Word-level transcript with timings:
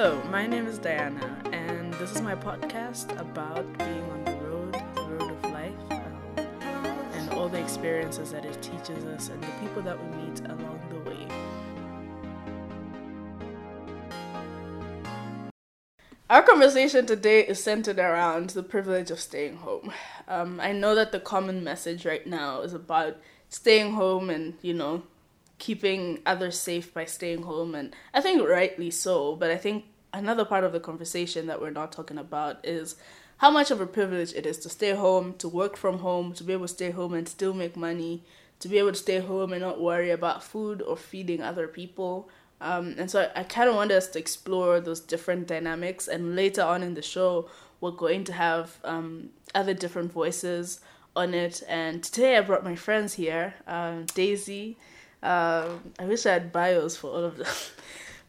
Hello, 0.00 0.22
my 0.30 0.46
name 0.46 0.68
is 0.68 0.78
Diana, 0.78 1.42
and 1.52 1.92
this 1.94 2.12
is 2.12 2.20
my 2.20 2.36
podcast 2.36 3.10
about 3.18 3.66
being 3.78 4.04
on 4.12 4.24
the 4.26 4.36
road, 4.46 4.80
the 4.94 5.02
road 5.02 5.32
of 5.32 5.42
life, 5.50 5.72
um, 5.90 6.86
and 7.14 7.30
all 7.30 7.48
the 7.48 7.58
experiences 7.58 8.30
that 8.30 8.44
it 8.44 8.62
teaches 8.62 9.04
us 9.06 9.28
and 9.28 9.42
the 9.42 9.50
people 9.60 9.82
that 9.82 9.98
we 9.98 10.08
meet 10.18 10.38
along 10.44 10.80
the 10.88 11.00
way. 11.10 11.26
Our 16.30 16.42
conversation 16.44 17.04
today 17.04 17.40
is 17.44 17.60
centered 17.60 17.98
around 17.98 18.50
the 18.50 18.62
privilege 18.62 19.10
of 19.10 19.18
staying 19.18 19.56
home. 19.56 19.92
Um, 20.28 20.60
I 20.60 20.70
know 20.70 20.94
that 20.94 21.10
the 21.10 21.18
common 21.18 21.64
message 21.64 22.06
right 22.06 22.24
now 22.24 22.60
is 22.60 22.72
about 22.72 23.16
staying 23.48 23.94
home 23.94 24.30
and, 24.30 24.54
you 24.62 24.74
know, 24.74 25.02
keeping 25.58 26.20
others 26.24 26.58
safe 26.58 26.92
by 26.94 27.04
staying 27.04 27.42
home 27.42 27.74
and 27.74 27.94
I 28.14 28.20
think 28.20 28.46
rightly 28.48 28.90
so, 28.90 29.36
but 29.36 29.50
I 29.50 29.56
think 29.56 29.84
another 30.12 30.44
part 30.44 30.64
of 30.64 30.72
the 30.72 30.80
conversation 30.80 31.46
that 31.46 31.60
we're 31.60 31.70
not 31.70 31.92
talking 31.92 32.18
about 32.18 32.64
is 32.64 32.96
how 33.38 33.50
much 33.50 33.70
of 33.70 33.80
a 33.80 33.86
privilege 33.86 34.32
it 34.34 34.46
is 34.46 34.58
to 34.58 34.68
stay 34.68 34.94
home, 34.94 35.34
to 35.38 35.48
work 35.48 35.76
from 35.76 35.98
home, 35.98 36.32
to 36.34 36.44
be 36.44 36.52
able 36.52 36.66
to 36.66 36.74
stay 36.74 36.90
home 36.90 37.14
and 37.14 37.28
still 37.28 37.54
make 37.54 37.76
money, 37.76 38.24
to 38.60 38.68
be 38.68 38.78
able 38.78 38.92
to 38.92 38.98
stay 38.98 39.20
home 39.20 39.52
and 39.52 39.62
not 39.62 39.80
worry 39.80 40.10
about 40.10 40.42
food 40.42 40.82
or 40.82 40.96
feeding 40.96 41.40
other 41.40 41.68
people. 41.68 42.28
Um, 42.60 42.96
and 42.98 43.08
so 43.08 43.30
I, 43.34 43.40
I 43.40 43.42
kind 43.44 43.68
of 43.68 43.76
want 43.76 43.92
us 43.92 44.08
to 44.08 44.18
explore 44.18 44.80
those 44.80 45.00
different 45.00 45.46
dynamics. 45.46 46.08
And 46.08 46.34
later 46.34 46.62
on 46.62 46.82
in 46.82 46.94
the 46.94 47.02
show, 47.02 47.48
we're 47.80 47.92
going 47.92 48.24
to 48.24 48.32
have 48.32 48.78
um, 48.82 49.30
other 49.54 49.74
different 49.74 50.12
voices 50.12 50.80
on 51.14 51.34
it. 51.34 51.62
And 51.68 52.02
today 52.02 52.36
I 52.36 52.40
brought 52.40 52.64
my 52.64 52.74
friends 52.74 53.14
here 53.14 53.54
um, 53.68 54.06
Daisy, 54.14 54.76
um, 55.22 55.92
I 55.98 56.04
wish 56.04 56.26
I 56.26 56.32
had 56.34 56.52
bios 56.52 56.96
for 56.96 57.10
all 57.10 57.24
of 57.24 57.36
them. 57.36 57.46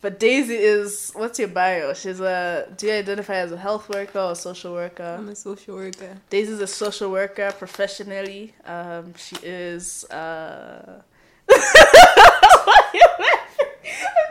But 0.02 0.18
Daisy 0.18 0.56
is 0.56 1.12
what's 1.14 1.40
your 1.40 1.50
bio? 1.50 1.94
She's 1.94 2.22
a 2.22 2.74
do 2.78 2.88
you 2.88 2.94
identify 2.94 3.36
as 3.36 3.52
a 3.52 3.58
health 3.58 3.90
worker 3.90 4.20
or 4.20 4.34
social 4.34 4.74
worker? 4.74 5.18
I'm 5.20 5.28
a 5.28 5.36
social 5.36 5.76
worker. 5.76 6.16
Daisy's 6.30 6.62
a 6.62 6.68
social 6.68 7.12
worker 7.12 7.52
professionally. 7.58 8.54
Um, 8.66 9.14
she 9.16 9.36
is 9.44 10.06
uh 10.06 11.02
I'm 11.52 11.58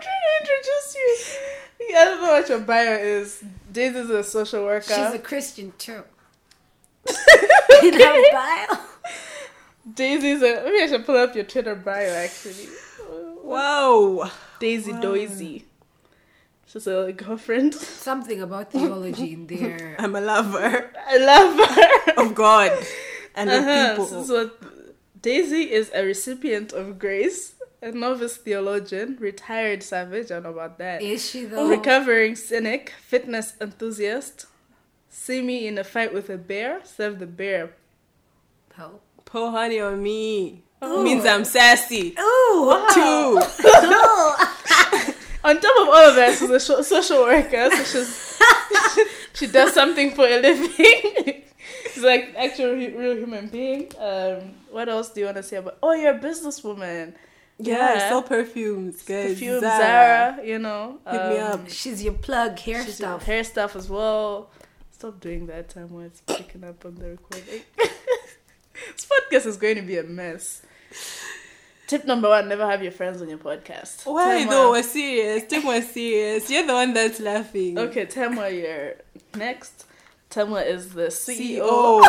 trying 0.00 0.24
to 0.24 0.32
introduce 0.40 0.96
you. 0.96 1.96
I 1.96 2.04
don't 2.04 2.22
know 2.22 2.32
what 2.32 2.48
your 2.48 2.60
bio 2.60 2.94
is. 2.94 3.42
Daisy's 3.70 4.08
a 4.08 4.24
social 4.24 4.64
worker. 4.64 4.86
She's 4.86 5.14
a 5.14 5.18
Christian 5.18 5.74
too. 5.76 6.02
In 7.82 7.92
her 7.92 8.22
bio. 8.32 8.78
Daisy's 9.94 10.42
a 10.42 10.62
maybe 10.64 10.82
I 10.82 10.86
should 10.88 11.06
pull 11.06 11.16
up 11.16 11.34
your 11.34 11.44
Twitter 11.44 11.74
bio 11.74 12.10
actually. 12.14 12.68
Wow. 13.42 14.30
Daisy 14.60 14.92
Wow. 14.92 15.00
Doisy. 15.02 15.62
She's 16.66 16.86
a 16.86 17.12
girlfriend. 17.12 17.74
Something 17.74 18.42
about 18.42 18.72
theology 18.72 19.32
in 19.32 19.46
there. 19.46 19.96
I'm 19.98 20.14
a 20.14 20.20
lover 20.20 20.90
I 21.08 21.16
love 21.16 21.56
her. 21.68 22.12
of 22.22 22.34
God 22.34 22.72
and 23.34 23.48
of 23.50 23.62
Uh-huh. 23.64 23.90
people. 23.90 24.06
So, 24.06 24.24
so 24.24 24.50
Daisy 25.22 25.72
is 25.72 25.90
a 25.94 26.04
recipient 26.04 26.72
of 26.72 26.98
grace, 26.98 27.54
a 27.80 27.90
novice 27.90 28.36
theologian, 28.36 29.16
retired 29.18 29.82
savage. 29.82 30.26
I 30.30 30.34
don't 30.34 30.42
know 30.44 30.50
about 30.50 30.78
that. 30.78 31.00
Is 31.02 31.28
she 31.30 31.44
though? 31.46 31.68
Recovering 31.68 32.36
cynic, 32.36 32.92
fitness 33.00 33.54
enthusiast. 33.60 34.46
See 35.08 35.40
me 35.42 35.66
in 35.66 35.78
a 35.78 35.84
fight 35.84 36.12
with 36.12 36.28
a 36.28 36.36
bear, 36.36 36.80
serve 36.84 37.18
the 37.18 37.26
bear. 37.26 37.72
Help. 38.74 39.02
Pour 39.28 39.50
honey 39.50 39.78
on 39.80 40.02
me. 40.02 40.62
Means 40.80 41.26
I'm 41.26 41.44
sassy. 41.44 42.14
Ooh. 42.18 42.86
Too. 42.94 43.40
On 45.44 45.54
top 45.60 45.76
of 45.82 45.88
all 45.88 46.08
of 46.10 46.16
that, 46.16 46.36
she's 46.38 46.50
a 46.50 46.58
sho- 46.60 46.82
social 46.82 47.22
worker, 47.22 47.68
so 47.70 47.84
she's, 47.84 48.38
she 49.34 49.46
does 49.46 49.72
something 49.72 50.12
for 50.14 50.26
a 50.26 50.40
living. 50.40 50.70
she's 51.92 52.02
like 52.02 52.34
actual 52.36 52.74
hu- 52.74 52.98
real 52.98 53.16
human 53.16 53.48
being. 53.48 53.90
Um, 53.98 54.54
what 54.70 54.88
else 54.88 55.10
do 55.10 55.20
you 55.20 55.26
want 55.26 55.36
to 55.38 55.42
say 55.42 55.56
about? 55.58 55.78
Oh, 55.82 55.92
you're 55.92 56.14
a 56.14 56.18
businesswoman. 56.18 57.14
Yeah, 57.58 57.94
Yeah. 57.94 58.08
sell 58.08 58.22
perfumes, 58.22 59.02
guys. 59.02 59.32
Perfume, 59.34 59.60
Zara. 59.60 59.78
Zara, 60.36 60.46
you 60.46 60.58
know. 60.58 60.98
Hit 61.10 61.28
me 61.30 61.38
um, 61.38 61.52
up. 61.60 61.68
She's 61.70 62.02
your 62.02 62.14
plug 62.14 62.58
hair 62.58 62.84
She's 62.84 62.96
stuff. 62.96 63.24
Hair 63.24 63.44
stuff 63.44 63.76
as 63.76 63.88
well. 63.90 64.50
Stop 64.92 65.20
doing 65.20 65.46
that 65.46 65.68
time 65.68 65.92
when 65.92 66.06
it's 66.06 66.20
picking 66.22 66.64
up 66.64 66.84
on 66.84 66.94
the 66.96 67.10
recording. 67.10 67.62
This 68.92 69.06
podcast 69.06 69.46
is 69.46 69.56
going 69.56 69.76
to 69.76 69.82
be 69.82 69.98
a 69.98 70.02
mess. 70.02 70.62
Tip 71.86 72.04
number 72.04 72.28
one: 72.28 72.48
never 72.48 72.68
have 72.68 72.82
your 72.82 72.92
friends 72.92 73.22
on 73.22 73.28
your 73.28 73.38
podcast. 73.38 74.04
Why 74.04 74.40
Tema- 74.40 74.50
though? 74.50 74.70
We're 74.72 74.82
serious. 74.82 75.44
Take 75.48 75.64
one 75.64 75.82
serious. 75.82 76.50
You're 76.50 76.66
the 76.66 76.74
one 76.74 76.92
that's 76.92 77.20
laughing. 77.20 77.78
Okay, 77.78 78.06
Temwa, 78.06 78.54
you're 78.54 78.94
next. 79.34 79.86
Temwa 80.30 80.66
is 80.66 80.90
the 80.92 81.06
CEO. 81.06 82.00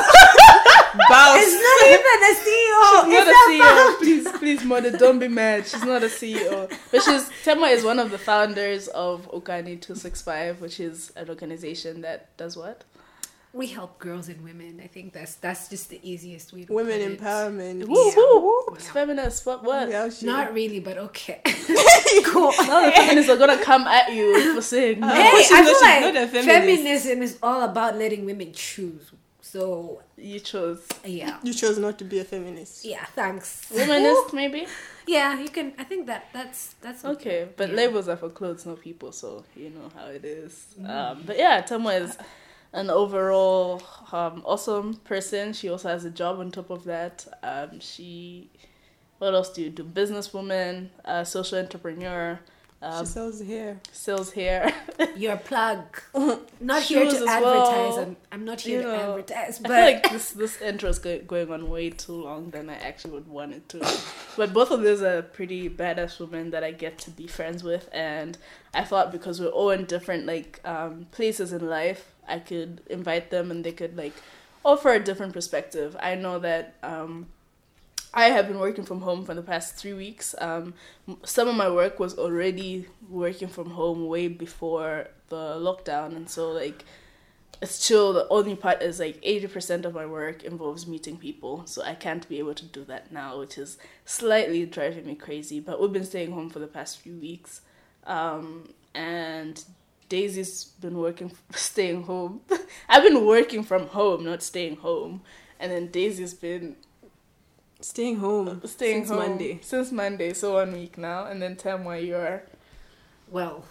Boss. 1.07 1.39
It's 1.39 1.53
not 1.63 1.87
even 1.87 2.19
a 2.25 2.33
CEO. 2.43 3.05
She's 3.05 3.13
not 3.13 3.27
it's 3.27 3.29
a 3.29 3.51
CEO. 3.51 3.97
Please, 3.99 4.39
please, 4.39 4.63
mother, 4.65 4.97
don't 4.97 5.19
be 5.19 5.27
mad. 5.29 5.65
She's 5.65 5.83
not 5.83 6.03
a 6.03 6.07
CEO. 6.07 6.69
But 6.91 7.01
she's 7.03 7.29
Temwa 7.45 7.71
is 7.71 7.85
one 7.85 7.99
of 7.99 8.11
the 8.11 8.17
founders 8.17 8.87
of 8.89 9.31
Okani 9.31 9.79
Two 9.79 9.95
Six 9.95 10.21
Five, 10.21 10.59
which 10.59 10.79
is 10.79 11.13
an 11.15 11.29
organization 11.29 12.01
that 12.01 12.35
does 12.35 12.57
what? 12.57 12.83
We 13.51 13.65
help 13.67 13.97
girls 13.97 14.29
and 14.29 14.43
women. 14.43 14.79
I 14.83 14.87
think 14.87 15.11
that's 15.11 15.35
that's 15.35 15.69
just 15.69 15.89
the 15.89 15.99
easiest 16.03 16.53
way 16.53 16.65
to 16.65 16.73
Women 16.73 16.99
put 16.99 17.11
it. 17.11 17.19
empowerment. 17.19 17.83
Woohoo! 17.85 18.75
It's 18.75 18.85
Yeah. 18.85 18.93
feminist. 18.93 19.45
What? 19.45 19.63
What? 19.63 19.89
Yeah, 19.89 20.07
shit. 20.09 20.23
Not 20.23 20.53
really, 20.53 20.79
but 20.79 20.97
okay. 21.09 21.41
cool. 22.25 22.51
Now 22.59 22.85
the 22.85 22.91
feminists 22.91 23.31
are 23.31 23.37
gonna 23.37 23.57
come 23.63 23.87
at 23.87 24.13
you 24.13 24.53
for 24.55 24.61
saying 24.61 24.99
no. 24.99 25.07
Hey, 25.07 25.31
I 25.33 25.43
feel 25.43 25.81
like 25.81 26.29
feminist. 26.29 26.45
feminism 26.45 27.23
is 27.23 27.39
all 27.41 27.63
about 27.63 27.97
letting 27.97 28.25
women 28.25 28.53
choose. 28.53 29.11
So 29.41 30.03
You 30.15 30.39
chose 30.41 30.85
yeah, 31.03 31.39
You 31.41 31.53
chose 31.55 31.79
not 31.79 31.97
to 31.99 32.05
be 32.05 32.19
a 32.19 32.23
feminist. 32.25 32.85
yeah. 32.85 33.05
Thanks. 33.15 33.65
womanist, 33.73 34.31
maybe. 34.33 34.67
Yeah, 35.07 35.39
you 35.39 35.49
can. 35.49 35.73
I 35.79 35.85
think 35.85 36.05
that 36.05 36.27
that's 36.33 36.75
that's 36.81 37.03
Okay, 37.03 37.47
but 37.57 37.69
Yeah. 37.69 37.75
labels 37.81 38.07
are 38.09 38.17
for 38.17 38.29
clothes, 38.29 38.67
not 38.67 38.79
people, 38.79 39.11
so 39.11 39.43
you 39.55 39.71
know 39.71 39.89
how 39.95 40.05
it 40.07 40.23
is. 40.23 40.53
Um, 40.85 41.23
but 41.25 41.35
yeah, 41.35 41.63
Temwa 41.63 41.99
is 41.99 42.15
an 42.73 42.89
overall 42.89 43.81
um, 44.11 44.41
awesome 44.45 44.95
person. 44.95 45.53
She 45.53 45.69
also 45.69 45.89
has 45.89 46.05
a 46.05 46.09
job 46.11 46.39
on 46.39 46.51
top 46.51 46.69
of 46.69 46.83
that. 46.85 47.25
Um, 47.43 47.79
she, 47.79 48.49
what 49.17 49.33
else 49.33 49.49
do 49.49 49.61
you 49.61 49.69
do? 49.69 49.83
Businesswoman, 49.83 50.89
uh, 51.05 51.23
social 51.23 51.59
entrepreneur, 51.59 52.39
um, 52.81 53.05
she 53.05 53.11
sells 53.11 53.41
hair. 53.41 53.81
sells 53.91 54.31
hair. 54.31 54.73
your 55.17 55.35
plug. 55.35 56.01
Not 56.61 56.83
here 56.83 57.03
to 57.09 57.25
advertise. 57.27 57.41
well. 57.41 57.99
I'm, 57.99 58.17
I'm 58.31 58.45
not 58.45 58.61
here 58.61 58.79
You 58.79 58.87
to 58.87 58.91
know, 58.93 59.09
advertise, 59.11 59.59
I 59.59 59.61
but 59.67 59.69
feel 59.71 59.85
like 59.85 60.11
this 60.11 60.31
this 60.31 60.61
intro 60.61 60.89
is 60.89 60.99
go- 60.99 61.19
going 61.19 61.51
on 61.51 61.69
way 61.69 61.89
too 61.89 62.13
long 62.23 62.51
than 62.51 62.69
I 62.69 62.75
actually 62.75 63.15
would 63.15 63.27
want 63.27 63.53
it 63.53 63.67
to. 63.69 63.79
But 64.37 64.53
both 64.53 64.71
of 64.71 64.81
these 64.81 65.01
are 65.01 65.21
pretty 65.21 65.69
badass 65.69 66.19
women 66.19 66.51
that 66.51 66.63
I 66.63 66.71
get 66.71 66.97
to 66.99 67.11
be 67.11 67.27
friends 67.27 67.63
with, 67.65 67.89
and 67.91 68.37
I 68.73 68.85
thought 68.85 69.11
because 69.11 69.41
we're 69.41 69.47
all 69.47 69.71
in 69.71 69.83
different 69.83 70.25
like 70.25 70.61
um, 70.63 71.07
places 71.11 71.51
in 71.51 71.67
life, 71.69 72.13
I 72.29 72.39
could 72.39 72.81
invite 72.89 73.31
them 73.31 73.51
and 73.51 73.63
they 73.63 73.71
could 73.71 73.97
like 73.97 74.13
offer 74.63 74.93
a 74.93 74.99
different 74.99 75.33
perspective. 75.33 75.97
I 75.99 76.15
know 76.15 76.39
that. 76.39 76.75
Um, 76.83 77.27
I 78.11 78.29
have 78.29 78.47
been 78.47 78.57
working 78.57 78.85
from 78.85 79.01
home 79.01 79.23
for 79.23 79.35
the 79.35 79.43
past 79.43 79.75
three 79.75 79.93
weeks. 79.93 80.33
Um, 80.39 80.73
some 81.23 81.47
of 81.47 81.55
my 81.55 81.69
work 81.69 81.99
was 81.99 82.17
already 82.17 82.87
working 83.07 83.47
from 83.47 83.69
home 83.69 84.07
way 84.07 84.27
before 84.27 85.09
the 85.27 85.35
lockdown, 85.35 86.15
and 86.15 86.27
so 86.27 86.51
like 86.51 86.85
it's 87.61 87.85
chill. 87.87 88.13
The 88.13 88.27
only 88.29 88.55
part 88.55 88.81
is 88.81 88.99
like 88.99 89.19
eighty 89.21 89.45
percent 89.45 89.85
of 89.85 89.93
my 89.93 90.07
work 90.07 90.43
involves 90.43 90.87
meeting 90.87 91.17
people, 91.17 91.67
so 91.67 91.83
I 91.83 91.93
can't 91.93 92.27
be 92.27 92.39
able 92.39 92.55
to 92.55 92.65
do 92.65 92.83
that 92.85 93.11
now, 93.11 93.37
which 93.39 93.59
is 93.59 93.77
slightly 94.05 94.65
driving 94.65 95.05
me 95.05 95.13
crazy. 95.13 95.59
But 95.59 95.79
we've 95.79 95.93
been 95.93 96.03
staying 96.03 96.31
home 96.31 96.49
for 96.49 96.57
the 96.57 96.67
past 96.67 96.97
few 96.99 97.15
weeks, 97.15 97.61
um, 98.07 98.73
and 98.95 99.63
Daisy's 100.09 100.65
been 100.81 100.97
working, 100.97 101.31
staying 101.53 102.03
home. 102.03 102.41
I've 102.89 103.03
been 103.03 103.25
working 103.25 103.63
from 103.63 103.87
home, 103.87 104.25
not 104.25 104.43
staying 104.43 104.77
home, 104.77 105.21
and 105.59 105.71
then 105.71 105.87
Daisy's 105.91 106.33
been 106.33 106.75
Staying 107.81 108.17
home. 108.17 108.61
staying 108.65 109.05
since 109.05 109.09
home 109.09 109.19
Monday. 109.19 109.59
since 109.61 109.91
Monday, 109.91 110.33
so 110.33 110.55
one 110.55 110.73
week 110.73 110.97
now, 110.97 111.25
and 111.27 111.41
then 111.41 111.55
Temwa, 111.55 112.05
you're 112.05 112.43
well, 113.31 113.63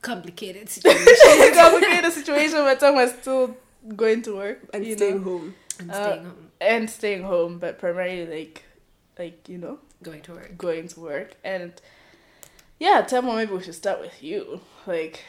complicated 0.00 0.68
situation. 0.76 1.54
complicated 1.54 2.12
situation, 2.12 2.58
but 2.58 2.78
Temwa's 2.78 3.12
still 3.20 3.56
going 3.96 4.22
to 4.22 4.36
work 4.36 4.60
And 4.72 4.86
you 4.86 4.94
staying 4.96 5.16
know, 5.24 5.30
home. 5.38 5.54
I'm 5.80 5.90
Uh, 5.90 5.94
staying 5.94 6.24
home, 6.24 6.50
and 6.60 6.90
staying 6.90 7.22
home, 7.24 7.58
but 7.58 7.78
primarily 7.80 8.26
like, 8.26 8.62
like 9.18 9.48
you 9.48 9.58
know, 9.58 9.78
going 10.04 10.22
to 10.22 10.32
work. 10.34 10.56
going 10.56 10.86
to 10.88 11.00
work. 11.00 11.34
And 11.42 11.72
yeah, 12.78 13.02
Temwa, 13.02 13.34
maybe 13.34 13.52
we 13.54 13.62
should 13.64 13.74
start 13.74 14.00
with 14.00 14.22
you. 14.22 14.60
Like, 14.86 15.24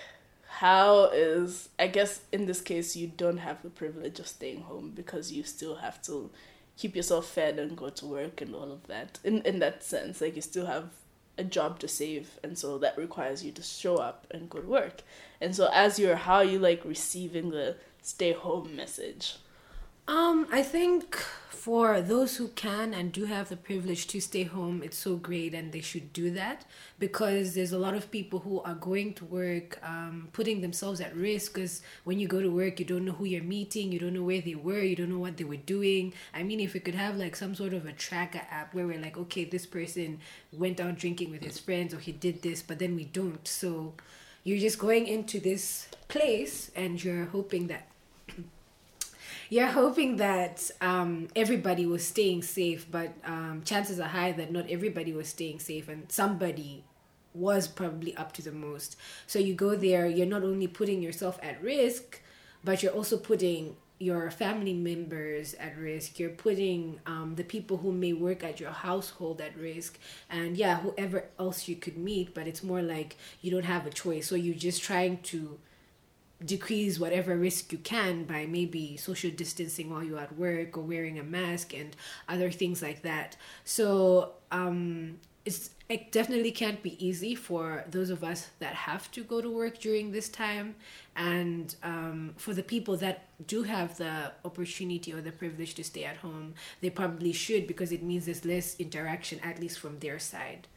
how 0.49 1.05
is 1.05 1.69
I 1.77 1.87
guess 1.87 2.21
in 2.31 2.45
this 2.45 2.61
case 2.61 2.95
you 2.95 3.07
don't 3.07 3.37
have 3.37 3.61
the 3.61 3.69
privilege 3.69 4.19
of 4.19 4.27
staying 4.27 4.61
home 4.61 4.91
because 4.95 5.31
you 5.31 5.43
still 5.43 5.75
have 5.75 6.01
to 6.03 6.31
keep 6.75 6.95
yourself 6.95 7.27
fed 7.27 7.59
and 7.59 7.77
go 7.77 7.89
to 7.89 8.05
work 8.05 8.41
and 8.41 8.55
all 8.55 8.71
of 8.71 8.87
that. 8.87 9.19
In 9.23 9.41
in 9.43 9.59
that 9.59 9.83
sense, 9.83 10.21
like 10.21 10.35
you 10.35 10.41
still 10.41 10.65
have 10.65 10.89
a 11.37 11.43
job 11.43 11.79
to 11.79 11.87
save 11.87 12.37
and 12.43 12.57
so 12.57 12.77
that 12.77 12.97
requires 12.97 13.43
you 13.43 13.51
to 13.53 13.63
show 13.63 13.95
up 13.95 14.27
and 14.31 14.49
go 14.49 14.59
to 14.59 14.67
work 14.67 15.03
and 15.39 15.55
so 15.55 15.69
as 15.73 15.97
you're 15.97 16.17
how 16.17 16.35
are 16.35 16.43
you 16.43 16.59
like 16.59 16.83
receiving 16.83 17.49
the 17.49 17.77
stay 18.01 18.33
home 18.33 18.75
message 18.75 19.37
Um, 20.09 20.47
I 20.51 20.63
think 20.63 21.17
for 21.51 22.01
those 22.01 22.37
who 22.37 22.47
can 22.47 22.95
and 22.95 23.11
do 23.11 23.25
have 23.25 23.49
the 23.49 23.55
privilege 23.55 24.07
to 24.07 24.19
stay 24.19 24.43
home, 24.43 24.81
it's 24.81 24.97
so 24.97 25.17
great 25.17 25.53
and 25.53 25.71
they 25.71 25.81
should 25.81 26.11
do 26.13 26.31
that 26.31 26.65
because 26.97 27.53
there's 27.53 27.73
a 27.73 27.77
lot 27.77 27.93
of 27.93 28.09
people 28.09 28.39
who 28.39 28.59
are 28.61 28.73
going 28.73 29.13
to 29.13 29.25
work, 29.25 29.77
um, 29.83 30.29
putting 30.33 30.61
themselves 30.61 30.99
at 30.99 31.15
risk 31.15 31.53
because 31.53 31.83
when 32.05 32.19
you 32.19 32.27
go 32.27 32.41
to 32.41 32.49
work, 32.49 32.79
you 32.79 32.85
don't 32.87 33.05
know 33.05 33.11
who 33.11 33.25
you're 33.25 33.43
meeting, 33.43 33.91
you 33.91 33.99
don't 33.99 34.15
know 34.15 34.23
where 34.23 34.41
they 34.41 34.55
were, 34.55 34.81
you 34.81 34.95
don't 34.95 35.11
know 35.11 35.19
what 35.19 35.37
they 35.37 35.43
were 35.43 35.57
doing. 35.57 36.11
I 36.33 36.41
mean, 36.41 36.59
if 36.59 36.73
we 36.73 36.79
could 36.79 36.95
have 36.95 37.15
like 37.15 37.35
some 37.35 37.53
sort 37.53 37.73
of 37.73 37.85
a 37.85 37.91
tracker 37.91 38.41
app 38.49 38.73
where 38.73 38.87
we're 38.87 38.99
like, 38.99 39.15
okay, 39.15 39.43
this 39.43 39.67
person 39.67 40.21
went 40.51 40.79
out 40.79 40.97
drinking 40.97 41.29
with 41.29 41.43
his 41.43 41.59
friends 41.59 41.93
or 41.93 41.99
he 41.99 42.13
did 42.13 42.41
this, 42.41 42.63
but 42.63 42.79
then 42.79 42.95
we 42.95 43.05
don't. 43.05 43.47
So 43.47 43.93
you're 44.43 44.57
just 44.57 44.79
going 44.79 45.05
into 45.05 45.39
this 45.39 45.87
place 46.07 46.71
and 46.75 47.03
you're 47.03 47.25
hoping 47.25 47.67
that 47.67 47.89
you're 49.49 49.67
hoping 49.67 50.17
that 50.17 50.69
um, 50.81 51.27
everybody 51.35 51.85
was 51.85 52.05
staying 52.05 52.43
safe, 52.43 52.85
but 52.89 53.13
um, 53.25 53.61
chances 53.65 53.99
are 53.99 54.07
high 54.07 54.31
that 54.33 54.51
not 54.51 54.69
everybody 54.69 55.13
was 55.13 55.27
staying 55.27 55.59
safe, 55.59 55.89
and 55.89 56.11
somebody 56.11 56.83
was 57.33 57.67
probably 57.67 58.15
up 58.15 58.31
to 58.33 58.41
the 58.41 58.51
most. 58.51 58.95
So 59.27 59.39
you 59.39 59.53
go 59.53 59.75
there, 59.75 60.07
you're 60.07 60.27
not 60.27 60.43
only 60.43 60.67
putting 60.67 61.01
yourself 61.01 61.39
at 61.41 61.61
risk, 61.63 62.21
but 62.63 62.83
you're 62.83 62.91
also 62.91 63.17
putting 63.17 63.75
your 63.99 64.31
family 64.31 64.73
members 64.73 65.53
at 65.55 65.77
risk. 65.77 66.19
You're 66.19 66.29
putting 66.29 66.99
um, 67.05 67.33
the 67.35 67.43
people 67.43 67.77
who 67.77 67.91
may 67.91 68.13
work 68.13 68.43
at 68.43 68.59
your 68.59 68.71
household 68.71 69.41
at 69.41 69.57
risk, 69.57 69.99
and 70.29 70.57
yeah, 70.57 70.79
whoever 70.79 71.25
else 71.39 71.67
you 71.67 71.75
could 71.75 71.97
meet. 71.97 72.33
But 72.33 72.47
it's 72.47 72.63
more 72.63 72.81
like 72.81 73.17
you 73.41 73.51
don't 73.51 73.65
have 73.65 73.85
a 73.85 73.91
choice, 73.91 74.27
so 74.27 74.35
you're 74.35 74.55
just 74.55 74.81
trying 74.83 75.17
to 75.23 75.59
decrease 76.43 76.99
whatever 76.99 77.35
risk 77.35 77.71
you 77.71 77.77
can 77.77 78.23
by 78.23 78.45
maybe 78.45 78.95
social 78.97 79.29
distancing 79.31 79.89
while 79.89 80.03
you're 80.03 80.19
at 80.19 80.37
work 80.37 80.77
or 80.77 80.81
wearing 80.81 81.19
a 81.19 81.23
mask 81.23 81.73
and 81.73 81.95
other 82.27 82.49
things 82.49 82.81
like 82.81 83.01
that. 83.01 83.35
So 83.65 84.33
um, 84.51 85.19
it's 85.45 85.71
it 85.89 86.11
definitely 86.11 86.51
can't 86.51 86.83
be 86.83 87.03
easy 87.03 87.33
for 87.33 87.83
those 87.89 88.11
of 88.11 88.23
us 88.23 88.49
that 88.59 88.75
have 88.75 89.11
to 89.11 89.23
go 89.23 89.41
to 89.41 89.49
work 89.49 89.79
during 89.79 90.11
this 90.11 90.29
time, 90.29 90.75
and 91.15 91.75
um, 91.81 92.35
for 92.37 92.53
the 92.53 92.61
people 92.61 92.95
that 92.97 93.25
do 93.47 93.63
have 93.63 93.97
the 93.97 94.31
opportunity 94.45 95.11
or 95.11 95.19
the 95.19 95.31
privilege 95.31 95.73
to 95.73 95.83
stay 95.83 96.03
at 96.03 96.17
home, 96.17 96.53
they 96.81 96.91
probably 96.91 97.31
should 97.31 97.65
because 97.65 97.91
it 97.91 98.03
means 98.03 98.25
there's 98.25 98.45
less 98.45 98.75
interaction, 98.77 99.39
at 99.39 99.59
least 99.59 99.79
from 99.79 99.97
their 99.97 100.19
side. 100.19 100.67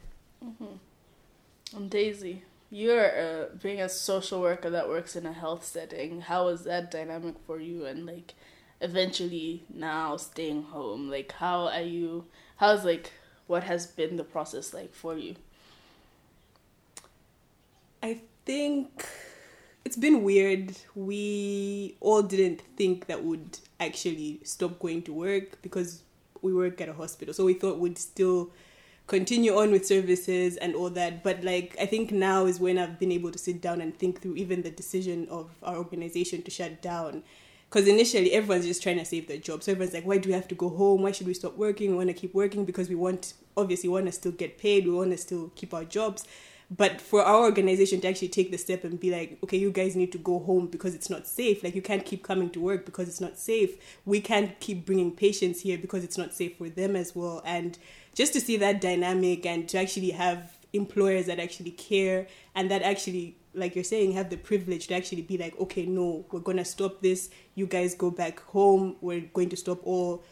and 1.75 1.89
daisy 1.89 2.43
you're 2.73 3.21
uh, 3.21 3.45
being 3.61 3.79
a 3.79 3.87
social 3.87 4.41
worker 4.41 4.69
that 4.69 4.89
works 4.89 5.15
in 5.15 5.25
a 5.25 5.33
health 5.33 5.63
setting 5.63 6.21
how 6.21 6.47
is 6.47 6.63
that 6.63 6.89
dynamic 6.89 7.35
for 7.45 7.59
you 7.59 7.85
and 7.85 8.05
like 8.05 8.33
eventually 8.81 9.63
now 9.73 10.17
staying 10.17 10.63
home 10.63 11.09
like 11.09 11.31
how 11.33 11.67
are 11.67 11.81
you 11.81 12.25
how's 12.57 12.83
like 12.83 13.11
what 13.47 13.63
has 13.63 13.85
been 13.85 14.17
the 14.17 14.23
process 14.23 14.73
like 14.73 14.93
for 14.93 15.17
you 15.17 15.35
I 18.03 18.19
think 18.43 19.07
it's 19.85 19.95
been 19.95 20.23
weird. 20.23 20.75
We 20.93 21.95
all 22.01 22.21
didn't 22.21 22.61
think 22.75 23.07
that 23.07 23.23
would 23.23 23.59
actually 23.79 24.41
stop 24.43 24.77
going 24.77 25.03
to 25.03 25.13
work 25.13 25.61
because 25.61 26.03
we 26.41 26.53
work 26.53 26.81
at 26.81 26.89
a 26.89 26.93
hospital. 26.93 27.33
So 27.33 27.45
we 27.45 27.53
thought 27.53 27.79
we'd 27.79 27.97
still 27.97 28.51
continue 29.13 29.55
on 29.55 29.69
with 29.69 29.85
services 29.85 30.57
and 30.57 30.73
all 30.73 30.89
that. 30.89 31.21
But 31.21 31.43
like 31.43 31.75
I 31.79 31.85
think 31.85 32.11
now 32.11 32.47
is 32.47 32.59
when 32.59 32.79
I've 32.79 32.97
been 32.97 33.11
able 33.11 33.31
to 33.31 33.37
sit 33.37 33.61
down 33.61 33.79
and 33.79 33.95
think 33.95 34.21
through 34.21 34.35
even 34.37 34.63
the 34.63 34.71
decision 34.71 35.27
of 35.29 35.51
our 35.61 35.77
organization 35.77 36.41
to 36.41 36.49
shut 36.49 36.81
down. 36.81 37.21
Because 37.69 37.87
initially 37.87 38.33
everyone's 38.33 38.65
just 38.65 38.81
trying 38.81 38.97
to 38.97 39.05
save 39.05 39.27
their 39.27 39.37
job. 39.37 39.61
So 39.61 39.71
everyone's 39.71 39.93
like, 39.93 40.05
why 40.05 40.17
do 40.17 40.29
we 40.29 40.33
have 40.33 40.47
to 40.47 40.55
go 40.55 40.69
home? 40.69 41.03
Why 41.03 41.11
should 41.11 41.27
we 41.27 41.35
stop 41.35 41.55
working? 41.57 41.91
We 41.91 41.97
want 41.97 42.09
to 42.09 42.13
keep 42.13 42.33
working 42.33 42.65
because 42.65 42.89
we 42.89 42.95
want, 42.95 43.33
obviously, 43.55 43.89
want 43.89 44.07
to 44.07 44.11
still 44.11 44.31
get 44.31 44.57
paid. 44.57 44.85
We 44.85 44.93
want 44.93 45.11
to 45.11 45.17
still 45.17 45.51
keep 45.55 45.73
our 45.73 45.83
jobs. 45.83 46.25
But 46.71 47.01
for 47.01 47.23
our 47.23 47.43
organization 47.43 48.01
to 48.01 48.07
actually 48.07 48.29
take 48.29 48.51
the 48.51 48.57
step 48.57 48.83
and 48.83 48.99
be 48.99 49.11
like, 49.11 49.37
okay, 49.43 49.57
you 49.57 49.71
guys 49.71 49.95
need 49.95 50.11
to 50.13 50.17
go 50.17 50.39
home 50.39 50.67
because 50.67 50.95
it's 50.95 51.09
not 51.09 51.27
safe. 51.27 51.63
Like, 51.63 51.75
you 51.75 51.81
can't 51.81 52.05
keep 52.05 52.23
coming 52.23 52.49
to 52.51 52.59
work 52.59 52.85
because 52.85 53.07
it's 53.07 53.21
not 53.21 53.37
safe. 53.37 53.75
We 54.05 54.21
can't 54.21 54.59
keep 54.59 54.85
bringing 54.85 55.11
patients 55.11 55.61
here 55.61 55.77
because 55.77 56.03
it's 56.03 56.17
not 56.17 56.33
safe 56.33 56.57
for 56.57 56.69
them 56.69 56.95
as 56.95 57.15
well. 57.15 57.41
And 57.45 57.77
just 58.13 58.33
to 58.33 58.41
see 58.41 58.57
that 58.57 58.81
dynamic 58.81 59.45
and 59.45 59.67
to 59.69 59.77
actually 59.77 60.11
have 60.11 60.57
employers 60.73 61.27
that 61.27 61.39
actually 61.39 61.71
care 61.71 62.27
and 62.55 62.69
that 62.71 62.81
actually 62.81 63.37
like 63.53 63.75
you're 63.75 63.83
saying 63.83 64.11
have 64.11 64.31
the 64.31 64.37
privilege 64.37 64.87
to 64.87 64.95
actually 64.95 65.21
be 65.21 65.37
like 65.37 65.57
okay 65.59 65.85
no 65.85 66.25
we're 66.31 66.39
going 66.39 66.57
to 66.57 66.65
stop 66.65 66.99
this 67.01 67.29
you 67.53 67.67
guys 67.67 67.93
go 67.93 68.09
back 68.09 68.39
home 68.39 68.95
we're 68.99 69.21
going 69.33 69.49
to 69.49 69.55
stop 69.55 69.79
all 69.83 70.23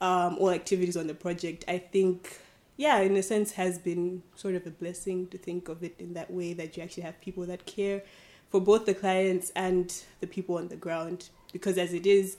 um, 0.00 0.36
all 0.38 0.50
activities 0.50 0.96
on 0.96 1.08
the 1.08 1.14
project 1.14 1.64
i 1.66 1.76
think 1.76 2.38
yeah 2.78 2.98
in 3.00 3.14
a 3.16 3.22
sense 3.22 3.52
has 3.52 3.78
been 3.78 4.22
sort 4.34 4.54
of 4.54 4.66
a 4.66 4.70
blessing 4.70 5.26
to 5.26 5.36
think 5.36 5.68
of 5.68 5.82
it 5.82 5.94
in 5.98 6.14
that 6.14 6.30
way 6.30 6.54
that 6.54 6.76
you 6.76 6.82
actually 6.82 7.02
have 7.02 7.20
people 7.20 7.44
that 7.44 7.66
care 7.66 8.02
for 8.50 8.60
both 8.60 8.86
the 8.86 8.94
clients 8.94 9.52
and 9.54 10.02
the 10.20 10.26
people 10.26 10.56
on 10.56 10.68
the 10.68 10.76
ground. 10.76 11.28
Because 11.52 11.78
as 11.78 11.92
it 11.92 12.06
is 12.06 12.36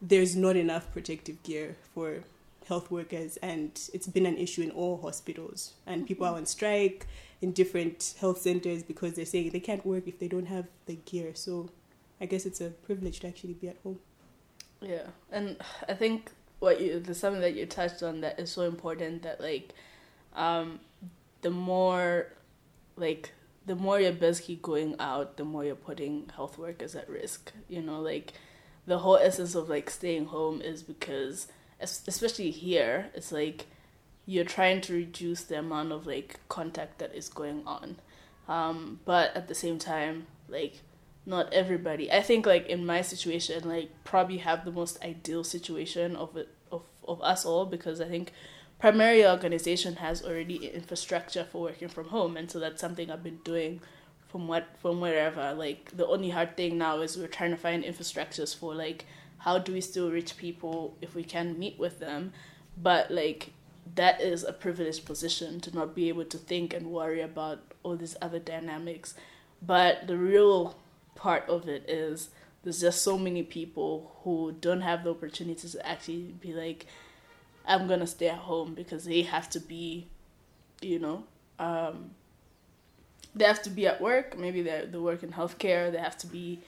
there's 0.00 0.36
not 0.36 0.54
enough 0.54 0.92
protective 0.92 1.42
gear 1.42 1.74
for 1.92 2.22
health 2.68 2.88
workers 2.88 3.36
and 3.38 3.80
it's 3.92 4.06
been 4.06 4.26
an 4.26 4.36
issue 4.36 4.62
in 4.62 4.70
all 4.70 5.00
hospitals. 5.00 5.72
And 5.86 6.06
people 6.06 6.26
mm-hmm. 6.26 6.36
are 6.36 6.38
on 6.38 6.46
strike 6.46 7.06
in 7.40 7.52
different 7.52 8.14
health 8.20 8.40
centers 8.40 8.82
because 8.82 9.14
they're 9.14 9.24
saying 9.24 9.50
they 9.50 9.60
can't 9.60 9.84
work 9.84 10.06
if 10.06 10.18
they 10.20 10.28
don't 10.28 10.46
have 10.46 10.66
the 10.86 10.96
gear. 10.96 11.32
So 11.34 11.70
i 12.20 12.26
guess 12.26 12.46
it's 12.46 12.60
a 12.60 12.70
privilege 12.70 13.20
to 13.20 13.28
actually 13.28 13.54
be 13.54 13.68
at 13.68 13.76
home. 13.82 13.98
Yeah, 14.80 15.08
and 15.32 15.56
I 15.88 15.94
think 15.94 16.30
what 16.60 16.80
you 16.80 16.98
the 17.00 17.14
something 17.14 17.40
that 17.40 17.54
you 17.54 17.66
touched 17.66 18.02
on 18.02 18.20
that 18.20 18.38
is 18.38 18.50
so 18.50 18.62
important 18.62 19.22
that 19.22 19.40
like, 19.40 19.74
um, 20.34 20.80
the 21.42 21.50
more, 21.50 22.28
like 22.96 23.32
the 23.66 23.76
more 23.76 24.00
you're 24.00 24.12
busy 24.12 24.56
going 24.56 24.96
out, 24.98 25.36
the 25.36 25.44
more 25.44 25.64
you're 25.64 25.74
putting 25.74 26.30
health 26.34 26.58
workers 26.58 26.94
at 26.94 27.08
risk. 27.08 27.52
You 27.68 27.82
know, 27.82 28.00
like 28.00 28.32
the 28.86 28.98
whole 28.98 29.16
essence 29.16 29.54
of 29.54 29.68
like 29.68 29.90
staying 29.90 30.26
home 30.26 30.60
is 30.60 30.82
because, 30.82 31.46
especially 31.80 32.50
here, 32.50 33.10
it's 33.14 33.30
like 33.30 33.66
you're 34.26 34.44
trying 34.44 34.80
to 34.82 34.92
reduce 34.92 35.44
the 35.44 35.58
amount 35.58 35.92
of 35.92 36.06
like 36.06 36.40
contact 36.48 36.98
that 36.98 37.14
is 37.14 37.28
going 37.28 37.62
on, 37.66 37.96
um, 38.48 39.00
but 39.04 39.34
at 39.36 39.48
the 39.48 39.54
same 39.54 39.78
time, 39.78 40.26
like 40.48 40.80
not 41.28 41.52
everybody. 41.52 42.10
I 42.10 42.22
think 42.22 42.46
like 42.46 42.66
in 42.68 42.86
my 42.86 43.02
situation, 43.02 43.68
like 43.68 43.90
probably 44.02 44.38
have 44.38 44.64
the 44.64 44.72
most 44.72 45.00
ideal 45.04 45.44
situation 45.44 46.16
of 46.16 46.36
it 46.36 46.48
of 46.72 46.82
of 47.06 47.20
us 47.22 47.44
all 47.44 47.66
because 47.66 48.00
I 48.00 48.08
think 48.08 48.32
primary 48.80 49.26
organization 49.26 49.96
has 49.96 50.24
already 50.24 50.56
infrastructure 50.66 51.44
for 51.44 51.60
working 51.62 51.88
from 51.88 52.08
home, 52.08 52.36
and 52.38 52.50
so 52.50 52.58
that's 52.58 52.80
something 52.80 53.10
I've 53.10 53.22
been 53.22 53.40
doing 53.44 53.82
from 54.28 54.48
what 54.48 54.68
from 54.80 55.00
wherever. 55.02 55.52
Like 55.52 55.94
the 55.94 56.06
only 56.06 56.30
hard 56.30 56.56
thing 56.56 56.78
now 56.78 57.00
is 57.00 57.18
we're 57.18 57.28
trying 57.28 57.50
to 57.50 57.58
find 57.58 57.84
infrastructures 57.84 58.56
for 58.56 58.74
like 58.74 59.04
how 59.38 59.58
do 59.58 59.72
we 59.72 59.82
still 59.82 60.10
reach 60.10 60.36
people 60.38 60.96
if 61.02 61.14
we 61.14 61.24
can 61.24 61.58
meet 61.58 61.78
with 61.78 62.00
them, 62.00 62.32
but 62.76 63.10
like 63.10 63.52
that 63.96 64.20
is 64.22 64.44
a 64.44 64.52
privileged 64.52 65.04
position 65.04 65.60
to 65.60 65.74
not 65.74 65.94
be 65.94 66.08
able 66.08 66.24
to 66.24 66.38
think 66.38 66.72
and 66.72 66.86
worry 66.86 67.20
about 67.20 67.60
all 67.82 67.96
these 67.96 68.16
other 68.22 68.38
dynamics. 68.38 69.14
But 69.60 70.06
the 70.06 70.16
real 70.16 70.76
part 71.18 71.48
of 71.48 71.68
it 71.68 71.84
is 71.90 72.30
there's 72.62 72.80
just 72.80 73.02
so 73.02 73.18
many 73.18 73.42
people 73.42 74.12
who 74.22 74.54
don't 74.60 74.80
have 74.80 75.04
the 75.04 75.10
opportunity 75.10 75.68
to 75.68 75.86
actually 75.86 76.34
be 76.40 76.54
like, 76.54 76.86
I'm 77.66 77.86
gonna 77.86 78.06
stay 78.06 78.28
at 78.28 78.38
home 78.38 78.74
because 78.74 79.04
they 79.04 79.22
have 79.22 79.50
to 79.50 79.60
be, 79.60 80.06
you 80.80 80.98
know, 80.98 81.24
um, 81.58 82.12
they 83.34 83.44
have 83.44 83.62
to 83.62 83.70
be 83.70 83.86
at 83.86 84.00
work. 84.00 84.38
Maybe 84.38 84.62
they 84.62 84.86
they 84.90 84.98
work 84.98 85.22
in 85.22 85.32
healthcare. 85.32 85.92
They 85.92 85.98
have 85.98 86.16
to 86.18 86.26
be 86.26 86.60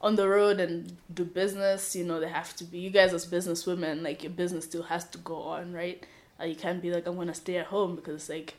on 0.00 0.16
the 0.16 0.28
road 0.28 0.60
and 0.60 0.96
do 1.12 1.24
business. 1.24 1.96
You 1.96 2.04
know, 2.04 2.20
they 2.20 2.28
have 2.28 2.54
to 2.56 2.64
be. 2.64 2.78
You 2.78 2.90
guys 2.90 3.12
as 3.12 3.26
business 3.26 3.66
women, 3.66 4.02
like 4.02 4.22
your 4.22 4.32
business 4.32 4.64
still 4.64 4.84
has 4.84 5.04
to 5.10 5.18
go 5.18 5.36
on, 5.42 5.72
right? 5.72 6.04
Uh, 6.40 6.44
you 6.44 6.56
can't 6.56 6.82
be 6.82 6.90
like 6.92 7.06
I'm 7.06 7.16
gonna 7.16 7.34
stay 7.34 7.56
at 7.56 7.66
home 7.66 7.96
because 7.96 8.28
like 8.28 8.54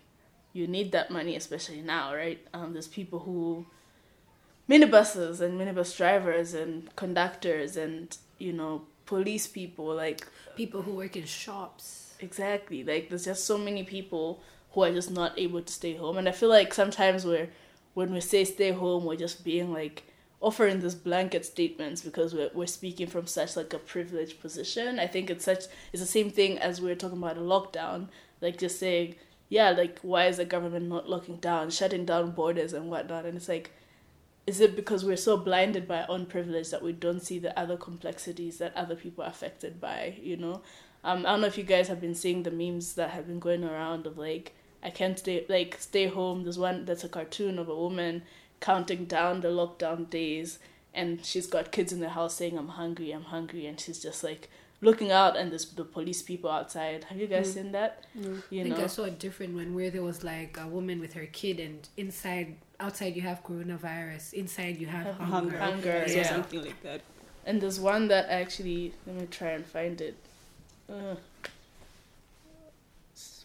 you 0.53 0.67
need 0.67 0.91
that 0.93 1.11
money, 1.11 1.35
especially 1.35 1.81
now, 1.81 2.13
right? 2.15 2.39
Um, 2.53 2.73
there's 2.73 2.87
people 2.87 3.19
who 3.19 3.65
minibuses 4.69 5.41
and 5.41 5.59
minibus 5.59 5.95
drivers 5.95 6.53
and 6.53 6.93
conductors 6.95 7.77
and 7.77 8.17
you 8.37 8.51
know 8.51 8.83
police 9.05 9.47
people 9.47 9.93
like 9.93 10.27
People 10.55 10.81
who 10.81 10.95
work 10.95 11.15
in 11.15 11.25
shops. 11.25 12.15
exactly 12.19 12.83
like 12.83 13.09
there's 13.09 13.25
just 13.25 13.45
so 13.45 13.57
many 13.57 13.83
people 13.83 14.41
who 14.71 14.83
are 14.83 14.91
just 14.91 15.11
not 15.11 15.37
able 15.37 15.61
to 15.61 15.71
stay 15.71 15.95
home 15.95 16.17
and 16.17 16.27
i 16.27 16.31
feel 16.31 16.49
like 16.49 16.73
sometimes 16.73 17.25
we're 17.25 17.49
when 17.93 18.11
we 18.13 18.21
say 18.21 18.43
stay 18.43 18.71
home 18.71 19.05
we're 19.05 19.15
just 19.15 19.43
being 19.43 19.71
like 19.71 20.03
offering 20.41 20.79
this 20.79 20.95
blanket 20.95 21.45
statements 21.45 22.01
because 22.01 22.33
we're, 22.33 22.49
we're 22.53 22.67
speaking 22.67 23.07
from 23.07 23.25
such 23.25 23.55
like 23.55 23.73
a 23.73 23.79
privileged 23.79 24.39
position 24.41 24.99
i 24.99 25.07
think 25.07 25.29
it's 25.29 25.45
such 25.45 25.65
it's 25.93 26.01
the 26.01 26.07
same 26.07 26.29
thing 26.29 26.57
as 26.57 26.81
we 26.81 26.91
are 26.91 26.95
talking 26.95 27.17
about 27.17 27.37
a 27.37 27.41
lockdown 27.41 28.07
like 28.41 28.57
just 28.57 28.79
saying 28.79 29.15
yeah, 29.49 29.71
like 29.71 29.99
why 30.01 30.25
is 30.25 30.37
the 30.37 30.45
government 30.45 30.87
not 30.89 31.09
locking 31.09 31.37
down, 31.37 31.69
shutting 31.69 32.05
down 32.05 32.31
borders 32.31 32.73
and 32.73 32.89
whatnot? 32.89 33.25
And 33.25 33.37
it's 33.37 33.47
like, 33.47 33.71
is 34.47 34.59
it 34.59 34.75
because 34.75 35.03
we're 35.03 35.17
so 35.17 35.37
blinded 35.37 35.87
by 35.87 36.01
our 36.01 36.11
own 36.11 36.25
privilege 36.25 36.69
that 36.69 36.83
we 36.83 36.93
don't 36.93 37.21
see 37.21 37.39
the 37.39 37.57
other 37.59 37.77
complexities 37.77 38.59
that 38.59 38.75
other 38.75 38.95
people 38.95 39.23
are 39.23 39.29
affected 39.29 39.81
by? 39.81 40.17
You 40.21 40.37
know, 40.37 40.61
um, 41.03 41.25
I 41.25 41.31
don't 41.31 41.41
know 41.41 41.47
if 41.47 41.57
you 41.57 41.63
guys 41.63 41.87
have 41.87 42.01
been 42.01 42.15
seeing 42.15 42.43
the 42.43 42.51
memes 42.51 42.93
that 42.93 43.11
have 43.11 43.27
been 43.27 43.39
going 43.39 43.63
around 43.63 44.05
of 44.05 44.17
like 44.17 44.55
I 44.83 44.91
can't 44.91 45.17
stay 45.17 45.45
like 45.49 45.77
stay 45.79 46.07
home. 46.07 46.43
There's 46.43 46.59
one 46.59 46.85
that's 46.85 47.03
a 47.03 47.09
cartoon 47.09 47.57
of 47.57 47.69
a 47.69 47.75
woman 47.75 48.23
counting 48.59 49.05
down 49.05 49.41
the 49.41 49.49
lockdown 49.49 50.09
days 50.09 50.59
and 50.93 51.25
she's 51.25 51.47
got 51.47 51.71
kids 51.71 51.91
in 51.91 51.99
the 51.99 52.09
house 52.09 52.35
saying 52.35 52.57
I'm 52.57 52.69
hungry, 52.69 53.11
I'm 53.11 53.23
hungry 53.23 53.65
and 53.65 53.79
she's 53.79 54.01
just 54.01 54.23
like 54.23 54.49
looking 54.81 55.11
out 55.11 55.35
and 55.35 55.51
there's 55.51 55.65
the 55.65 55.83
police 55.83 56.21
people 56.21 56.49
outside. 56.49 57.05
Have 57.05 57.17
you 57.17 57.27
guys 57.27 57.49
mm. 57.49 57.53
seen 57.53 57.71
that? 57.73 58.05
Mm. 58.17 58.43
You 58.49 58.61
I 58.61 58.63
think 58.63 58.77
know? 58.77 58.83
I 58.83 58.87
saw 58.87 59.03
a 59.03 59.11
different 59.11 59.55
one 59.55 59.73
where 59.73 59.89
there 59.89 60.03
was 60.03 60.23
like 60.23 60.57
a 60.59 60.67
woman 60.67 60.99
with 60.99 61.13
her 61.13 61.25
kid 61.25 61.59
and 61.59 61.87
inside 61.97 62.55
outside 62.79 63.15
you 63.15 63.21
have 63.21 63.43
coronavirus, 63.43 64.33
inside 64.33 64.77
you 64.77 64.87
have, 64.87 65.05
have 65.05 65.15
hunger. 65.15 65.57
Hunger, 65.57 66.05
yeah. 66.07 66.23
something 66.23 66.63
like 66.63 66.81
that. 66.83 67.01
And 67.45 67.61
there's 67.61 67.79
one 67.79 68.07
that 68.07 68.27
actually 68.29 68.93
let 69.05 69.15
me 69.15 69.27
try 69.27 69.51
and 69.51 69.65
find 69.65 70.01
it. 70.01 70.15
Uh, 70.89 71.15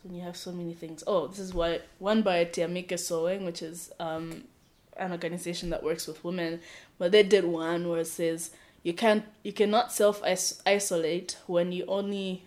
when 0.02 0.14
you 0.14 0.22
have 0.22 0.36
so 0.36 0.52
many 0.52 0.74
things. 0.74 1.04
Oh, 1.06 1.26
this 1.26 1.38
is 1.38 1.52
why 1.52 1.80
one 1.98 2.22
by 2.22 2.44
Tiamika 2.44 2.98
Sewing, 2.98 3.44
which 3.44 3.62
is 3.62 3.92
um, 4.00 4.44
an 4.96 5.12
organization 5.12 5.70
that 5.70 5.82
works 5.82 6.06
with 6.06 6.24
women, 6.24 6.60
but 6.98 7.12
they 7.12 7.22
did 7.22 7.44
one 7.44 7.88
where 7.88 8.00
it 8.00 8.06
says 8.06 8.50
you 8.82 8.94
can't 8.94 9.24
you 9.42 9.52
cannot 9.52 9.92
self 9.92 10.22
isolate 10.24 11.36
when 11.46 11.72
you 11.72 11.84
only 11.86 12.44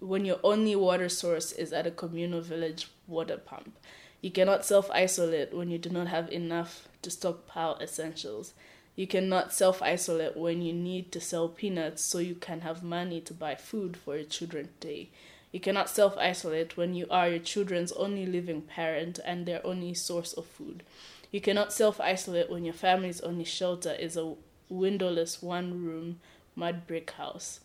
when 0.00 0.24
your 0.24 0.38
only 0.44 0.76
water 0.76 1.08
source 1.08 1.50
is 1.52 1.72
at 1.72 1.86
a 1.86 1.90
communal 1.90 2.40
village 2.40 2.88
water 3.06 3.38
pump. 3.38 3.76
You 4.24 4.30
cannot 4.30 4.64
self 4.64 4.90
isolate 4.90 5.52
when 5.52 5.70
you 5.70 5.76
do 5.76 5.90
not 5.90 6.06
have 6.06 6.32
enough 6.32 6.88
to 7.02 7.10
stockpile 7.10 7.76
essentials. 7.78 8.54
You 8.96 9.06
cannot 9.06 9.52
self 9.52 9.82
isolate 9.82 10.34
when 10.34 10.62
you 10.62 10.72
need 10.72 11.12
to 11.12 11.20
sell 11.20 11.46
peanuts 11.46 12.02
so 12.02 12.16
you 12.20 12.34
can 12.34 12.62
have 12.62 12.82
money 12.82 13.20
to 13.20 13.34
buy 13.34 13.54
food 13.54 13.98
for 13.98 14.16
your 14.16 14.24
children 14.24 14.70
day. 14.80 15.10
You 15.52 15.60
cannot 15.60 15.90
self 15.90 16.16
isolate 16.16 16.74
when 16.74 16.94
you 16.94 17.06
are 17.10 17.28
your 17.28 17.38
children's 17.38 17.92
only 17.92 18.24
living 18.24 18.62
parent 18.62 19.20
and 19.26 19.44
their 19.44 19.60
only 19.62 19.92
source 19.92 20.32
of 20.32 20.46
food. 20.46 20.84
You 21.30 21.42
cannot 21.42 21.70
self 21.70 22.00
isolate 22.00 22.48
when 22.48 22.64
your 22.64 22.72
family's 22.72 23.20
only 23.20 23.44
shelter 23.44 23.92
is 23.92 24.16
a 24.16 24.36
windowless 24.70 25.42
one 25.42 25.84
room 25.84 26.20
mud 26.56 26.86
brick 26.86 27.10
house. 27.10 27.60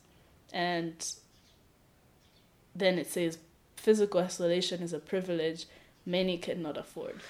And 0.52 1.10
then 2.76 3.00
it 3.00 3.08
says 3.08 3.38
physical 3.78 4.20
isolation 4.20 4.82
is 4.84 4.92
a 4.92 5.00
privilege 5.00 5.66
many 6.10 6.38
cannot 6.38 6.78
afford. 6.78 7.22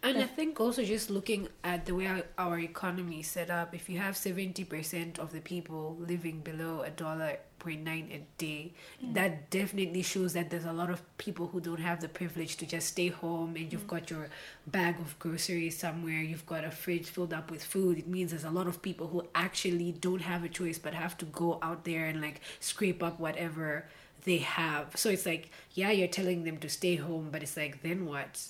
And 0.00 0.18
I 0.18 0.26
think 0.26 0.60
also 0.60 0.84
just 0.84 1.10
looking 1.10 1.48
at 1.64 1.84
the 1.86 1.94
way 1.94 2.22
our 2.38 2.58
economy 2.60 3.20
is 3.20 3.26
set 3.26 3.50
up, 3.50 3.74
if 3.74 3.88
you 3.88 3.98
have 3.98 4.14
70% 4.14 5.18
of 5.18 5.32
the 5.32 5.40
people 5.40 5.96
living 5.98 6.38
below 6.38 6.82
a 6.82 6.90
dollar 6.90 7.38
point 7.58 7.82
nine 7.82 8.08
a 8.12 8.24
day, 8.38 8.72
mm. 9.04 9.12
that 9.14 9.50
definitely 9.50 10.02
shows 10.02 10.34
that 10.34 10.50
there's 10.50 10.66
a 10.66 10.72
lot 10.72 10.90
of 10.90 11.02
people 11.18 11.48
who 11.48 11.60
don't 11.60 11.80
have 11.80 12.00
the 12.00 12.08
privilege 12.08 12.56
to 12.58 12.66
just 12.66 12.88
stay 12.88 13.08
home 13.08 13.56
and 13.56 13.72
you've 13.72 13.88
mm. 13.88 13.88
got 13.88 14.08
your 14.08 14.28
bag 14.68 15.00
of 15.00 15.18
groceries 15.18 15.76
somewhere, 15.76 16.20
you've 16.20 16.46
got 16.46 16.64
a 16.64 16.70
fridge 16.70 17.08
filled 17.08 17.32
up 17.32 17.50
with 17.50 17.64
food. 17.64 17.98
It 17.98 18.06
means 18.06 18.30
there's 18.30 18.44
a 18.44 18.50
lot 18.50 18.68
of 18.68 18.80
people 18.80 19.08
who 19.08 19.26
actually 19.34 19.90
don't 19.90 20.22
have 20.22 20.44
a 20.44 20.48
choice 20.48 20.78
but 20.78 20.94
have 20.94 21.18
to 21.18 21.24
go 21.24 21.58
out 21.60 21.84
there 21.84 22.06
and 22.06 22.22
like 22.22 22.40
scrape 22.60 23.02
up 23.02 23.18
whatever 23.18 23.86
they 24.24 24.38
have. 24.38 24.96
So 24.96 25.10
it's 25.10 25.26
like, 25.26 25.50
yeah, 25.72 25.90
you're 25.90 26.08
telling 26.08 26.44
them 26.44 26.58
to 26.58 26.68
stay 26.68 26.96
home, 26.96 27.28
but 27.30 27.42
it's 27.42 27.56
like, 27.56 27.82
then 27.82 28.06
what? 28.06 28.40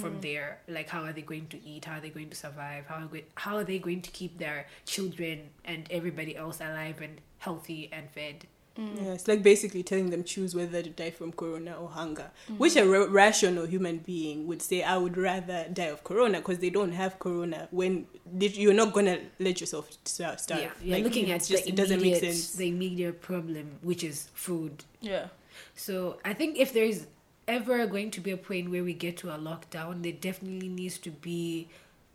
from 0.00 0.16
mm. 0.16 0.22
there 0.22 0.58
like 0.68 0.88
how 0.88 1.02
are 1.02 1.12
they 1.12 1.20
going 1.20 1.46
to 1.48 1.62
eat 1.66 1.84
how 1.84 1.98
are 1.98 2.00
they 2.00 2.08
going 2.08 2.30
to 2.30 2.36
survive 2.36 2.86
how 2.86 3.04
are, 3.04 3.08
we, 3.08 3.24
how 3.34 3.56
are 3.56 3.64
they 3.64 3.78
going 3.78 4.00
to 4.00 4.10
keep 4.10 4.38
their 4.38 4.66
children 4.86 5.50
and 5.64 5.86
everybody 5.90 6.36
else 6.36 6.60
alive 6.60 7.00
and 7.02 7.20
healthy 7.38 7.90
and 7.92 8.10
fed 8.10 8.46
Mm. 8.78 9.04
Yeah, 9.04 9.12
it's 9.12 9.28
like 9.28 9.42
basically 9.42 9.82
telling 9.82 10.10
them 10.10 10.24
choose 10.24 10.54
whether 10.54 10.82
to 10.82 10.90
die 10.90 11.10
from 11.10 11.32
corona 11.32 11.74
or 11.74 11.88
hunger, 11.88 12.30
mm. 12.50 12.58
which 12.58 12.76
a 12.76 12.80
r- 12.80 13.06
rational 13.08 13.66
human 13.66 13.98
being 13.98 14.46
would 14.46 14.62
say, 14.62 14.82
I 14.82 14.96
would 14.96 15.16
rather 15.16 15.66
die 15.72 15.84
of 15.84 16.04
corona 16.04 16.38
because 16.38 16.58
they 16.58 16.70
don't 16.70 16.92
have 16.92 17.18
corona. 17.18 17.68
When 17.70 18.06
you're 18.40 18.72
not 18.72 18.92
gonna 18.92 19.18
let 19.38 19.60
yourself 19.60 19.90
starve. 20.04 20.40
Yeah, 20.48 20.70
you're 20.82 20.96
like, 20.96 21.04
looking 21.04 21.30
at 21.30 21.44
just 21.44 21.66
it 21.66 21.76
doesn't 21.76 22.00
make 22.00 22.16
sense. 22.16 22.52
The 22.52 22.68
immediate 22.68 23.20
problem, 23.20 23.78
which 23.82 24.02
is 24.02 24.28
food. 24.34 24.84
Yeah. 25.00 25.26
So 25.74 26.18
I 26.24 26.32
think 26.32 26.58
if 26.58 26.72
there's 26.72 27.06
ever 27.48 27.86
going 27.86 28.10
to 28.12 28.20
be 28.20 28.30
a 28.30 28.36
point 28.36 28.70
where 28.70 28.84
we 28.84 28.94
get 28.94 29.16
to 29.18 29.30
a 29.30 29.38
lockdown, 29.38 30.02
there 30.02 30.12
definitely 30.12 30.68
needs 30.68 30.98
to 30.98 31.10
be 31.10 31.68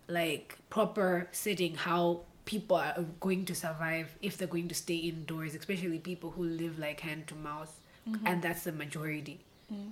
like 0.07 0.57
proper 0.69 1.27
setting 1.31 1.75
how 1.75 2.21
people 2.47 2.77
are 2.77 3.05
going 3.19 3.45
to 3.45 3.53
survive 3.53 4.15
if 4.23 4.37
they're 4.37 4.47
going 4.47 4.69
to 4.69 4.75
stay 4.75 4.95
indoors, 4.95 5.53
especially 5.53 5.99
people 5.99 6.31
who 6.31 6.43
live 6.43 6.79
like 6.79 7.01
hand 7.01 7.27
to 7.27 7.35
mouth, 7.35 7.79
mm-hmm. 8.09 8.25
and 8.25 8.41
that's 8.41 8.63
the 8.63 8.71
majority. 8.71 9.39
Mm. 9.71 9.91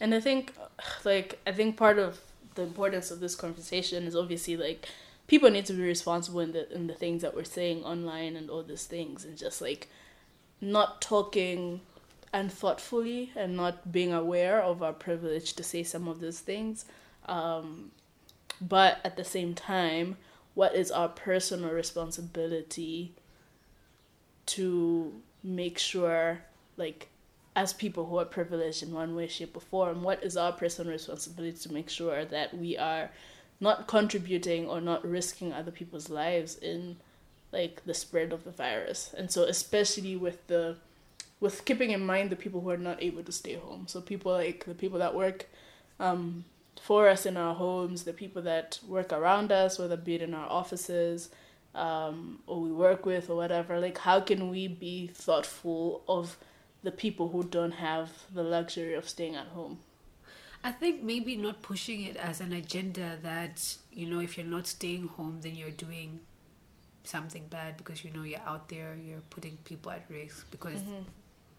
And 0.00 0.14
I 0.14 0.20
think, 0.20 0.52
like, 1.04 1.40
I 1.46 1.52
think 1.52 1.76
part 1.76 1.98
of 1.98 2.20
the 2.54 2.62
importance 2.62 3.10
of 3.10 3.18
this 3.18 3.34
conversation 3.34 4.04
is 4.04 4.14
obviously 4.14 4.56
like 4.56 4.88
people 5.26 5.50
need 5.50 5.66
to 5.66 5.72
be 5.72 5.82
responsible 5.82 6.40
in 6.40 6.52
the 6.52 6.72
in 6.72 6.86
the 6.86 6.94
things 6.94 7.22
that 7.22 7.34
we're 7.34 7.44
saying 7.44 7.82
online 7.82 8.36
and 8.36 8.50
all 8.50 8.62
these 8.62 8.84
things, 8.84 9.24
and 9.24 9.36
just 9.36 9.60
like 9.60 9.88
not 10.60 11.00
talking 11.00 11.80
and 12.32 12.52
thoughtfully 12.52 13.32
and 13.36 13.56
not 13.56 13.92
being 13.92 14.12
aware 14.12 14.60
of 14.60 14.82
our 14.82 14.92
privilege 14.92 15.54
to 15.54 15.62
say 15.62 15.82
some 15.82 16.08
of 16.08 16.20
those 16.20 16.40
things. 16.40 16.84
Um, 17.26 17.92
but 18.60 18.98
at 19.04 19.16
the 19.16 19.24
same 19.24 19.54
time, 19.54 20.16
what 20.54 20.74
is 20.74 20.90
our 20.90 21.08
personal 21.08 21.70
responsibility 21.70 23.12
to 24.46 25.12
make 25.42 25.78
sure, 25.78 26.40
like, 26.76 27.08
as 27.56 27.72
people 27.72 28.06
who 28.06 28.18
are 28.18 28.24
privileged 28.24 28.82
in 28.82 28.92
one 28.92 29.14
way, 29.14 29.26
shape, 29.26 29.56
or 29.56 29.60
form, 29.60 30.02
what 30.02 30.22
is 30.22 30.36
our 30.36 30.52
personal 30.52 30.92
responsibility 30.92 31.56
to 31.56 31.72
make 31.72 31.88
sure 31.88 32.24
that 32.24 32.56
we 32.56 32.76
are 32.76 33.10
not 33.60 33.86
contributing 33.86 34.68
or 34.68 34.80
not 34.80 35.08
risking 35.08 35.52
other 35.52 35.70
people's 35.70 36.10
lives 36.10 36.56
in 36.58 36.96
like 37.52 37.84
the 37.84 37.94
spread 37.94 38.32
of 38.32 38.44
the 38.44 38.50
virus? 38.50 39.14
And 39.16 39.30
so, 39.30 39.44
especially 39.44 40.16
with 40.16 40.46
the 40.48 40.76
with 41.40 41.64
keeping 41.64 41.90
in 41.90 42.04
mind 42.04 42.30
the 42.30 42.36
people 42.36 42.60
who 42.60 42.70
are 42.70 42.76
not 42.76 43.02
able 43.02 43.22
to 43.22 43.32
stay 43.32 43.54
home. 43.54 43.86
So 43.86 44.00
people 44.00 44.32
like 44.32 44.64
the 44.64 44.74
people 44.74 44.98
that 44.98 45.14
work 45.14 45.46
um, 46.00 46.44
for 46.84 47.08
us 47.08 47.24
in 47.24 47.38
our 47.38 47.54
homes, 47.54 48.04
the 48.04 48.12
people 48.12 48.42
that 48.42 48.78
work 48.86 49.10
around 49.10 49.50
us, 49.50 49.78
whether 49.78 49.96
be 49.96 50.16
it 50.16 50.20
in 50.20 50.34
our 50.34 50.46
offices 50.50 51.30
um, 51.74 52.40
or 52.46 52.60
we 52.60 52.70
work 52.70 53.06
with 53.06 53.30
or 53.30 53.36
whatever. 53.36 53.80
Like, 53.80 53.96
how 53.96 54.20
can 54.20 54.50
we 54.50 54.68
be 54.68 55.06
thoughtful 55.06 56.02
of 56.06 56.36
the 56.82 56.90
people 56.90 57.30
who 57.30 57.42
don't 57.42 57.72
have 57.72 58.10
the 58.34 58.42
luxury 58.42 58.92
of 58.92 59.08
staying 59.08 59.34
at 59.34 59.46
home? 59.46 59.78
I 60.62 60.72
think 60.72 61.02
maybe 61.02 61.36
not 61.36 61.62
pushing 61.62 62.02
it 62.02 62.16
as 62.16 62.42
an 62.42 62.52
agenda 62.52 63.18
that, 63.22 63.76
you 63.90 64.06
know, 64.06 64.20
if 64.20 64.36
you're 64.36 64.46
not 64.46 64.66
staying 64.66 65.08
home, 65.08 65.38
then 65.40 65.56
you're 65.56 65.70
doing 65.70 66.20
something 67.04 67.46
bad 67.48 67.78
because 67.78 68.04
you 68.04 68.10
know 68.10 68.24
you're 68.24 68.46
out 68.46 68.68
there, 68.68 68.94
you're 69.02 69.24
putting 69.30 69.56
people 69.64 69.90
at 69.90 70.04
risk 70.10 70.50
because 70.50 70.80
mm-hmm 70.80 71.04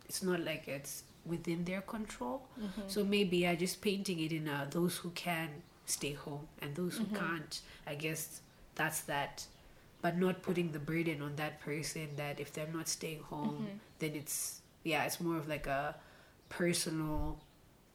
it's 0.07 0.23
not 0.23 0.39
like 0.41 0.67
it's 0.67 1.03
within 1.25 1.65
their 1.65 1.81
control. 1.81 2.47
Mm-hmm. 2.59 2.81
So 2.87 3.03
maybe 3.03 3.47
I 3.47 3.55
just 3.55 3.81
painting 3.81 4.19
it 4.19 4.31
in 4.31 4.47
a 4.47 4.67
those 4.69 4.97
who 4.97 5.09
can 5.11 5.49
stay 5.85 6.13
home 6.13 6.47
and 6.61 6.75
those 6.75 6.97
who 6.97 7.05
mm-hmm. 7.05 7.15
can't. 7.15 7.61
I 7.87 7.95
guess 7.95 8.41
that's 8.75 9.01
that. 9.01 9.45
But 10.01 10.17
not 10.17 10.43
putting 10.43 10.71
the 10.71 10.79
burden 10.79 11.21
on 11.23 11.35
that 11.37 11.59
person 11.61 12.09
that 12.17 12.39
if 12.39 12.53
they're 12.53 12.67
not 12.71 12.87
staying 12.87 13.21
home, 13.21 13.55
mm-hmm. 13.55 13.77
then 13.99 14.11
it's 14.13 14.61
yeah, 14.83 15.03
it's 15.05 15.19
more 15.19 15.37
of 15.37 15.47
like 15.47 15.65
a 15.67 15.95
personal 16.49 17.39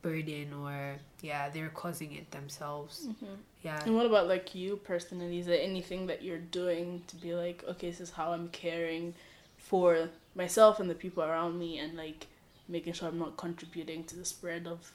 burden 0.03 0.53
or 0.53 0.97
yeah, 1.23 1.49
they're 1.51 1.69
causing 1.69 2.13
it 2.15 2.31
themselves. 2.31 3.07
Mm-hmm. 3.07 3.35
Yeah. 3.63 3.81
And 3.85 3.95
what 3.95 4.07
about 4.07 4.27
like 4.27 4.55
you 4.55 4.77
personally? 4.77 5.39
Is 5.39 5.47
there 5.47 5.61
anything 5.61 6.07
that 6.07 6.23
you're 6.23 6.39
doing 6.39 7.03
to 7.09 7.17
be 7.17 7.35
like, 7.35 7.65
okay, 7.69 7.91
this 7.91 8.01
is 8.01 8.11
how 8.11 8.33
I'm 8.33 8.49
caring 8.49 9.15
for 9.57 10.09
myself 10.35 10.81
and 10.81 10.89
the 10.89 10.95
people 10.95 11.23
around 11.23 11.59
me 11.59 11.79
and 11.79 11.97
like 11.97 12.27
making 12.71 12.93
sure 12.93 13.09
I'm 13.09 13.19
not 13.19 13.37
contributing 13.37 14.05
to 14.05 14.17
the 14.17 14.25
spread 14.25 14.67
of 14.67 14.93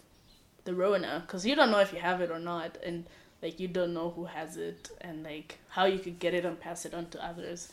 the 0.63 0.73
Rona 0.73 1.23
because 1.25 1.45
you 1.45 1.55
don't 1.55 1.71
know 1.71 1.79
if 1.79 1.93
you 1.93 1.99
have 1.99 2.21
it 2.21 2.31
or 2.31 2.39
not 2.39 2.77
and 2.83 3.05
like 3.41 3.59
you 3.59 3.67
don't 3.67 3.93
know 3.93 4.09
who 4.09 4.25
has 4.25 4.57
it 4.57 4.89
and 5.01 5.23
like 5.23 5.59
how 5.69 5.85
you 5.85 5.99
could 5.99 6.19
get 6.19 6.33
it 6.33 6.45
and 6.45 6.59
pass 6.59 6.85
it 6.85 6.93
on 6.93 7.07
to 7.09 7.23
others. 7.23 7.69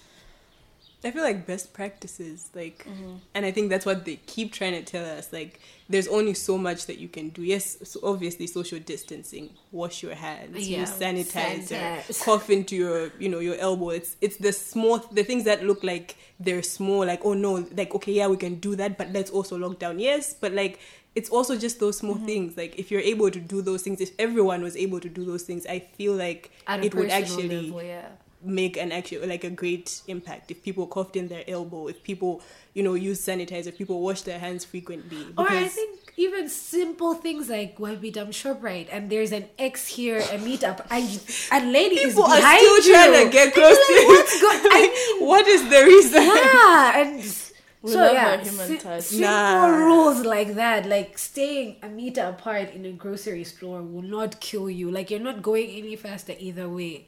I 1.04 1.10
feel 1.10 1.22
like 1.22 1.46
best 1.46 1.72
practices, 1.72 2.50
like, 2.54 2.86
mm-hmm. 2.88 3.16
and 3.34 3.44
I 3.44 3.50
think 3.50 3.70
that's 3.70 3.84
what 3.84 4.04
they 4.04 4.16
keep 4.26 4.52
trying 4.52 4.72
to 4.72 4.82
tell 4.82 5.04
us. 5.04 5.32
Like, 5.32 5.60
there's 5.88 6.06
only 6.06 6.34
so 6.34 6.56
much 6.56 6.86
that 6.86 6.98
you 6.98 7.08
can 7.08 7.30
do. 7.30 7.42
Yes, 7.42 7.76
so 7.82 8.00
obviously 8.04 8.46
social 8.46 8.78
distancing, 8.78 9.50
wash 9.72 10.02
your 10.02 10.14
hands, 10.14 10.68
yeah. 10.68 10.80
use 10.80 10.90
sanitizer, 10.90 12.24
cough 12.24 12.50
into 12.50 12.76
your, 12.76 13.10
you 13.18 13.28
know, 13.28 13.40
your 13.40 13.56
elbow. 13.56 13.90
It's 13.90 14.16
it's 14.20 14.36
the 14.36 14.52
small, 14.52 14.98
the 14.98 15.24
things 15.24 15.44
that 15.44 15.64
look 15.64 15.82
like 15.82 16.16
they're 16.38 16.62
small. 16.62 17.04
Like, 17.04 17.24
oh 17.24 17.34
no, 17.34 17.66
like 17.76 17.94
okay, 17.96 18.12
yeah, 18.12 18.28
we 18.28 18.36
can 18.36 18.56
do 18.56 18.76
that, 18.76 18.96
but 18.96 19.10
let's 19.12 19.30
also 19.30 19.58
lock 19.58 19.78
down. 19.80 19.98
Yes, 19.98 20.34
but 20.34 20.52
like 20.52 20.78
it's 21.14 21.28
also 21.30 21.56
just 21.56 21.80
those 21.80 21.98
small 21.98 22.14
Mm-hmm. 22.14 22.26
things. 22.26 22.56
Like 22.56 22.78
if 22.78 22.90
you're 22.90 23.00
able 23.00 23.30
to 23.30 23.40
do 23.40 23.62
those 23.62 23.82
things, 23.82 24.00
if 24.00 24.12
everyone 24.18 24.62
was 24.62 24.76
able 24.76 25.00
to 25.00 25.08
do 25.08 25.24
those 25.24 25.42
things, 25.42 25.66
I 25.66 25.80
feel 25.80 26.14
like 26.14 26.50
it 26.68 26.94
would 26.94 27.10
actually 27.10 27.70
level, 27.70 27.82
yeah. 27.82 28.08
Make 28.44 28.76
an 28.76 28.92
actual 28.92 29.26
like 29.26 29.44
a 29.44 29.50
great 29.50 30.02
impact 30.08 30.50
if 30.50 30.62
people 30.62 30.86
coughed 30.86 31.16
in 31.16 31.28
their 31.28 31.44
elbow 31.48 31.86
if 31.88 32.02
people 32.02 32.42
you 32.74 32.82
know 32.82 32.94
use 32.94 33.20
sanitizer 33.24 33.68
if 33.68 33.78
people 33.78 34.00
wash 34.00 34.22
their 34.22 34.38
hands 34.38 34.64
frequently 34.64 35.26
Or 35.36 35.46
I 35.48 35.68
think 35.68 35.98
even 36.16 36.48
simple 36.48 37.14
things 37.14 37.48
like 37.48 37.78
when 37.78 38.00
we 38.00 38.10
done 38.10 38.28
ShopRite 38.28 38.88
and 38.92 39.08
there's 39.10 39.32
an 39.32 39.46
X 39.58 39.86
here, 39.88 40.18
a 40.18 40.36
meetup, 40.38 40.84
and 40.90 41.20
a 41.52 41.66
lady 41.72 41.96
is 41.96 42.14
people 42.14 42.24
are 42.24 42.40
still 42.40 42.80
you. 42.86 42.92
trying 42.92 43.24
to 43.26 43.30
get 43.32 43.54
close 43.54 43.78
you're 43.88 43.88
to 43.88 43.94
like, 43.94 44.06
What's 44.08 44.40
go- 44.40 44.48
I 44.52 45.16
mean, 45.18 45.26
what 45.28 45.46
is 45.48 45.62
the 45.70 45.82
reason 45.84 46.22
yeah, 46.22 47.00
and 47.00 47.24
We 47.82 47.90
so 47.90 47.98
love 47.98 48.12
yeah, 48.12 48.36
human 48.44 48.78
touch. 48.78 49.02
simple 49.02 49.26
Nah. 49.26 49.66
rules 49.66 50.24
like 50.24 50.54
that, 50.54 50.86
like 50.86 51.18
staying 51.18 51.76
a 51.82 51.88
meter 51.88 52.22
apart 52.22 52.72
in 52.74 52.86
a 52.86 52.92
grocery 52.92 53.42
store 53.44 53.82
will 53.82 54.02
not 54.02 54.38
kill 54.40 54.70
you. 54.70 54.88
Like 54.90 55.10
you're 55.10 55.18
not 55.20 55.42
going 55.42 55.68
any 55.70 55.96
faster 55.96 56.34
either 56.38 56.68
way. 56.68 57.06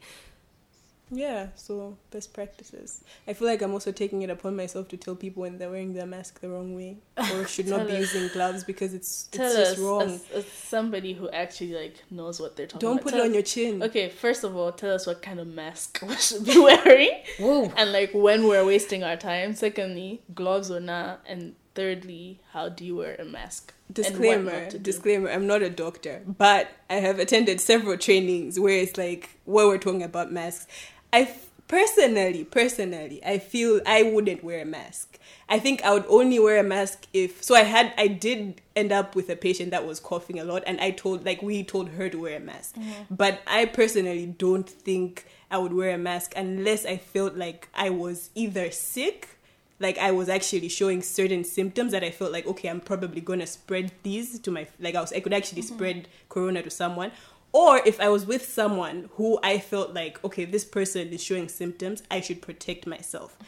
Yeah 1.11 1.49
so 1.55 1.97
best 2.11 2.33
practices 2.33 3.05
i 3.29 3.33
feel 3.35 3.47
like 3.47 3.61
i'm 3.61 3.73
also 3.73 3.93
taking 3.93 4.23
it 4.23 4.31
upon 4.31 4.57
myself 4.57 4.89
to 4.89 4.97
tell 4.97 5.15
people 5.15 5.43
when 5.43 5.59
they're 5.59 5.69
wearing 5.71 5.93
their 5.93 6.07
mask 6.07 6.41
the 6.41 6.49
wrong 6.49 6.75
way 6.75 6.97
or 7.35 7.47
should 7.55 7.69
not 7.69 7.87
be 7.87 7.93
us. 7.93 8.15
using 8.15 8.29
gloves 8.33 8.65
because 8.65 8.95
it's 8.95 9.25
Tell 9.25 9.45
it's 9.47 9.57
us, 9.57 9.69
just 9.75 9.81
wrong 9.83 10.03
as, 10.03 10.25
as 10.35 10.47
somebody 10.47 11.13
who 11.13 11.29
actually 11.31 11.75
like 11.75 12.03
knows 12.11 12.41
what 12.41 12.57
they're 12.57 12.67
talking 12.67 12.89
about. 12.89 12.95
don't 12.97 13.03
put 13.03 13.11
Tell 13.13 13.21
it 13.21 13.25
on 13.25 13.29
us- 13.31 13.35
your 13.35 13.43
chin 13.43 13.83
Okay, 13.83 14.09
first 14.09 14.45
of 14.45 14.57
all, 14.57 14.73
tell 14.73 14.93
us 14.95 15.07
what 15.07 15.21
kind 15.21 15.39
of 15.41 15.47
mask 15.47 16.01
we 16.09 16.17
should 16.17 16.45
be 16.45 16.59
wearing, 16.59 17.11
Whoa. 17.39 17.71
and 17.77 17.93
like 17.93 18.11
when 18.15 18.49
we're 18.49 18.65
wasting 18.65 19.05
our 19.05 19.17
time. 19.17 19.55
Secondly, 19.55 20.23
gloves 20.35 20.71
or 20.71 20.81
not, 20.81 21.21
and 21.27 21.55
thirdly, 21.75 22.41
how 22.53 22.69
do 22.71 22.85
you 22.85 22.97
wear 22.97 23.15
a 23.19 23.25
mask? 23.25 23.75
Disclaimer 23.93 24.61
not 24.63 24.71
to 24.71 24.79
do. 24.79 24.83
disclaimer 24.91 25.29
i'm 25.31 25.47
not 25.47 25.61
a 25.61 25.69
doctor 25.69 26.23
but 26.27 26.69
i 26.89 26.95
have 26.95 27.19
attended 27.19 27.61
several 27.61 27.99
trainings 27.99 28.59
where 28.59 28.79
it's 28.79 28.97
like 28.97 29.29
where 29.45 29.67
we're 29.67 29.77
talking 29.77 30.03
about 30.03 30.33
masks 30.33 30.67
i 31.15 31.21
f- 31.21 31.49
personally 31.69 32.45
personally 32.45 33.21
i 33.25 33.39
feel 33.39 33.81
i 33.87 34.03
wouldn't 34.03 34.45
wear 34.45 34.61
a 34.63 34.65
mask. 34.65 35.19
I 35.49 35.59
think 35.59 35.83
i 35.83 35.93
would 35.95 36.07
only 36.09 36.39
wear 36.39 36.59
a 36.59 36.63
mask 36.63 37.07
if 37.13 37.43
so 37.43 37.55
i 37.55 37.63
had 37.63 37.93
i 37.97 38.07
did 38.07 38.61
end 38.75 38.93
up 38.93 39.15
with 39.15 39.29
a 39.31 39.37
patient 39.37 39.71
that 39.71 39.87
was 39.87 40.01
coughing 40.01 40.39
a 40.39 40.45
lot 40.45 40.63
and 40.67 40.81
i 40.81 40.91
told 40.91 41.25
like 41.25 41.41
we 41.43 41.63
told 41.63 41.91
her 41.91 42.09
to 42.09 42.19
wear 42.21 42.37
a 42.37 42.41
mask. 42.41 42.75
Mm-hmm. 42.77 43.15
But 43.15 43.43
i 43.47 43.65
personally 43.67 44.27
don't 44.27 44.69
think 44.69 45.27
i 45.51 45.59
would 45.59 45.73
wear 45.73 45.95
a 45.95 45.99
mask 45.99 46.33
unless 46.37 46.85
i 46.85 46.97
felt 46.97 47.37
like 47.37 47.69
i 47.75 47.89
was 47.91 48.31
either 48.35 48.71
sick 48.71 49.35
like 49.81 49.99
I 49.99 50.13
was 50.13 50.29
actually 50.29 50.69
showing 50.69 51.03
certain 51.03 51.45
symptoms 51.45 51.93
that 51.93 52.05
I 52.05 52.11
felt 52.11 52.33
like 52.33 52.47
okay, 52.47 52.69
I'm 52.69 52.81
probably 52.81 53.21
gonna 53.21 53.47
spread 53.47 53.93
these 54.03 54.39
to 54.41 54.51
my 54.51 54.67
like 54.81 54.95
I 54.95 55.01
was 55.01 55.13
I 55.13 55.21
could 55.21 55.35
actually 55.35 55.63
mm-hmm. 55.63 55.75
spread 55.75 56.09
corona 56.29 56.63
to 56.63 56.71
someone. 56.71 57.13
Or 57.55 57.81
if 57.87 58.01
I 58.01 58.09
was 58.09 58.27
with 58.27 58.45
someone 58.45 59.11
who 59.13 59.39
I 59.45 59.59
felt 59.59 59.95
like, 59.95 60.23
okay, 60.25 60.45
this 60.45 60.65
person 60.65 61.11
is 61.11 61.23
showing 61.23 61.49
symptoms, 61.49 62.03
I 62.11 62.21
should 62.21 62.43
protect 62.43 62.85
myself. 62.85 63.39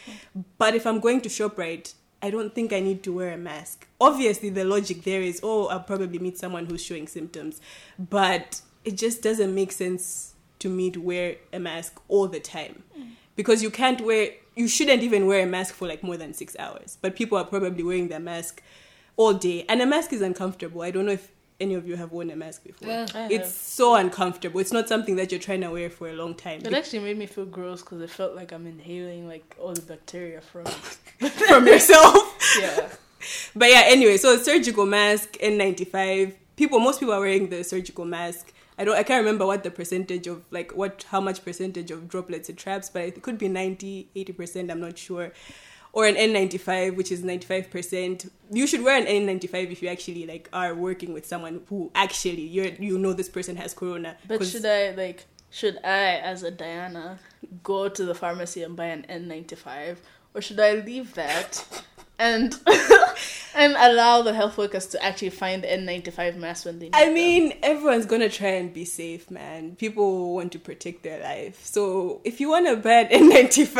But 0.58 0.76
if 0.76 0.86
I'm 0.86 1.00
going 1.00 1.20
to 1.22 1.28
ShopRite, 1.28 1.94
I 2.22 2.30
don't 2.30 2.54
think 2.54 2.72
I 2.72 2.78
need 2.78 3.02
to 3.02 3.12
wear 3.12 3.32
a 3.32 3.36
mask. 3.36 3.88
Obviously, 4.00 4.48
the 4.48 4.64
logic 4.64 5.02
there 5.02 5.22
is, 5.22 5.40
oh, 5.42 5.66
I'll 5.66 5.80
probably 5.80 6.20
meet 6.20 6.38
someone 6.38 6.66
who's 6.66 6.84
showing 6.84 7.08
symptoms. 7.08 7.60
But 7.98 8.60
it 8.84 8.96
just 8.96 9.22
doesn't 9.22 9.52
make 9.52 9.72
sense 9.72 10.36
to 10.60 10.68
me 10.68 10.90
to 10.92 11.00
wear 11.00 11.36
a 11.52 11.58
mask 11.58 12.00
all 12.08 12.28
the 12.28 12.40
time 12.40 12.84
mm. 12.98 13.10
because 13.34 13.62
you 13.62 13.70
can't 13.70 14.00
wear 14.00 14.30
you 14.54 14.68
shouldn't 14.68 15.02
even 15.02 15.26
wear 15.26 15.42
a 15.42 15.46
mask 15.46 15.75
for 15.75 15.86
like 15.86 16.02
more 16.02 16.16
than 16.16 16.32
six 16.32 16.56
hours 16.58 16.96
but 17.02 17.14
people 17.14 17.36
are 17.36 17.44
probably 17.44 17.82
wearing 17.82 18.08
their 18.08 18.20
mask 18.20 18.62
all 19.16 19.34
day 19.34 19.66
and 19.68 19.82
a 19.82 19.86
mask 19.86 20.12
is 20.12 20.22
uncomfortable 20.22 20.80
i 20.80 20.90
don't 20.90 21.04
know 21.04 21.12
if 21.12 21.30
any 21.60 21.75
of 21.75 21.86
you 21.86 21.96
have 21.96 22.12
worn 22.12 22.30
a 22.30 22.36
mask 22.36 22.64
before 22.64 22.88
Yeah. 22.88 23.06
It's 23.30 23.52
so 23.52 23.94
uncomfortable 23.94 24.60
it's 24.60 24.72
not 24.72 24.88
something 24.88 25.16
that 25.16 25.30
you're 25.32 25.40
trying 25.40 25.62
to 25.62 25.70
wear 25.70 25.90
for 25.90 26.08
a 26.08 26.12
long 26.12 26.34
time 26.34 26.60
It 26.64 26.75
actually 26.75 27.00
made 27.00 27.18
me 27.18 27.26
feel 27.26 27.46
gross 27.46 27.82
because 27.82 28.00
it 28.00 28.10
felt 28.10 28.34
like 28.34 28.52
I'm 28.52 28.66
inhaling 28.66 29.26
like 29.28 29.56
all 29.58 29.72
the 29.72 29.82
bacteria 29.82 30.40
from. 30.40 30.64
from 31.48 31.66
yourself 31.66 32.36
yeah. 32.60 32.88
but 33.54 33.69
yeah 33.71 33.84
anyway 33.86 34.19
so 34.19 34.36
surgical 34.36 34.84
mask 34.84 35.32
n95 35.42 36.34
people 36.56 36.78
most 36.78 37.00
people 37.00 37.14
are 37.14 37.21
wearing 37.21 37.49
the 37.49 37.64
surgical 37.64 38.04
mask 38.04 38.52
i 38.76 38.84
don't 38.84 38.97
i 38.97 39.02
can't 39.02 39.25
remember 39.25 39.47
what 39.47 39.64
the 39.64 39.71
percentage 39.71 40.26
of 40.26 40.45
like 40.50 40.73
what 40.73 41.06
how 41.08 41.23
much 41.23 41.42
percentage 41.42 41.90
of 41.90 42.06
droplets 42.06 42.50
it 42.50 42.58
traps 42.58 42.90
but 42.90 43.02
it 43.04 43.23
could 43.23 43.38
be 43.38 43.49
90 43.49 44.08
80% 44.14 44.71
i'm 44.71 44.80
not 44.80 44.99
sure 44.99 45.32
or 45.97 46.04
an 46.06 46.15
n95 46.15 46.95
which 46.95 47.11
is 47.11 47.23
95% 47.23 48.28
you 48.52 48.67
should 48.67 48.82
wear 48.82 48.97
an 49.00 49.06
n95 49.06 49.73
if 49.73 49.82
you 49.82 49.89
actually 49.89 50.26
like 50.26 50.49
are 50.52 50.75
working 50.75 51.15
with 51.15 51.25
someone 51.26 51.63
who 51.71 51.91
actually 51.95 52.43
you 52.43 52.76
you 52.78 52.99
know 52.99 53.15
this 53.15 53.30
person 53.30 53.56
has 53.56 53.73
corona 53.73 54.17
But 54.28 54.45
should 54.45 54.67
I 54.67 54.91
like? 54.91 55.25
Should 55.50 55.78
I, 55.85 56.17
as 56.32 56.43
a 56.43 56.50
Diana, 56.50 57.19
go 57.63 57.89
to 57.89 58.04
the 58.04 58.15
pharmacy 58.15 58.63
and 58.63 58.76
buy 58.76 58.87
an 58.87 59.06
N95, 59.09 59.97
or 60.35 60.43
should 60.43 60.61
I 60.61 60.73
leave 60.75 61.15
that 61.15 61.50
and 62.19 62.52
and 63.55 63.75
allow 63.79 64.23
the 64.23 64.33
health 64.35 64.57
workers 64.59 64.87
to 64.89 65.02
actually 65.02 65.31
find 65.31 65.63
the 65.63 65.69
N95 65.69 66.37
mask 66.37 66.67
when 66.67 66.79
they 66.79 66.87
need 66.87 66.95
I 66.95 67.07
them? 67.07 67.15
mean, 67.15 67.52
everyone's 67.63 68.07
gonna 68.07 68.29
try 68.29 68.49
and 68.49 68.73
be 68.73 68.85
safe, 68.85 69.31
man. 69.31 69.76
People 69.76 70.35
want 70.35 70.52
to 70.52 70.59
protect 70.59 71.02
their 71.02 71.23
life. 71.23 71.65
So 71.65 72.21
if 72.25 72.41
you 72.41 72.50
want 72.50 72.67
to 72.69 72.76
buy 72.76 73.02
an 73.11 73.31
N95, 73.31 73.76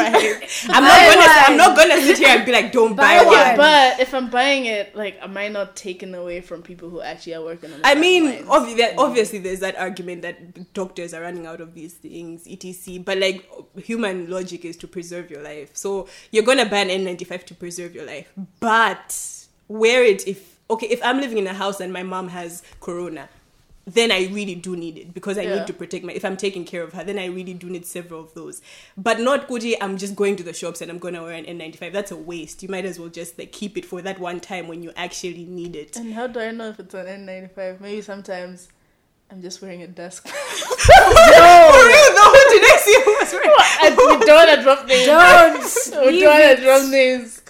I'm 0.70 0.85
not 0.85 1.14
gonna. 1.14 1.33
I'm 1.46 1.57
not 1.57 1.77
gonna 1.77 2.01
sit 2.03 2.18
here 2.18 2.29
and 2.37 2.46
be 2.46 2.53
like, 2.53 2.72
"Don't 2.72 2.94
buy, 2.96 3.18
Buy 3.18 3.25
one." 3.25 3.35
one. 3.37 3.57
But 3.57 4.01
if 4.01 4.14
I'm 4.14 4.31
buying 4.31 4.66
it, 4.66 4.94
like, 4.96 5.18
am 5.22 5.37
I 5.37 5.49
not 5.49 5.77
taken 5.77 6.14
away 6.14 6.40
from 6.40 6.62
people 6.62 6.88
who 6.90 7.01
actually 7.01 7.35
are 7.35 7.42
working 7.44 7.72
on 7.72 7.81
I 7.85 7.94
mean, 7.94 8.44
obvi- 8.46 8.77
that- 8.79 8.96
mm. 8.96 8.99
obviously, 8.99 9.38
there's 9.38 9.61
that 9.61 9.77
argument 9.77 10.22
that 10.22 10.72
doctors 10.75 11.12
are 11.14 11.22
running 11.22 11.46
out 11.46 11.61
of 11.61 11.75
these 11.75 11.94
things, 11.94 12.46
etc. 12.49 12.99
But 13.01 13.18
like, 13.18 13.49
human 13.77 14.31
logic 14.31 14.64
is 14.64 14.77
to 14.79 14.88
preserve 14.88 15.31
your 15.31 15.42
life. 15.42 15.70
So 15.75 16.09
you're 16.31 16.44
gonna 16.44 16.66
buy 16.66 16.79
an 16.79 16.88
N95 16.88 17.44
to 17.46 17.55
preserve 17.55 17.94
your 17.94 18.07
life, 18.07 18.33
but 18.61 19.14
wear 19.68 20.02
it 20.05 20.26
if 20.26 20.59
okay. 20.70 20.87
If 20.88 21.00
I'm 21.05 21.20
living 21.20 21.38
in 21.38 21.46
a 21.46 21.55
house 21.55 21.81
and 21.81 21.92
my 21.92 22.02
mom 22.02 22.29
has 22.29 22.62
corona, 22.81 23.29
then 23.88 24.11
I 24.11 24.26
really 24.33 24.57
do 24.57 24.74
need 24.76 24.98
it 24.98 25.14
because 25.14 25.38
I 25.38 25.42
Yeah. 25.42 25.55
need 25.59 25.66
to 25.68 25.72
protect 25.72 26.05
my. 26.05 26.12
If 26.12 26.24
I'm 26.24 26.37
taking 26.37 26.64
care 26.64 26.83
of 26.83 26.92
her, 26.94 27.05
then 27.05 27.18
I 27.18 27.26
really 27.26 27.55
do 27.55 27.68
need 27.70 27.87
several 27.87 28.20
of 28.20 28.35
those. 28.35 28.61
But 28.96 29.20
not 29.20 29.46
Gucci. 29.48 29.76
I'm 29.81 29.96
just 29.96 30.16
going 30.16 30.35
to 30.37 30.42
the 30.42 30.52
shops 30.52 30.81
and 30.81 30.90
I'm 30.90 30.98
gonna 30.98 31.22
wear 31.22 31.35
an 31.35 31.44
N95. 31.44 31.92
That's 31.92 32.11
a 32.11 32.16
waste. 32.16 32.62
You 32.64 32.68
might 32.68 32.85
as 32.85 32.98
well 32.98 33.09
just 33.09 33.38
like 33.38 33.52
keep 33.52 33.76
it 33.79 33.85
for 33.85 34.02
that 34.02 34.18
one 34.18 34.40
time 34.40 34.66
when 34.66 34.83
you 34.83 34.92
actually 34.96 35.44
need 35.44 35.76
it. 35.76 35.96
And 35.96 36.12
how 36.14 36.26
do 36.26 36.40
I 36.40 36.50
know 36.50 36.68
if 36.70 36.81
it's 36.81 36.94
an 36.94 37.07
N95? 37.07 37.81
Maybe 37.81 38.02
sometimes 38.02 38.68
I'm 39.31 39.40
just 39.42 39.61
wearing 39.62 39.83
a 39.83 39.88
desk. 39.88 40.26
For 40.87 40.92
real 40.92 42.11
though, 42.14 42.35
did 42.50 42.62
I 42.62 42.79
see 42.85 43.02
who 43.05 43.11
was 43.18 43.33
wearing? 43.33 43.50
I, 43.59 43.90
we 43.90 44.24
don't 44.24 44.37
want 44.37 44.50
to 44.57 44.62
drop 44.62 44.87
names. 44.88 45.07
Don't 45.90 46.07
we 46.07 46.20
don't 46.20 46.40
want 46.40 46.59
to 46.59 46.64
drop 46.64 46.90
names. 46.90 47.42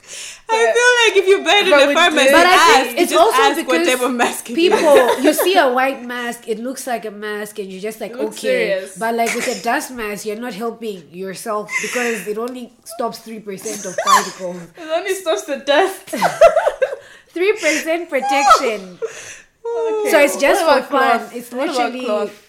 I 0.49 0.63
feel 0.77 0.93
like 1.03 1.15
if 1.23 1.27
you 1.29 1.39
buy 1.45 1.57
it 1.65 1.71
But 1.71 1.83
in 1.83 1.89
we 1.89 1.95
the 1.95 2.01
pharmacy, 2.01 2.25
did- 2.27 2.33
But 2.33 2.47
I 2.47 2.55
ask, 2.55 2.87
think 2.87 2.99
it's 3.01 3.13
just 3.13 3.25
also 3.25 3.43
ask 3.43 3.57
what 3.57 3.67
because 3.67 3.87
type 3.89 4.01
of 4.09 4.13
mask 4.15 4.45
people 4.47 5.21
you 5.21 5.33
see 5.33 5.57
a 5.57 5.69
white 5.79 6.05
mask 6.05 6.47
it 6.49 6.59
looks 6.61 6.87
like 6.87 7.05
a 7.05 7.11
mask 7.11 7.59
and 7.59 7.67
you're 7.73 7.81
just 7.81 8.01
like 8.01 8.13
okay 8.15 8.33
serious. 8.79 8.97
but 8.99 9.15
like 9.15 9.35
with 9.35 9.49
a 9.49 9.61
dust 9.63 9.91
mask 9.91 10.25
you're 10.25 10.39
not 10.39 10.55
helping 10.55 11.03
yourself 11.13 11.71
because 11.83 12.27
it 12.29 12.39
only 12.39 12.73
stops 12.85 13.19
3% 13.27 13.87
of 13.91 13.97
particles 14.05 14.63
It 14.79 14.89
only 14.99 15.15
stops 15.15 15.45
the 15.45 15.59
dust. 15.59 16.15
3% 17.35 18.09
protection 18.09 18.99
Okay, 19.69 20.11
so 20.11 20.19
it's 20.21 20.37
just 20.37 20.65
what 20.65 20.85
for 20.85 20.91
fun 20.91 21.19
cloth? 21.19 21.35
it's 21.35 21.53
literally 21.53 22.05
cloth? 22.05 22.46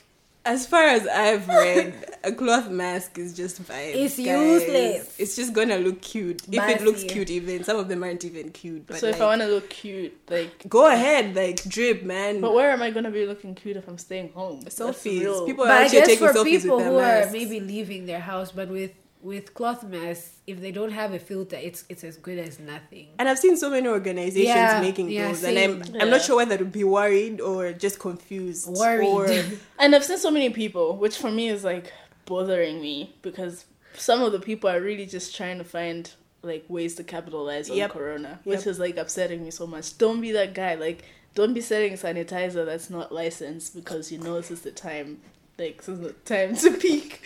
As 0.47 0.65
far 0.65 0.83
as 0.83 1.05
I've 1.07 1.45
read, 1.47 1.93
a 2.23 2.31
cloth 2.31 2.69
mask 2.69 3.17
is 3.17 3.35
just 3.35 3.61
vibes. 3.63 3.95
It's 3.95 4.15
guys. 4.17 4.25
useless. 4.27 5.15
It's 5.19 5.35
just 5.35 5.51
gonna 5.53 5.77
look 5.77 6.01
cute. 6.01 6.41
If 6.49 6.63
it 6.69 6.81
looks 6.81 7.03
cute, 7.03 7.29
even 7.29 7.63
some 7.65 7.77
of 7.77 7.89
them 7.89 8.01
aren't 8.01 8.23
even 8.23 8.51
cute. 8.51 8.87
But 8.87 8.97
So 8.97 9.07
if 9.07 9.19
I 9.21 9.25
want 9.25 9.41
to 9.41 9.47
look 9.47 9.69
cute, 9.69 10.13
like, 10.29 10.67
go 10.69 10.87
ahead, 10.87 11.35
like 11.35 11.61
drip, 11.63 12.03
man. 12.03 12.39
but 12.39 12.53
where 12.53 12.71
am 12.71 12.81
I 12.81 12.91
gonna 12.91 13.11
be 13.11 13.25
looking 13.25 13.55
cute 13.55 13.75
if 13.75 13.87
I'm 13.89 13.97
staying 13.97 14.29
home? 14.31 14.61
That's 14.61 14.79
selfies. 14.79 15.19
real. 15.19 15.45
People 15.45 15.65
are 15.65 15.67
but 15.67 15.77
I 15.77 15.83
actually 15.83 15.99
guess 15.99 16.07
taking 16.07 16.27
for 16.27 16.33
selfies 16.33 16.61
people 16.61 16.77
with 16.77 16.85
their 16.85 16.93
who 16.93 16.99
masks. 16.99 17.29
are 17.29 17.33
maybe 17.33 17.59
leaving 17.59 18.05
their 18.05 18.19
house 18.21 18.51
but 18.51 18.69
with 18.69 18.91
with 19.27 19.53
cloth 19.53 19.83
masks 19.83 20.29
if 20.51 20.57
they 20.63 20.71
don't 20.79 20.91
have 21.01 21.11
a 21.19 21.21
filter 21.29 21.57
it's 21.67 21.81
it's 21.91 22.03
as 22.09 22.15
good 22.27 22.39
as 22.47 22.53
nothing 22.73 23.07
and 23.19 23.25
I've 23.29 23.41
seen 23.45 23.55
so 23.63 23.69
many 23.75 23.87
organizations 23.99 24.45
Yeah, 24.73 24.79
making 24.87 25.07
yeah, 25.09 25.27
those, 25.27 25.43
and 25.43 25.57
I'm 25.63 25.83
same. 25.83 26.01
I'm 26.01 26.09
not 26.15 26.21
sure 26.27 26.37
whether 26.41 26.57
to 26.57 26.65
be 26.79 26.85
worried 26.99 27.37
or 27.49 27.59
just 27.85 27.97
confused. 27.99 28.63
Worried. 28.69 29.07
Or, 29.07 29.25
And 29.81 29.89
I've 29.95 30.05
seen 30.09 30.17
so 30.27 30.31
many 30.37 30.49
people, 30.61 30.85
which 31.03 31.17
for 31.23 31.31
me 31.39 31.45
is 31.55 31.63
like 31.71 31.91
bothering 32.25 32.79
me 32.87 32.95
because 33.27 33.65
some 33.95 34.19
of 34.25 34.31
the 34.31 34.39
people 34.49 34.69
are 34.69 34.81
really 34.89 35.05
just 35.05 35.35
trying 35.35 35.57
to 35.57 35.63
find 35.77 36.01
like 36.41 36.63
ways 36.69 36.95
to 36.95 37.03
capitalize 37.03 37.69
on 37.69 37.77
Yep. 37.77 37.91
Corona, 37.91 38.39
which 38.45 38.59
Yep. 38.65 38.67
is 38.71 38.79
like 38.85 38.95
upsetting 39.03 39.43
me 39.43 39.51
so 39.51 39.65
much. 39.67 39.97
Don't 39.97 40.21
be 40.21 40.31
that 40.39 40.53
guy. 40.53 40.75
Like, 40.75 40.99
don't 41.35 41.53
be 41.53 41.61
selling 41.61 41.93
sanitizer 41.93 42.65
that's 42.65 42.89
not 42.89 43.11
licensed 43.11 43.75
because 43.75 44.03
you 44.11 44.19
know 44.19 44.35
this 44.39 44.51
is 44.51 44.61
the 44.61 44.71
time. 44.71 45.19
Like, 45.57 45.77
this 45.77 45.89
is 45.89 45.99
the 45.99 46.13
time 46.25 46.55
to 46.55 46.71
peak. 46.77 47.21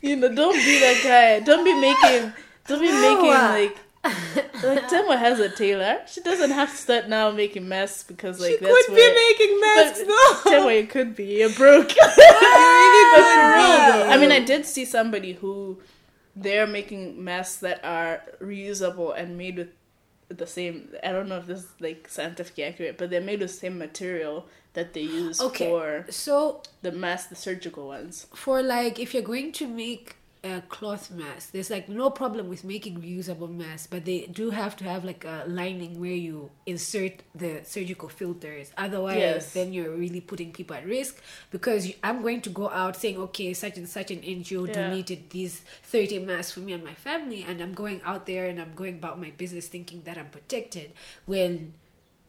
You 0.00 0.16
know, 0.16 0.34
don't 0.34 0.54
be 0.54 0.80
that 0.80 1.00
guy. 1.02 1.40
Don't 1.44 1.64
be 1.64 1.74
making. 1.74 2.32
Don't 2.66 2.80
be 2.80 2.92
making 2.92 3.28
like 3.28 3.76
like 4.04 4.88
Temwa 4.88 5.16
has 5.16 5.38
a 5.38 5.48
tailor. 5.48 6.00
She 6.06 6.20
doesn't 6.20 6.50
have 6.50 6.70
to 6.70 6.76
start 6.76 7.08
now 7.08 7.30
making 7.30 7.68
mess 7.68 8.02
because 8.02 8.40
like 8.40 8.52
she 8.52 8.56
that's 8.58 8.86
could 8.86 8.94
where 8.94 9.14
be 9.14 9.34
making 9.38 9.60
masks 9.60 9.98
though. 10.00 10.50
Temwa, 10.50 10.80
you 10.80 10.86
could 10.88 11.14
be. 11.14 11.24
You're 11.38 11.50
broke. 11.50 11.94
you 11.96 12.02
really 12.02 13.04
But 13.14 13.22
for 13.22 13.46
real 13.54 14.06
though. 14.06 14.10
I 14.10 14.16
mean, 14.18 14.32
I 14.32 14.40
did 14.40 14.66
see 14.66 14.84
somebody 14.84 15.34
who 15.34 15.80
they're 16.34 16.66
making 16.66 17.22
masks 17.22 17.56
that 17.60 17.84
are 17.84 18.22
reusable 18.40 19.16
and 19.16 19.38
made 19.38 19.56
with 19.56 19.68
the 20.38 20.46
same. 20.46 20.88
I 21.02 21.12
don't 21.12 21.28
know 21.28 21.38
if 21.38 21.46
this 21.46 21.60
is 21.60 21.68
like 21.80 22.08
scientifically 22.08 22.64
accurate, 22.64 22.98
but 22.98 23.10
they're 23.10 23.20
made 23.20 23.40
with 23.40 23.50
the 23.50 23.56
same 23.56 23.78
material 23.78 24.46
that 24.74 24.94
they 24.94 25.02
use 25.02 25.40
Okay. 25.40 25.68
for 25.68 26.06
So 26.10 26.62
the 26.82 26.92
mask, 26.92 27.28
the 27.28 27.36
surgical 27.36 27.86
ones. 27.88 28.26
for 28.34 28.62
like 28.62 28.98
if 28.98 29.12
you're 29.14 29.22
going 29.22 29.52
to 29.52 29.66
make 29.66 30.16
a 30.44 30.60
cloth 30.68 31.08
mask 31.12 31.52
there's 31.52 31.70
like 31.70 31.88
no 31.88 32.10
problem 32.10 32.48
with 32.48 32.64
making 32.64 33.00
reusable 33.00 33.48
masks 33.48 33.86
but 33.86 34.04
they 34.04 34.26
do 34.26 34.50
have 34.50 34.74
to 34.74 34.82
have 34.82 35.04
like 35.04 35.24
a 35.24 35.44
lining 35.46 36.00
where 36.00 36.10
you 36.10 36.50
insert 36.66 37.12
the 37.32 37.60
surgical 37.62 38.08
filters 38.08 38.72
otherwise 38.76 39.18
Yes. 39.18 39.52
then 39.52 39.72
you're 39.72 39.90
really 39.94 40.20
putting 40.20 40.50
people 40.50 40.74
at 40.74 40.84
risk 40.84 41.22
because 41.52 41.86
you- 41.86 41.94
i'm 42.02 42.22
going 42.22 42.40
to 42.40 42.50
go 42.50 42.68
out 42.70 42.96
saying 42.96 43.18
okay 43.18 43.54
such 43.54 43.78
and 43.78 43.88
such 43.88 44.10
an 44.10 44.20
ngo 44.20 44.66
Yeah. 44.66 44.74
donated 44.74 45.30
these 45.30 45.60
30 45.84 46.18
masks 46.20 46.52
for 46.54 46.60
me 46.60 46.72
and 46.72 46.82
my 46.82 46.94
family 46.94 47.44
and 47.48 47.60
i'm 47.60 47.72
going 47.72 48.00
out 48.04 48.26
there 48.26 48.46
and 48.46 48.60
i'm 48.60 48.74
going 48.74 48.94
about 48.96 49.20
my 49.20 49.30
business 49.30 49.68
thinking 49.68 50.02
that 50.06 50.18
i'm 50.18 50.28
protected 50.30 50.90
when 51.26 51.74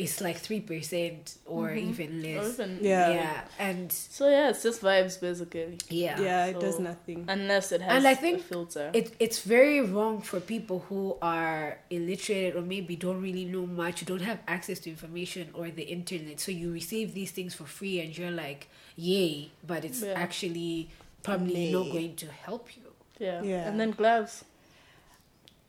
it's 0.04 0.20
like 0.22 0.38
3% 0.42 1.38
or 1.46 1.70
mm-hmm. 1.70 1.90
even 1.90 2.10
Or 2.20 2.42
less 2.44 2.54
even, 2.60 2.80
Yeah. 2.82 3.10
yeah 3.10 3.42
and 3.60 3.92
So 3.92 4.30
yeah, 4.30 4.50
it's 4.52 4.64
just 4.64 4.82
vibes 4.82 5.16
basically, 5.20 5.78
yeah 5.90 6.20
yeah, 6.20 6.46
it 6.52 6.60
does 6.60 6.80
nothing. 6.80 7.26
unless 7.28 7.72
it 7.72 7.82
has 7.82 7.94
And 7.96 8.08
I 8.08 8.16
think 8.16 8.42
filter. 8.42 8.92
it, 8.94 9.14
it's 9.20 9.40
very 9.44 9.82
wrong 9.82 10.22
for 10.22 10.40
people 10.40 10.80
who 10.90 11.18
are 11.22 11.80
illiterate 11.90 12.56
or 12.56 12.62
maybe 12.62 12.96
don't 12.96 13.22
really 13.22 13.46
know 13.46 13.66
much, 13.66 14.06
don't 14.06 14.22
have 14.32 14.40
access 14.48 14.80
to 14.84 14.90
information 14.90 15.50
or 15.54 15.70
the 15.72 15.84
internet. 15.84 16.40
So 16.40 16.52
you 16.52 16.72
receive 16.72 17.14
these 17.14 17.32
things 17.32 17.54
for 17.54 17.66
free 17.66 18.00
and 18.02 18.10
you're 18.18 18.32
like, 18.46 18.70
yay, 18.96 19.52
but 19.66 19.84
it's 19.86 20.02
Yeah. 20.04 20.14
actually 20.26 20.90
probably 21.24 21.72
not 21.72 21.86
going 21.92 22.16
to 22.24 22.28
help 22.46 22.66
you. 22.76 22.82
yeah. 23.20 23.42
Yeah. 23.44 23.68
and 23.68 23.80
then 23.80 23.92
gloves. 23.92 24.44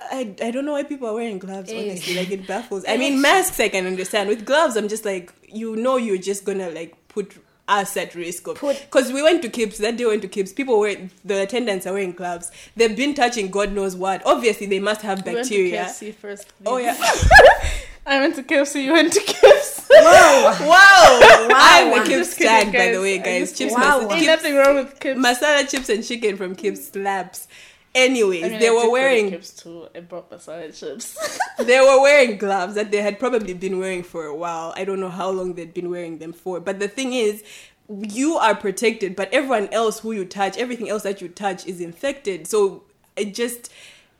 I, 0.00 0.34
I 0.42 0.50
don't 0.50 0.64
know 0.66 0.72
why 0.72 0.82
people 0.82 1.08
are 1.08 1.14
wearing 1.14 1.38
gloves, 1.38 1.70
Eh. 1.72 1.78
honestly. 1.80 2.16
Like, 2.16 2.30
it 2.30 2.46
baffles. 2.46 2.84
I 2.88 2.96
mean, 2.96 3.20
masks 3.20 3.58
I 3.60 3.68
can 3.68 3.86
understand. 3.86 4.28
With 4.28 4.44
gloves, 4.44 4.76
I'm 4.76 4.88
just 4.88 5.04
like, 5.04 5.32
you 5.48 5.76
know, 5.76 5.96
you're 5.96 6.18
just 6.18 6.44
gonna, 6.44 6.70
like, 6.70 6.94
put 7.08 7.34
us 7.66 7.96
at 7.96 8.14
risk 8.14 8.46
of. 8.46 8.56
Put- 8.58 8.80
Because 8.82 9.10
we 9.12 9.22
went 9.22 9.40
to 9.42 9.48
Kips, 9.48 9.78
that 9.78 9.96
day 9.96 10.04
we 10.04 10.10
went 10.10 10.22
to 10.22 10.28
Kips, 10.28 10.52
people 10.52 10.78
were, 10.78 10.94
the 11.24 11.42
attendants 11.42 11.86
are 11.86 11.92
wearing 11.94 12.12
gloves. 12.12 12.52
They've 12.76 12.94
been 12.94 13.14
touching 13.14 13.50
God 13.50 13.72
knows 13.72 13.96
what. 13.96 14.20
Obviously, 14.26 14.66
they 14.66 14.80
must 14.80 15.00
have 15.02 15.24
We 15.24 15.32
went 15.34 15.48
to 15.48 15.54
bacteria. 15.54 15.84
KFC 15.86 16.14
first. 16.14 16.52
Oh, 16.66 16.76
yeah. 16.76 16.96
I 18.06 18.18
went 18.20 18.34
to 18.36 18.42
KFC. 18.42 18.84
You 18.84 18.92
went 18.92 19.12
to 19.14 19.20
KFC. 19.20 19.88
wow! 19.90 20.56
wow! 20.68 21.48
I'm 21.54 21.90
Wow. 21.92 22.02
a 22.02 22.06
Kips 22.06 22.10
Just 22.28 22.32
stand, 22.34 22.72
by 22.74 22.92
the 22.92 23.00
way, 23.00 23.16
guys. 23.18 23.48
just- 23.52 23.56
Chips, 23.56 23.72
Wow. 23.72 23.80
mas- 23.80 24.00
Ain't 24.02 24.10
Kips 24.12 24.26
nothing 24.26 24.56
wrong 24.56 24.74
with 24.76 25.00
Kips. 25.00 25.18
masala 25.20 25.70
chips 25.70 25.88
and 25.88 26.04
chicken 26.04 26.36
from 26.36 26.54
Kips 26.54 26.88
slaps. 26.88 27.48
Anyways, 27.94 28.44
I 28.44 28.48
mean, 28.48 28.58
they 28.58 28.68
I 28.68 28.72
were 28.72 28.80
did 28.80 28.82
go 28.82 28.86
to 28.86 28.90
wearing 28.92 29.30
Kips 29.30 29.50
too. 29.52 29.88
I 29.94 30.00
brought 30.00 30.30
chips. 30.74 31.38
they 31.58 31.78
were 31.78 32.00
wearing 32.02 32.38
gloves 32.44 32.74
that 32.74 32.90
they 32.90 33.00
had 33.02 33.20
probably 33.20 33.54
been 33.54 33.78
wearing 33.78 34.02
for 34.02 34.26
a 34.26 34.34
while. 34.34 34.74
I 34.76 34.84
don't 34.84 34.98
know 34.98 35.10
how 35.10 35.30
long 35.30 35.54
they'd 35.54 35.72
been 35.72 35.90
wearing 35.90 36.18
them 36.18 36.32
for. 36.32 36.58
But 36.58 36.80
the 36.80 36.88
thing 36.88 37.12
is, 37.12 37.44
you 37.88 38.36
are 38.36 38.56
protected, 38.56 39.14
but 39.14 39.32
everyone 39.32 39.68
else 39.72 40.00
who 40.00 40.10
you 40.12 40.24
touch, 40.24 40.56
everything 40.58 40.88
else 40.88 41.04
that 41.04 41.20
you 41.20 41.28
touch 41.28 41.66
is 41.66 41.80
infected. 41.80 42.48
So 42.48 42.82
it 43.14 43.32
just, 43.32 43.70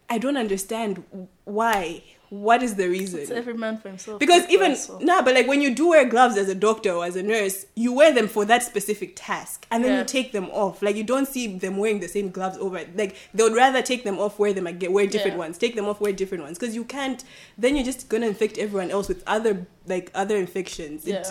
I 0.09 0.19
don't 0.19 0.37
understand 0.37 1.03
why. 1.45 2.03
What 2.31 2.63
is 2.63 2.75
the 2.75 2.89
reason? 2.89 3.21
it's 3.21 3.31
every 3.31 3.55
man 3.55 3.79
for 3.79 3.89
himself. 3.89 4.19
because 4.19 4.49
even 4.49 4.71
also- 4.73 4.99
nah, 4.99 5.23
but 5.23 5.35
like 5.35 5.47
when 5.47 5.61
you 5.61 5.75
do 5.75 5.89
wear 5.91 6.05
gloves 6.05 6.37
as 6.37 6.49
a 6.49 6.55
doctor 6.55 6.91
or 6.93 7.05
as 7.05 7.17
a 7.17 7.23
nurse, 7.23 7.67
you 7.77 7.93
wear 7.93 8.13
them 8.13 8.27
for 8.29 8.45
that 8.47 8.63
specific 8.63 9.13
task, 9.15 9.67
and 9.71 9.85
then 9.85 9.93
Yeah. 9.93 9.99
you 10.01 10.05
take 10.05 10.33
them 10.33 10.49
off. 10.51 10.83
Like 10.83 10.97
you 10.97 11.05
don't 11.05 11.29
see 11.29 11.47
them 11.59 11.77
wearing 11.77 12.01
the 12.01 12.09
same 12.09 12.31
gloves 12.31 12.59
over. 12.59 12.81
Like 12.97 13.15
they 13.35 13.43
would 13.45 13.55
rather 13.55 13.83
take 13.83 14.05
them 14.05 14.19
off, 14.19 14.39
wear 14.39 14.53
them 14.53 14.67
again, 14.67 14.93
wear 14.93 15.07
different 15.07 15.35
Yeah. 15.37 15.45
ones, 15.47 15.59
take 15.59 15.77
them 15.77 15.87
off, 15.87 16.01
wear 16.01 16.13
different 16.13 16.43
ones, 16.45 16.59
because 16.59 16.75
you 16.75 16.85
can't. 16.85 17.23
Then 17.57 17.77
you're 17.77 17.85
just 17.85 18.09
gonna 18.09 18.27
infect 18.27 18.59
everyone 18.59 18.91
else 18.91 19.07
with 19.09 19.23
other 19.27 19.67
like 19.87 20.11
other 20.15 20.37
infections. 20.37 21.07
Yeah. 21.07 21.23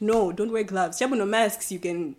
No, 0.00 0.32
don't 0.32 0.50
wear 0.52 0.64
gloves. 0.64 0.98
But 0.98 1.10
no 1.10 1.26
masks. 1.26 1.70
You 1.70 1.78
can 1.78 2.16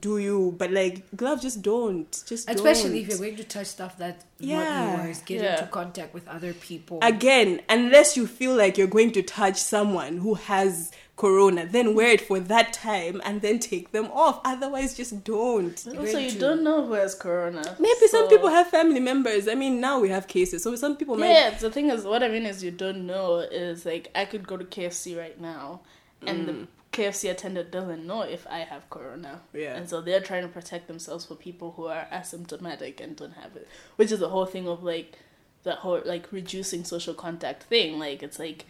do 0.00 0.18
you, 0.18 0.54
but 0.58 0.70
like 0.72 1.04
gloves, 1.16 1.42
just 1.42 1.62
don't. 1.62 2.10
Just 2.26 2.50
Especially 2.50 2.90
don't. 2.90 3.02
if 3.02 3.08
you're 3.08 3.18
going 3.18 3.36
to 3.36 3.44
touch 3.44 3.66
stuff 3.68 3.96
that 3.98 4.24
Yeah. 4.38 4.58
not 4.94 5.04
yours, 5.06 5.20
get 5.22 5.42
Yeah. 5.42 5.52
into 5.58 5.66
contact 5.70 6.12
with 6.12 6.26
other 6.28 6.52
people. 6.54 6.98
again 7.02 7.60
unless 7.68 8.16
you 8.16 8.26
feel 8.26 8.54
like 8.54 8.76
you're 8.76 8.86
going 8.98 9.12
to 9.12 9.22
touch 9.22 9.56
someone 9.56 10.18
who 10.18 10.34
has 10.34 10.90
corona 11.16 11.64
then 11.66 11.94
wear 11.94 12.08
it 12.10 12.20
for 12.20 12.38
that 12.40 12.72
time 12.74 13.22
and 13.24 13.40
then 13.40 13.58
take 13.58 13.90
them 13.92 14.06
off 14.12 14.38
otherwise 14.44 14.94
just 14.94 15.24
don't 15.24 15.82
But 15.86 15.96
also, 15.98 16.18
you 16.18 16.30
Very 16.30 16.40
don't 16.46 16.62
know 16.62 16.84
who 16.86 16.92
has 16.92 17.14
corona. 17.14 17.62
maybe 17.78 18.06
some 18.08 18.28
people 18.28 18.50
have 18.50 18.66
family 18.68 19.00
members 19.00 19.48
i 19.48 19.54
mean 19.54 19.80
now 19.80 19.98
we 19.98 20.10
have 20.10 20.26
cases 20.28 20.62
so 20.64 20.76
some 20.76 20.96
people 20.96 21.16
might 21.16 21.30
Yeah, 21.30 21.50
the 21.58 21.70
thing 21.70 21.88
is, 21.90 22.04
what 22.04 22.22
I 22.22 22.28
mean 22.28 22.44
is, 22.44 22.62
you 22.62 22.70
don't 22.70 23.06
know. 23.06 23.38
Is 23.38 23.86
like 23.86 24.10
I 24.14 24.24
could 24.26 24.46
go 24.46 24.56
to 24.58 24.64
KFC 24.64 25.16
right 25.18 25.38
now, 25.40 25.80
and 26.26 26.38
Mm. 26.40 26.46
the 26.46 26.56
KFC 26.96 27.30
attendant 27.30 27.70
doesn't 27.70 28.06
know 28.06 28.22
if 28.22 28.46
I 28.48 28.60
have 28.60 28.88
corona. 28.90 29.40
Yeah. 29.52 29.76
and 29.76 29.88
so 29.88 30.00
they're 30.00 30.20
trying 30.20 30.42
to 30.42 30.48
protect 30.48 30.86
themselves 30.88 31.24
for 31.26 31.34
people 31.34 31.72
who 31.76 31.86
are 31.86 32.06
asymptomatic 32.12 33.00
and 33.00 33.16
don't 33.16 33.34
have 33.34 33.54
it, 33.56 33.68
which 33.96 34.10
is 34.12 34.20
the 34.20 34.28
whole 34.28 34.46
thing 34.46 34.66
of 34.68 34.82
like 34.82 35.18
the 35.62 35.74
whole 35.76 36.00
like 36.04 36.30
reducing 36.32 36.84
social 36.84 37.14
contact 37.14 37.64
thing. 37.64 37.98
Like 37.98 38.22
it's 38.22 38.38
like 38.38 38.64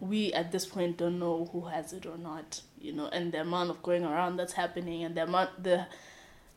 we 0.00 0.32
at 0.32 0.52
this 0.52 0.66
point 0.66 0.96
don't 0.98 1.18
know 1.18 1.48
who 1.52 1.62
has 1.66 1.92
it 1.92 2.06
or 2.06 2.18
not, 2.18 2.60
you 2.80 2.92
know, 2.92 3.08
and 3.08 3.32
the 3.32 3.40
amount 3.40 3.70
of 3.70 3.82
going 3.82 4.04
around 4.04 4.36
that's 4.36 4.52
happening 4.54 5.04
and 5.04 5.14
the 5.16 5.22
amount 5.24 5.62
the 5.62 5.86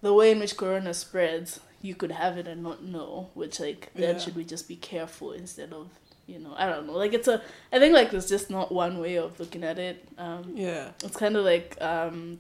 the 0.02 0.14
way 0.14 0.32
in 0.32 0.40
which 0.40 0.56
corona 0.58 0.94
spreads, 0.94 1.60
you 1.82 1.96
could 1.96 2.12
have 2.12 2.38
it 2.38 2.48
and 2.48 2.64
not 2.64 2.84
know, 2.84 3.30
which 3.34 3.60
like 3.60 3.90
then 3.96 4.16
Yeah. 4.16 4.20
should 4.22 4.36
we 4.36 4.44
just 4.46 4.68
be 4.68 4.76
careful 4.76 5.32
instead 5.34 5.74
of 5.74 5.90
you 6.30 6.38
know, 6.38 6.54
I 6.56 6.68
don't 6.68 6.86
know. 6.86 6.94
Like 6.94 7.14
it's 7.14 7.28
a 7.28 7.42
I 7.74 7.80
think 7.80 7.94
like 7.94 8.12
there's 8.12 8.30
just 8.30 8.50
not 8.50 8.72
one 8.72 9.00
way 9.00 9.18
of 9.18 9.40
looking 9.40 9.64
at 9.64 9.80
it. 9.80 10.08
Um 10.18 10.54
yeah 10.56 10.92
it's 11.04 11.18
kind 11.18 11.36
of 11.36 11.44
like 11.44 11.76
um 11.82 12.40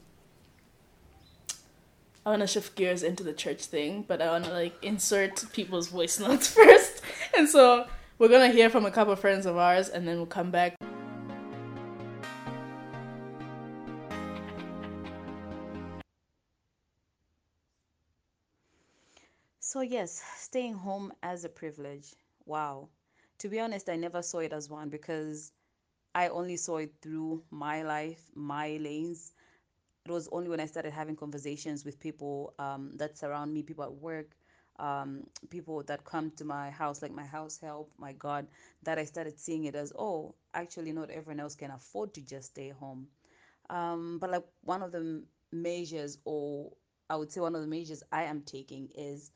I 2.25 2.32
want 2.32 2.41
to 2.41 2.47
shift 2.47 2.75
gears 2.75 3.02
into 3.02 3.23
the 3.23 3.34
church 3.34 3.65
thing, 3.65 4.06
but 4.08 4.21
I 4.21 4.28
want 4.30 4.45
to 4.45 4.52
like 4.52 4.75
insert 4.84 5.52
people's 5.54 5.88
voice 5.88 6.19
notes 6.25 6.47
first. 6.47 7.02
And 7.36 7.49
so 7.49 7.88
we're 8.19 8.28
going 8.28 8.52
to 8.52 8.56
hear 8.56 8.69
from 8.69 8.86
a 8.86 8.91
couple 8.91 9.13
of 9.13 9.19
friends 9.19 9.45
of 9.45 9.58
ours 9.58 9.89
and 9.89 10.08
then 10.08 10.17
we'll 10.17 10.25
come 10.28 10.52
back. 10.52 10.75
So, 19.60 19.82
yes, 19.82 20.21
staying 20.38 20.73
home 20.73 21.13
as 21.21 21.45
a 21.45 21.49
privilege. 21.49 22.15
Wow. 22.45 22.89
To 23.39 23.49
be 23.49 23.60
honest, 23.60 23.89
I 23.89 23.95
never 23.95 24.21
saw 24.21 24.39
it 24.39 24.54
as 24.54 24.69
one 24.69 24.89
because 24.89 25.52
I 26.15 26.30
only 26.30 26.58
saw 26.58 26.78
it 26.78 26.93
through 27.02 27.43
my 27.52 27.84
life, 27.84 28.21
my 28.36 28.78
lanes. 28.78 29.34
It 30.06 30.12
was 30.12 30.28
only 30.32 30.49
when 30.49 30.60
I 30.60 30.65
started 30.65 30.91
having 30.93 31.15
conversations 31.15 31.86
with 31.86 31.99
people 31.99 32.54
um, 32.60 32.91
that 32.97 33.17
surround 33.17 33.54
me, 33.54 33.63
people 33.63 33.84
at 33.84 33.93
work, 33.93 34.36
um, 34.80 35.25
people 35.49 35.84
that 35.84 36.04
come 36.06 36.32
to 36.32 36.45
my 36.45 36.69
house, 36.71 37.02
like 37.02 37.12
my 37.12 37.25
house 37.25 37.58
help, 37.60 37.91
my 37.97 38.13
God, 38.13 38.47
that 38.84 38.97
I 38.99 39.06
started 39.06 39.39
seeing 39.39 39.65
it 39.65 39.75
as, 39.75 39.93
oh, 39.97 40.36
actually, 40.54 40.91
not 40.91 41.10
everyone 41.10 41.39
else 41.39 41.56
can 41.56 41.71
afford 41.71 42.13
to 42.15 42.21
just 42.21 42.49
stay 42.49 42.69
home. 42.69 43.08
Um, 43.69 44.17
but 44.19 44.32
like 44.32 44.45
one 44.63 44.82
of 44.82 44.91
the 44.91 45.23
measures, 45.52 46.17
or 46.25 46.71
I 47.10 47.15
would 47.17 47.32
say 47.32 47.41
one 47.41 47.56
of 47.56 47.62
the 47.62 47.67
measures 47.67 48.04
I 48.12 48.23
am 48.23 48.41
taking 48.41 48.89
is 48.95 49.32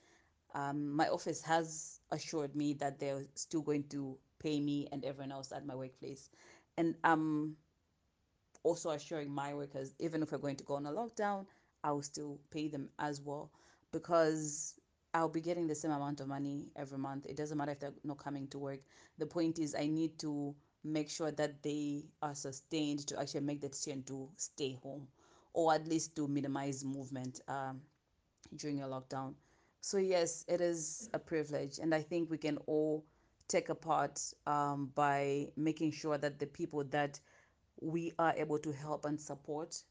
um, 0.54 0.96
my 0.96 1.08
office 1.10 1.42
has 1.42 2.00
assured 2.12 2.56
me 2.56 2.74
that 2.76 3.00
they're 3.00 3.26
still 3.36 3.62
going 3.62 3.84
to 3.90 4.18
pay 4.40 4.60
me 4.60 4.88
and 4.92 5.04
everyone 5.06 5.32
else 5.32 5.52
at 5.52 5.66
my 5.66 5.76
workplace. 5.76 6.30
And 6.78 6.96
I'm 7.04 7.58
also 8.64 8.92
assuring 8.92 9.32
my 9.32 9.54
workers, 9.54 9.94
even 10.00 10.22
if 10.24 10.32
we're 10.32 10.38
going 10.38 10.56
to 10.58 10.64
go 10.64 10.76
on 10.76 10.86
a 10.86 10.92
lockdown, 10.92 11.46
I 11.84 11.92
will 11.92 12.02
still 12.02 12.40
pay 12.52 12.68
them 12.68 12.90
as 13.00 13.22
well 13.22 13.52
because 13.92 14.76
I'll 15.14 15.30
be 15.30 15.42
getting 15.42 15.68
the 15.68 15.76
same 15.76 15.92
amount 15.92 16.22
of 16.22 16.28
money 16.28 16.72
every 16.76 16.98
month. 16.98 17.26
It 17.28 17.36
doesn't 17.36 17.58
matter 17.58 17.72
if 17.72 17.80
they're 17.80 17.94
not 18.04 18.18
coming 18.18 18.48
to 18.50 18.60
work. 18.60 18.80
The 19.18 19.26
point 19.26 19.60
is, 19.60 19.76
I 19.76 19.88
need 19.88 20.18
to 20.20 20.56
make 20.84 21.10
sure 21.10 21.32
that 21.32 21.62
they 21.64 22.06
are 22.22 22.36
sustained 22.36 23.08
to 23.08 23.20
actually 23.20 23.42
make 23.42 23.62
the 23.62 23.70
decision 23.70 24.04
to 24.04 24.30
stay 24.38 24.78
home 24.82 25.08
or 25.54 25.74
at 25.74 25.88
least 25.88 26.16
to 26.16 26.28
minimize 26.28 26.84
movement 26.84 27.42
um, 27.48 27.82
during 28.56 28.82
a 28.82 28.88
lockdown. 28.88 29.34
So, 29.84 29.98
yes, 29.98 30.46
it 30.48 30.62
is 30.62 31.10
a 31.14 31.20
privilege. 31.20 31.78
And 31.80 31.94
I 31.94 32.02
think 32.02 32.32
we 32.32 32.38
can 32.38 32.58
all 32.68 33.06
take 33.50 33.70
a 33.70 33.76
part 33.76 34.20
um, 34.48 34.92
by 34.96 35.50
making 35.58 35.92
sure 35.92 36.18
that 36.18 36.40
the 36.40 36.48
people 36.48 36.86
that 36.86 37.20
we 37.82 38.14
are 38.18 38.34
able 38.38 38.60
to 38.60 38.72
help 38.72 39.06
and 39.06 39.20
support 39.20 39.84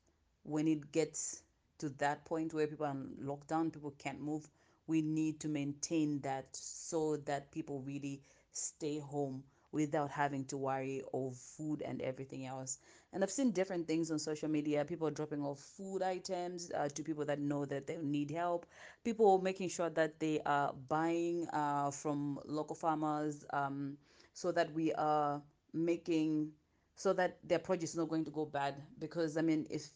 when 0.44 0.66
it 0.66 0.92
gets 0.92 1.42
to 1.78 1.90
that 1.90 2.24
point 2.24 2.54
where 2.54 2.66
people 2.66 2.86
are 2.86 2.90
on 2.90 3.16
lockdown, 3.22 3.72
people 3.72 3.92
can't 3.98 4.20
move, 4.20 4.48
we 4.86 5.02
need 5.02 5.40
to 5.40 5.48
maintain 5.48 6.20
that 6.22 6.56
so 6.56 7.16
that 7.18 7.50
people 7.52 7.80
really 7.82 8.22
stay 8.52 8.98
home 8.98 9.44
without 9.72 10.10
having 10.10 10.44
to 10.44 10.56
worry 10.56 11.02
of 11.12 11.36
food 11.36 11.82
and 11.82 12.00
everything 12.02 12.46
else. 12.46 12.78
And 13.12 13.22
I've 13.22 13.30
seen 13.30 13.50
different 13.50 13.86
things 13.86 14.10
on 14.10 14.18
social 14.18 14.48
media 14.48 14.84
people 14.84 15.10
dropping 15.10 15.42
off 15.42 15.58
food 15.76 16.02
items 16.02 16.70
uh, 16.74 16.88
to 16.88 17.02
people 17.02 17.24
that 17.26 17.40
know 17.40 17.64
that 17.64 17.86
they 17.86 17.96
need 17.96 18.30
help, 18.30 18.66
people 19.04 19.40
making 19.40 19.68
sure 19.68 19.90
that 19.90 20.20
they 20.20 20.40
are 20.46 20.72
buying 20.88 21.48
uh, 21.52 21.90
from 21.90 22.38
local 22.44 22.76
farmers 22.76 23.44
um, 23.52 23.96
so 24.34 24.52
that 24.52 24.72
we 24.72 24.92
are 24.92 25.42
making 25.72 26.52
so 26.96 27.12
that 27.12 27.38
their 27.42 27.58
produce 27.58 27.90
is 27.90 27.96
not 27.96 28.08
going 28.08 28.24
to 28.24 28.30
go 28.30 28.44
bad. 28.44 28.74
Because, 28.98 29.36
I 29.36 29.42
mean, 29.42 29.66
if 29.70 29.88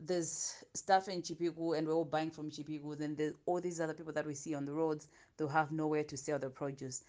there's 0.00 0.54
stuff 0.74 1.08
in 1.08 1.22
Chipiku 1.22 1.76
and 1.76 1.86
we're 1.86 1.94
all 1.94 2.04
buying 2.04 2.30
from 2.30 2.50
Chipiku, 2.50 2.96
then 2.96 3.34
all 3.46 3.60
these 3.60 3.80
other 3.80 3.94
people 3.94 4.12
that 4.12 4.26
we 4.26 4.34
see 4.34 4.54
on 4.54 4.64
the 4.64 4.72
roads, 4.72 5.08
they'll 5.36 5.48
have 5.48 5.72
nowhere 5.72 6.04
to 6.04 6.16
sell 6.16 6.38
their 6.38 6.50
produce. 6.50 7.02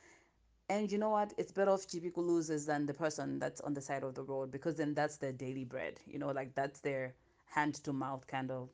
And 0.69 0.91
you 0.91 0.97
know 0.97 1.09
what? 1.09 1.33
It's 1.37 1.51
better 1.51 1.71
off 1.71 1.87
Chipiku 1.87 2.17
loses 2.17 2.65
than 2.65 2.85
the 2.85 2.93
person 2.93 3.39
that's 3.39 3.61
on 3.61 3.73
the 3.73 3.81
side 3.81 4.03
of 4.03 4.15
the 4.15 4.23
road 4.23 4.51
because 4.51 4.75
then 4.75 4.93
that's 4.93 5.17
their 5.17 5.31
daily 5.33 5.63
bread. 5.65 5.99
You 6.05 6.19
know, 6.19 6.29
like 6.31 6.53
that's 6.55 6.79
their 6.79 7.15
hand 7.47 7.75
to 7.83 7.93
mouth 7.93 8.25
kind 8.27 8.51
of 8.51 8.69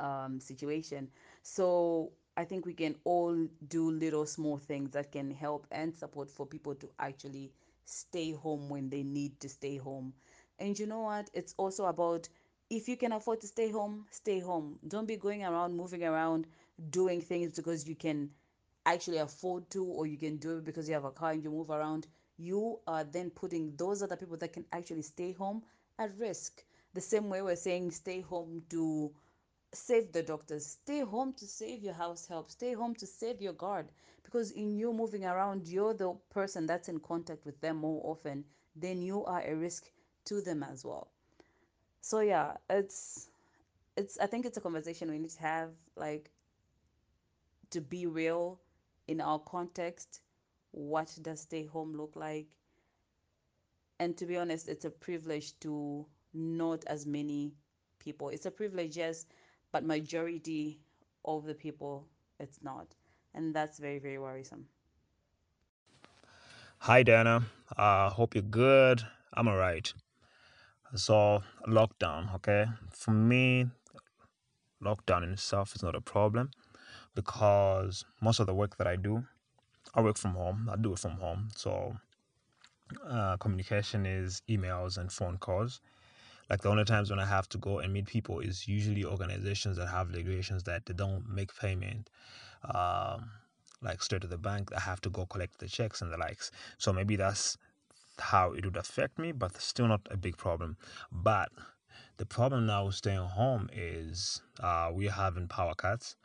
um, 0.00 0.40
situation. 0.40 1.10
So 1.42 2.12
I 2.36 2.44
think 2.44 2.66
we 2.66 2.74
can 2.74 2.96
all 3.04 3.46
do 3.68 3.90
little 3.90 4.26
small 4.26 4.56
things 4.58 4.90
that 4.92 5.12
can 5.12 5.30
help 5.30 5.66
and 5.70 5.94
support 5.96 6.30
for 6.30 6.46
people 6.46 6.74
to 6.76 6.88
actually 6.98 7.52
stay 7.84 8.32
home 8.32 8.68
when 8.68 8.88
they 8.90 9.02
need 9.02 9.40
to 9.40 9.48
stay 9.48 9.76
home. 9.76 10.14
And 10.58 10.78
you 10.78 10.86
know 10.86 11.00
what? 11.00 11.30
It's 11.34 11.54
also 11.58 11.86
about 11.86 12.28
if 12.70 12.88
you 12.88 12.96
can 12.96 13.12
afford 13.12 13.40
to 13.42 13.46
stay 13.46 13.70
home, 13.70 14.06
stay 14.10 14.40
home. 14.40 14.78
Don't 14.88 15.06
be 15.06 15.16
going 15.16 15.44
around, 15.44 15.76
moving 15.76 16.04
around, 16.04 16.46
doing 16.90 17.20
things 17.20 17.54
because 17.56 17.88
you 17.88 17.94
can 17.94 18.30
actually 18.86 19.18
afford 19.18 19.70
to, 19.70 19.84
or 19.84 20.06
you 20.06 20.16
can 20.18 20.36
do 20.38 20.58
it 20.58 20.64
because 20.64 20.88
you 20.88 20.94
have 20.94 21.04
a 21.04 21.10
car 21.10 21.32
and 21.32 21.42
you 21.44 21.50
move 21.50 21.70
around. 21.70 22.06
You 22.36 22.80
are 22.86 23.04
then 23.04 23.30
putting 23.30 23.76
those 23.76 24.02
other 24.02 24.16
people 24.16 24.36
that 24.38 24.52
can 24.52 24.64
actually 24.72 25.02
stay 25.02 25.32
home 25.32 25.62
at 25.98 26.16
risk. 26.18 26.64
The 26.94 27.00
same 27.00 27.28
way 27.28 27.42
we're 27.42 27.56
saying 27.56 27.90
stay 27.92 28.20
home 28.20 28.62
to 28.70 29.12
save 29.72 30.12
the 30.12 30.22
doctors, 30.22 30.66
stay 30.66 31.00
home 31.00 31.32
to 31.34 31.46
save 31.46 31.82
your 31.82 31.94
house 31.94 32.26
help, 32.26 32.50
stay 32.50 32.72
home 32.74 32.94
to 32.96 33.06
save 33.06 33.40
your 33.40 33.52
guard. 33.54 33.90
Because 34.22 34.50
in 34.52 34.76
you 34.76 34.92
moving 34.92 35.24
around, 35.24 35.68
you're 35.68 35.94
the 35.94 36.14
person 36.30 36.66
that's 36.66 36.88
in 36.88 37.00
contact 37.00 37.44
with 37.44 37.60
them 37.60 37.76
more 37.78 38.00
often, 38.04 38.44
then 38.76 39.02
you 39.02 39.24
are 39.24 39.42
a 39.42 39.54
risk 39.54 39.90
to 40.26 40.40
them 40.40 40.62
as 40.62 40.84
well 40.84 41.08
so 42.00 42.20
yeah 42.20 42.56
it's 42.70 43.28
it's 43.96 44.18
i 44.18 44.26
think 44.26 44.46
it's 44.46 44.56
a 44.56 44.60
conversation 44.60 45.10
we 45.10 45.18
need 45.18 45.30
to 45.30 45.40
have 45.40 45.70
like 45.96 46.30
to 47.70 47.80
be 47.80 48.06
real 48.06 48.60
in 49.12 49.20
our 49.20 49.38
context 49.40 50.20
what 50.72 51.14
does 51.20 51.40
stay 51.40 51.64
home 51.66 51.94
look 51.94 52.16
like 52.16 52.46
and 54.00 54.16
to 54.16 54.24
be 54.24 54.38
honest 54.38 54.68
it's 54.68 54.86
a 54.86 54.90
privilege 54.90 55.52
to 55.60 56.06
not 56.32 56.82
as 56.86 57.06
many 57.06 57.52
people 57.98 58.30
it's 58.30 58.46
a 58.46 58.50
privilege 58.50 58.96
yes 58.96 59.26
but 59.70 59.84
majority 59.84 60.80
of 61.26 61.44
the 61.44 61.54
people 61.54 62.08
it's 62.40 62.62
not 62.62 62.94
and 63.34 63.54
that's 63.54 63.78
very 63.78 63.98
very 63.98 64.18
worrisome 64.18 64.66
Hi, 66.86 67.04
Dana. 67.04 67.44
Uh, 67.76 68.10
hope 68.10 68.34
you're 68.34 68.42
good. 68.42 69.04
I'm 69.34 69.46
alright. 69.46 69.92
So, 70.96 71.44
lockdown, 71.68 72.34
okay? 72.34 72.66
For 72.90 73.12
me, 73.12 73.66
lockdown 74.82 75.22
in 75.22 75.30
itself 75.34 75.76
is 75.76 75.82
not 75.84 75.94
a 75.94 76.00
problem 76.00 76.50
because 77.14 78.04
most 78.20 78.40
of 78.40 78.46
the 78.46 78.54
work 78.54 78.76
that 78.76 78.86
I 78.86 78.96
do, 78.96 79.24
I 79.94 80.00
work 80.00 80.16
from 80.16 80.32
home. 80.34 80.68
I 80.72 80.76
do 80.76 80.92
it 80.92 80.98
from 80.98 81.12
home. 81.12 81.48
So, 81.56 81.96
uh, 83.06 83.36
communication 83.38 84.06
is 84.06 84.42
emails 84.48 84.98
and 84.98 85.12
phone 85.12 85.38
calls. 85.38 85.80
Like 86.50 86.62
the 86.62 86.68
only 86.68 86.84
times 86.84 87.10
when 87.10 87.18
I 87.18 87.26
have 87.26 87.48
to 87.50 87.58
go 87.58 87.78
and 87.78 87.92
meet 87.92 88.06
people 88.06 88.40
is 88.40 88.68
usually 88.68 89.04
organizations 89.04 89.76
that 89.78 89.88
have 89.88 90.12
regulations 90.12 90.64
that 90.64 90.86
they 90.86 90.94
don't 90.94 91.28
make 91.28 91.54
payment. 91.56 92.10
Um, 92.64 93.30
like 93.82 94.02
straight 94.02 94.22
to 94.22 94.28
the 94.28 94.38
bank, 94.38 94.70
I 94.76 94.80
have 94.80 95.00
to 95.02 95.10
go 95.10 95.26
collect 95.26 95.58
the 95.58 95.68
checks 95.68 96.02
and 96.02 96.12
the 96.12 96.16
likes. 96.16 96.50
So 96.78 96.92
maybe 96.92 97.16
that's 97.16 97.56
how 98.18 98.52
it 98.52 98.64
would 98.64 98.76
affect 98.76 99.18
me, 99.18 99.32
but 99.32 99.60
still 99.60 99.88
not 99.88 100.06
a 100.10 100.16
big 100.16 100.36
problem. 100.36 100.76
But 101.10 101.50
the 102.18 102.26
problem 102.26 102.66
now 102.66 102.86
with 102.86 102.94
staying 102.96 103.18
home 103.18 103.68
is 103.72 104.42
uh, 104.60 104.90
we're 104.92 105.10
having 105.10 105.48
power 105.48 105.74
cuts, 105.74 106.16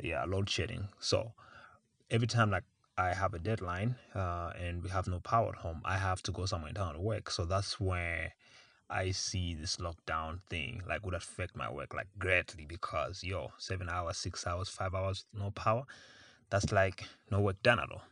yeah, 0.00 0.24
load 0.24 0.48
shedding. 0.48 0.88
So 1.00 1.32
every 2.10 2.26
time 2.26 2.50
like 2.50 2.64
I 2.98 3.12
have 3.12 3.34
a 3.34 3.38
deadline 3.38 3.96
uh, 4.14 4.52
and 4.58 4.82
we 4.82 4.88
have 4.90 5.06
no 5.06 5.20
power 5.20 5.50
at 5.50 5.56
home, 5.56 5.82
I 5.84 5.98
have 5.98 6.22
to 6.24 6.32
go 6.32 6.46
somewhere 6.46 6.70
in 6.70 6.74
town 6.74 6.94
to 6.94 7.00
work. 7.00 7.30
So 7.30 7.44
that's 7.44 7.78
where 7.80 8.32
I 8.88 9.10
see 9.10 9.54
this 9.54 9.76
lockdown 9.76 10.40
thing 10.48 10.82
like 10.88 11.04
would 11.04 11.14
affect 11.14 11.56
my 11.56 11.70
work 11.70 11.94
like 11.94 12.06
greatly 12.18 12.64
because 12.64 13.22
yo, 13.24 13.52
seven 13.58 13.88
hours, 13.88 14.16
six 14.16 14.46
hours, 14.46 14.68
five 14.68 14.94
hours, 14.94 15.24
no 15.36 15.50
power. 15.50 15.84
That's 16.50 16.72
like 16.72 17.04
no 17.30 17.40
work 17.40 17.62
done 17.62 17.80
at 17.80 17.90
all. 17.90 18.02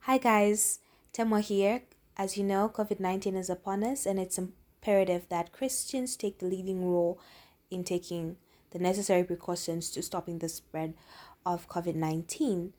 Hi 0.00 0.18
guys, 0.18 0.78
Temwa 1.12 1.40
here. 1.40 1.82
As 2.16 2.38
you 2.38 2.44
know, 2.44 2.70
COVID 2.72 3.00
19 3.00 3.34
is 3.34 3.50
upon 3.50 3.82
us, 3.82 4.06
and 4.06 4.20
it's 4.20 4.38
imperative 4.38 5.28
that 5.28 5.50
Christians 5.52 6.16
take 6.16 6.38
the 6.38 6.46
leading 6.46 6.88
role 6.88 7.18
in 7.70 7.84
taking 7.84 8.36
the 8.70 8.78
necessary 8.78 9.24
precautions 9.24 9.90
to 9.90 10.02
stopping 10.02 10.38
the 10.38 10.48
spread 10.48 10.94
of 11.44 11.68
COVID 11.68 11.94
19 11.94 12.72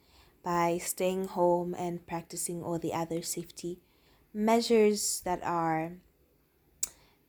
by 0.43 0.77
staying 0.77 1.27
home 1.29 1.75
and 1.77 2.05
practicing 2.05 2.63
all 2.63 2.79
the 2.79 2.93
other 2.93 3.21
safety 3.21 3.79
measures 4.33 5.21
that 5.25 5.43
are 5.43 5.93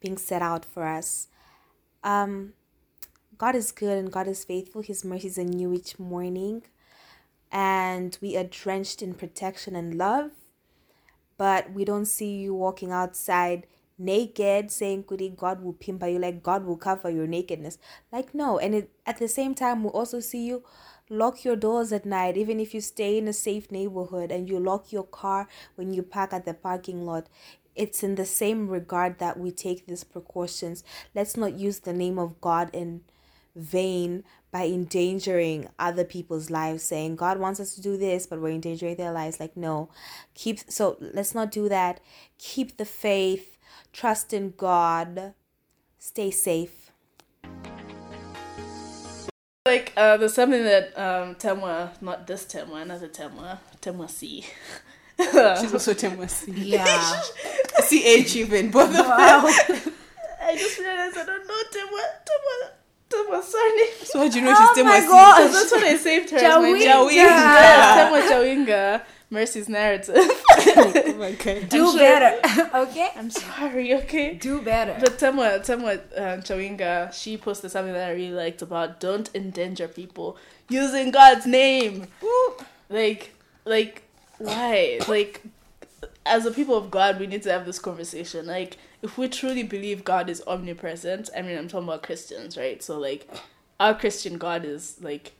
being 0.00 0.18
set 0.18 0.42
out 0.42 0.64
for 0.64 0.84
us. 0.84 1.28
Um, 2.04 2.52
God 3.36 3.54
is 3.54 3.72
good 3.72 3.98
and 3.98 4.12
God 4.12 4.28
is 4.28 4.44
faithful. 4.44 4.82
His 4.82 5.04
mercies 5.04 5.38
are 5.38 5.44
new 5.44 5.72
each 5.72 5.98
morning 5.98 6.62
and 7.50 8.16
we 8.20 8.36
are 8.36 8.44
drenched 8.44 9.02
in 9.02 9.14
protection 9.14 9.74
and 9.74 9.94
love, 9.94 10.32
but 11.36 11.72
we 11.72 11.84
don't 11.84 12.06
see 12.06 12.36
you 12.36 12.54
walking 12.54 12.92
outside 12.92 13.66
naked 13.98 14.70
saying 14.70 15.04
kudi 15.04 15.36
god 15.36 15.62
will 15.62 15.72
pimpa 15.72 16.10
you? 16.10 16.18
Like 16.18 16.42
god 16.42 16.64
will 16.64 16.76
cover 16.76 17.10
your 17.10 17.26
nakedness. 17.26 17.78
Like 18.12 18.34
no. 18.34 18.58
And 18.58 18.74
it, 18.74 18.90
at 19.06 19.18
the 19.18 19.28
same 19.28 19.54
time 19.54 19.84
we 19.84 19.90
also 19.90 20.20
see 20.20 20.46
you 20.46 20.62
lock 21.10 21.44
your 21.44 21.56
doors 21.56 21.92
at 21.92 22.04
night 22.04 22.36
even 22.36 22.60
if 22.60 22.74
you 22.74 22.80
stay 22.80 23.18
in 23.18 23.28
a 23.28 23.32
safe 23.32 23.70
neighborhood 23.70 24.30
and 24.30 24.48
you 24.48 24.58
lock 24.58 24.92
your 24.92 25.04
car 25.04 25.48
when 25.74 25.92
you 25.92 26.02
park 26.02 26.32
at 26.32 26.44
the 26.44 26.54
parking 26.54 27.04
lot. 27.04 27.26
It's 27.74 28.02
in 28.02 28.16
the 28.16 28.26
same 28.26 28.68
regard 28.68 29.18
that 29.18 29.38
we 29.38 29.52
take 29.52 29.86
these 29.86 30.02
precautions. 30.04 30.82
Let's 31.14 31.36
not 31.36 31.58
use 31.58 31.80
the 31.80 31.92
name 31.92 32.18
of 32.18 32.40
god 32.40 32.70
in 32.72 33.02
vain 33.54 34.24
by 34.50 34.66
endangering 34.66 35.68
other 35.78 36.04
people's 36.04 36.48
lives 36.48 36.82
saying 36.82 37.16
god 37.16 37.38
wants 37.38 37.60
us 37.60 37.74
to 37.74 37.82
do 37.82 37.96
this 37.96 38.26
but 38.26 38.40
we're 38.40 38.50
endangering 38.50 38.96
their 38.96 39.12
lives. 39.12 39.40
Like 39.40 39.56
no. 39.56 39.90
Keep 40.34 40.70
so 40.70 40.96
let's 41.00 41.34
not 41.34 41.50
do 41.50 41.68
that. 41.68 42.00
Keep 42.38 42.76
the 42.76 42.84
faith 42.84 43.57
trust 43.92 44.32
in 44.32 44.52
god 44.56 45.34
stay 45.98 46.30
safe 46.30 46.90
Like 49.66 49.92
uh, 49.98 50.16
there's 50.16 50.32
something 50.32 50.64
that 50.64 50.96
um, 50.98 51.34
Temwa, 51.34 51.90
not 52.00 52.26
this 52.26 52.46
Temwa, 52.46 52.80
another 52.80 53.06
Temwa, 53.08 53.58
Temwa 53.82 54.08
C. 54.08 54.40
She's 55.20 55.74
also 55.74 55.92
Temwa 55.92 56.26
C. 56.30 56.52
Yeah. 56.52 56.86
CH 57.86 58.36
even, 58.36 58.70
both 58.70 58.88
of 58.88 58.96
them. 58.96 59.04
I 60.40 60.56
just 60.56 60.78
realized 60.78 61.18
I 61.18 61.24
don't 61.26 61.46
know 61.46 61.62
Temwa, 61.76 62.00
Temwa, 62.24 62.56
Temwa 63.10 63.42
surname. 63.42 64.04
So 64.04 64.18
how 64.20 64.28
do 64.30 64.38
you 64.38 64.44
know 64.46 64.54
she's 64.54 64.68
Oh 64.80 64.84
my 64.84 65.00
Temwa 65.00 65.00
C? 65.02 65.06
God. 65.08 65.46
So 65.50 65.52
that's 65.58 65.72
what 65.72 65.84
I 65.84 65.96
saved 65.98 66.30
her 66.30 66.36
as 66.38 66.42
my 66.42 66.48
Chawinga. 66.48 67.08
name. 67.10 67.28
Temwa 67.98 68.20
Chawinga, 68.30 69.02
Mercy's 69.30 69.68
narrative. 69.68 70.14
oh. 70.16 71.36
Do 71.68 71.90
sure- 71.90 71.98
better. 71.98 72.70
okay? 72.74 73.10
I'm 73.14 73.30
sorry, 73.30 73.94
okay? 73.94 74.34
Do 74.34 74.62
better. 74.62 74.96
But 74.98 75.18
Temwa, 75.18 75.60
Temwa 75.60 76.00
uh, 76.16 76.36
Chawinga, 76.38 77.12
she 77.12 77.36
posted 77.36 77.70
something 77.70 77.92
that 77.92 78.08
I 78.08 78.12
really 78.12 78.32
liked 78.32 78.62
about 78.62 79.00
don't 79.00 79.28
endanger 79.34 79.88
people 79.88 80.38
using 80.68 81.10
God's 81.10 81.46
name. 81.46 82.06
Like, 82.88 83.34
like, 83.64 84.02
why? 84.38 85.00
Like, 85.08 85.42
as 86.24 86.46
a 86.46 86.50
people 86.50 86.76
of 86.76 86.90
God, 86.90 87.20
we 87.20 87.26
need 87.26 87.42
to 87.42 87.52
have 87.52 87.66
this 87.66 87.78
conversation. 87.78 88.46
Like, 88.46 88.78
if 89.02 89.18
we 89.18 89.28
truly 89.28 89.62
believe 89.62 90.04
God 90.04 90.30
is 90.30 90.42
omnipresent, 90.46 91.28
I 91.36 91.42
mean, 91.42 91.56
I'm 91.56 91.68
talking 91.68 91.86
about 91.88 92.02
Christians, 92.02 92.56
right? 92.56 92.82
So, 92.82 92.98
like, 92.98 93.28
our 93.78 93.94
Christian 93.94 94.38
God 94.38 94.64
is 94.64 94.96
like, 95.00 95.32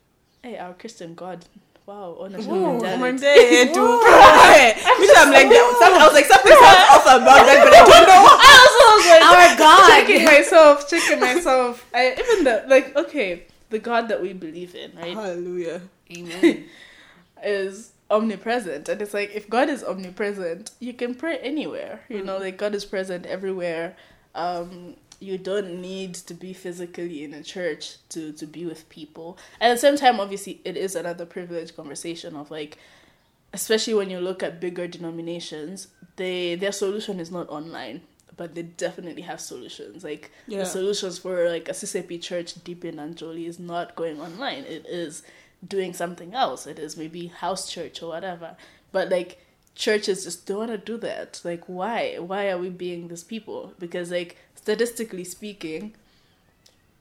hey, 0.43 0.59
our 0.59 0.75
Christian 0.75 1.15
God. 1.15 1.47
Wow, 1.89 2.19
honestly, 2.21 2.53
Oh 2.53 2.79
done 2.83 3.01
my 3.01 3.09
it. 3.09 3.19
day, 3.19 3.65
dude. 3.65 3.73
Which 3.73 5.09
I'm 5.17 5.33
like, 5.33 5.49
some, 5.81 5.95
I 5.97 6.05
was 6.05 6.13
like, 6.13 6.27
something 6.27 6.53
sounds 6.53 6.85
off 6.93 7.07
about 7.07 7.49
that, 7.49 7.65
but 7.65 7.73
I 7.73 7.81
don't 7.81 8.05
know. 8.05 8.29
I 8.29 8.53
also 8.61 8.85
was 8.93 9.07
like, 9.09 9.25
Our 9.25 9.57
God. 9.57 9.89
checking 9.89 10.25
myself, 10.27 10.87
checking 10.87 11.19
myself. 11.19 11.87
I 11.95 12.13
even 12.13 12.45
the 12.45 12.65
like 12.69 12.95
okay, 12.95 13.47
the 13.71 13.79
God 13.79 14.09
that 14.09 14.21
we 14.21 14.35
believe 14.35 14.75
in, 14.75 14.93
right? 14.97 15.15
Hallelujah. 15.15 15.81
Amen. 16.15 16.67
is 17.43 17.93
omnipresent 18.11 18.89
and 18.89 19.01
it's 19.01 19.15
like 19.15 19.31
if 19.35 19.49
god 19.49 19.69
is 19.69 19.85
omnipresent 19.85 20.73
you 20.81 20.93
can 20.93 21.15
pray 21.15 21.37
anywhere 21.39 22.01
you 22.09 22.25
know 22.25 22.39
like 22.39 22.57
god 22.57 22.75
is 22.75 22.85
present 22.85 23.25
everywhere 23.27 23.95
um 24.35 24.97
you 25.21 25.37
don't 25.39 25.81
need 25.81 26.15
to 26.15 26.35
be 26.35 26.53
physically 26.53 27.25
in 27.25 27.35
a 27.35 27.43
church 27.43 27.97
to 28.11 28.33
to 28.33 28.47
be 28.47 28.65
with 28.65 28.89
people. 28.89 29.37
At 29.61 29.73
the 29.73 29.79
same 29.79 29.97
time 29.97 30.21
obviously 30.21 30.61
it 30.65 30.77
is 30.77 30.95
another 30.95 31.27
privileged 31.27 31.77
conversation 31.77 32.37
of 32.37 32.51
like 32.51 32.79
especially 33.53 33.95
when 33.95 34.11
you 34.11 34.21
look 34.21 34.43
at 34.43 34.61
bigger 34.61 34.87
denominations 34.87 35.89
they 36.17 36.55
their 36.55 36.73
solution 36.73 37.19
is 37.21 37.31
not 37.31 37.49
online 37.49 38.03
but 38.37 38.55
they 38.55 38.63
definitely 38.63 39.23
have 39.23 39.41
solutions. 39.41 40.05
Like 40.05 40.31
Yeah. 40.47 40.61
the 40.61 40.67
solutions 40.67 41.19
for 41.19 41.49
like 41.49 41.69
a 41.69 41.73
CCAP 41.73 42.23
church 42.23 42.55
deep 42.63 42.85
in 42.85 42.97
Anjoli 42.97 43.47
is 43.49 43.59
not 43.59 43.97
going 43.97 44.21
online. 44.21 44.63
It 44.63 44.87
is 44.87 45.23
doing 45.67 45.93
something 45.93 46.35
else. 46.35 46.65
It 46.67 46.79
is 46.79 46.97
maybe 46.97 47.27
house 47.27 47.69
church 47.69 48.01
or 48.01 48.09
whatever. 48.11 48.57
But 48.93 49.11
like 49.11 49.45
churches 49.75 50.23
just 50.25 50.47
don't 50.47 50.59
want 50.59 50.71
to 50.71 50.79
do 50.79 50.97
that. 50.99 51.41
Like 51.45 51.65
why? 51.67 52.17
Why 52.19 52.49
are 52.51 52.59
we 52.59 52.71
being 52.71 53.09
these 53.09 53.25
people? 53.25 53.73
Because 53.79 54.13
like 54.13 54.37
statistically 54.69 55.25
speaking 55.25 55.95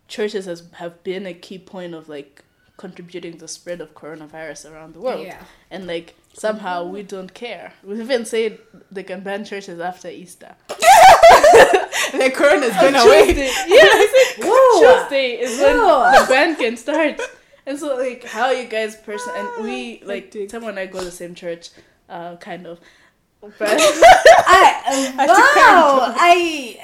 churches 0.07 0.45
has 0.45 0.59
have 0.81 1.03
been 1.03 1.25
a 1.25 1.33
key 1.33 1.59
point 1.59 1.93
of 1.93 2.07
like 2.07 2.43
contributing 2.77 3.33
to 3.33 3.39
the 3.39 3.47
spread 3.47 3.81
of 3.81 3.93
coronavirus 3.93 4.71
around 4.71 4.93
the 4.93 5.01
world 5.01 5.25
Yeah. 5.25 5.43
and 5.69 5.85
like 5.85 6.15
somehow 6.33 6.85
we 6.85 7.01
don't 7.03 7.33
care 7.33 7.73
we 7.83 7.99
even 7.99 8.23
said 8.25 8.59
they 8.89 9.03
can 9.03 9.19
ban 9.27 9.43
churches 9.43 9.79
after 9.81 10.07
easter 10.07 10.55
the 12.21 12.31
corona's 12.39 12.71
gone 12.83 12.95
away. 12.95 13.25
Tuesday. 13.33 13.51
Yeah, 13.67 14.05
said 14.13 14.29
Tuesday 14.81 15.29
is 15.45 15.59
when 15.59 15.75
the 15.75 16.25
band 16.29 16.57
can 16.57 16.77
start. 16.77 17.19
And 17.65 17.77
so, 17.77 17.97
like, 17.97 18.23
how 18.23 18.45
are 18.45 18.53
you 18.53 18.67
guys 18.67 18.95
person? 18.95 19.33
And 19.35 19.65
we, 19.65 20.01
like. 20.05 20.31
Tim 20.31 20.63
I 20.63 20.85
go 20.85 20.99
to 20.99 21.05
the 21.05 21.11
same 21.11 21.35
church, 21.35 21.69
uh, 22.07 22.37
kind 22.37 22.65
of. 22.65 22.79
But 23.39 23.53
I, 23.61 25.25
wow, 25.27 26.13
I 26.17 26.77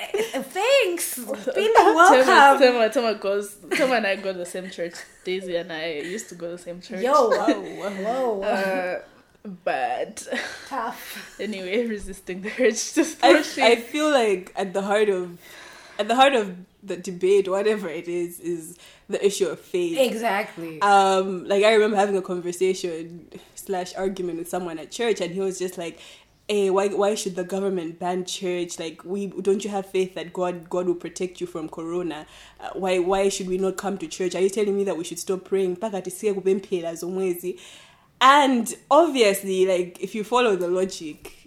thanks. 0.44 1.16
Feeling 1.16 1.74
welcome. 1.96 2.60
Tim, 2.60 2.92
Tim, 2.92 2.92
Tim 2.92 3.18
goes. 3.20 3.58
Tim 3.72 3.92
and 3.92 4.06
I 4.06 4.16
go 4.18 4.32
to 4.32 4.38
the 4.39 4.46
same 4.46 4.70
church. 4.70 4.94
Daisy 5.24 5.56
and 5.56 5.72
I 5.72 5.94
used 5.94 6.30
to 6.30 6.36
go 6.36 6.48
to 6.48 6.52
the 6.54 6.58
same 6.58 6.80
church. 6.82 7.02
Yo, 7.02 7.12
whoa, 7.12 7.92
whoa, 7.92 8.42
Uh, 8.44 9.00
but 9.63 10.26
tough. 10.68 11.36
anyway, 11.39 11.86
resisting 11.86 12.42
the 12.42 12.52
urge 12.60 12.94
to 12.94 13.06
I, 13.24 13.44
I 13.62 13.76
feel 13.76 14.10
like 14.10 14.54
at 14.56 14.74
the 14.74 14.82
heart 14.84 15.10
of 15.10 15.38
at 16.00 16.08
the 16.08 16.16
heart 16.16 16.34
of 16.34 16.56
the 16.82 16.98
debate, 16.98 17.48
whatever 17.50 17.88
it 17.89 18.08
is, 18.08 18.39
is 18.39 18.78
the 19.10 19.24
issue 19.26 19.48
of 19.48 19.60
faith. 19.60 19.98
Exactly. 20.00 20.82
um 20.82 21.46
like 21.48 21.63
i 21.63 21.74
remember 21.74 21.98
having 21.98 22.16
a 22.18 22.22
conversation 22.22 23.28
slash 23.56 23.94
argument 23.96 24.39
with 24.39 24.48
someone 24.50 24.80
at 24.80 24.92
church 24.92 25.20
and 25.22 25.32
he 25.34 25.39
was 25.42 25.60
just 25.60 25.78
like 25.78 26.00
hey 26.48 26.70
why 26.70 26.90
why 26.90 27.16
should 27.16 27.36
the 27.36 27.44
government 27.44 28.00
ban 28.00 28.26
church? 28.26 28.80
Like 28.80 29.04
we 29.06 29.28
don't 29.28 29.64
you 29.64 29.70
have 29.70 29.86
faith 29.86 30.16
that 30.16 30.34
god 30.34 30.70
god 30.70 30.88
will 30.88 30.96
protect 30.96 31.42
you 31.42 31.48
from 31.48 31.70
corona? 31.70 32.26
Uh, 32.60 32.70
why 32.74 33.00
why 33.00 33.30
should 33.30 33.48
we 33.48 33.58
not 33.58 33.78
come 33.78 33.98
to 34.00 34.08
church? 34.08 34.36
Are 34.36 34.42
you 34.42 34.50
telling 34.50 34.76
me 34.76 34.84
that 34.84 34.98
we 34.98 35.04
should 35.04 35.20
stop 35.20 35.46
praying? 35.46 35.78
And 38.22 38.76
obviously 38.90 39.66
like 39.66 39.98
if 40.02 40.16
you 40.16 40.24
follow 40.24 40.56
the 40.56 40.68
logic 40.68 41.40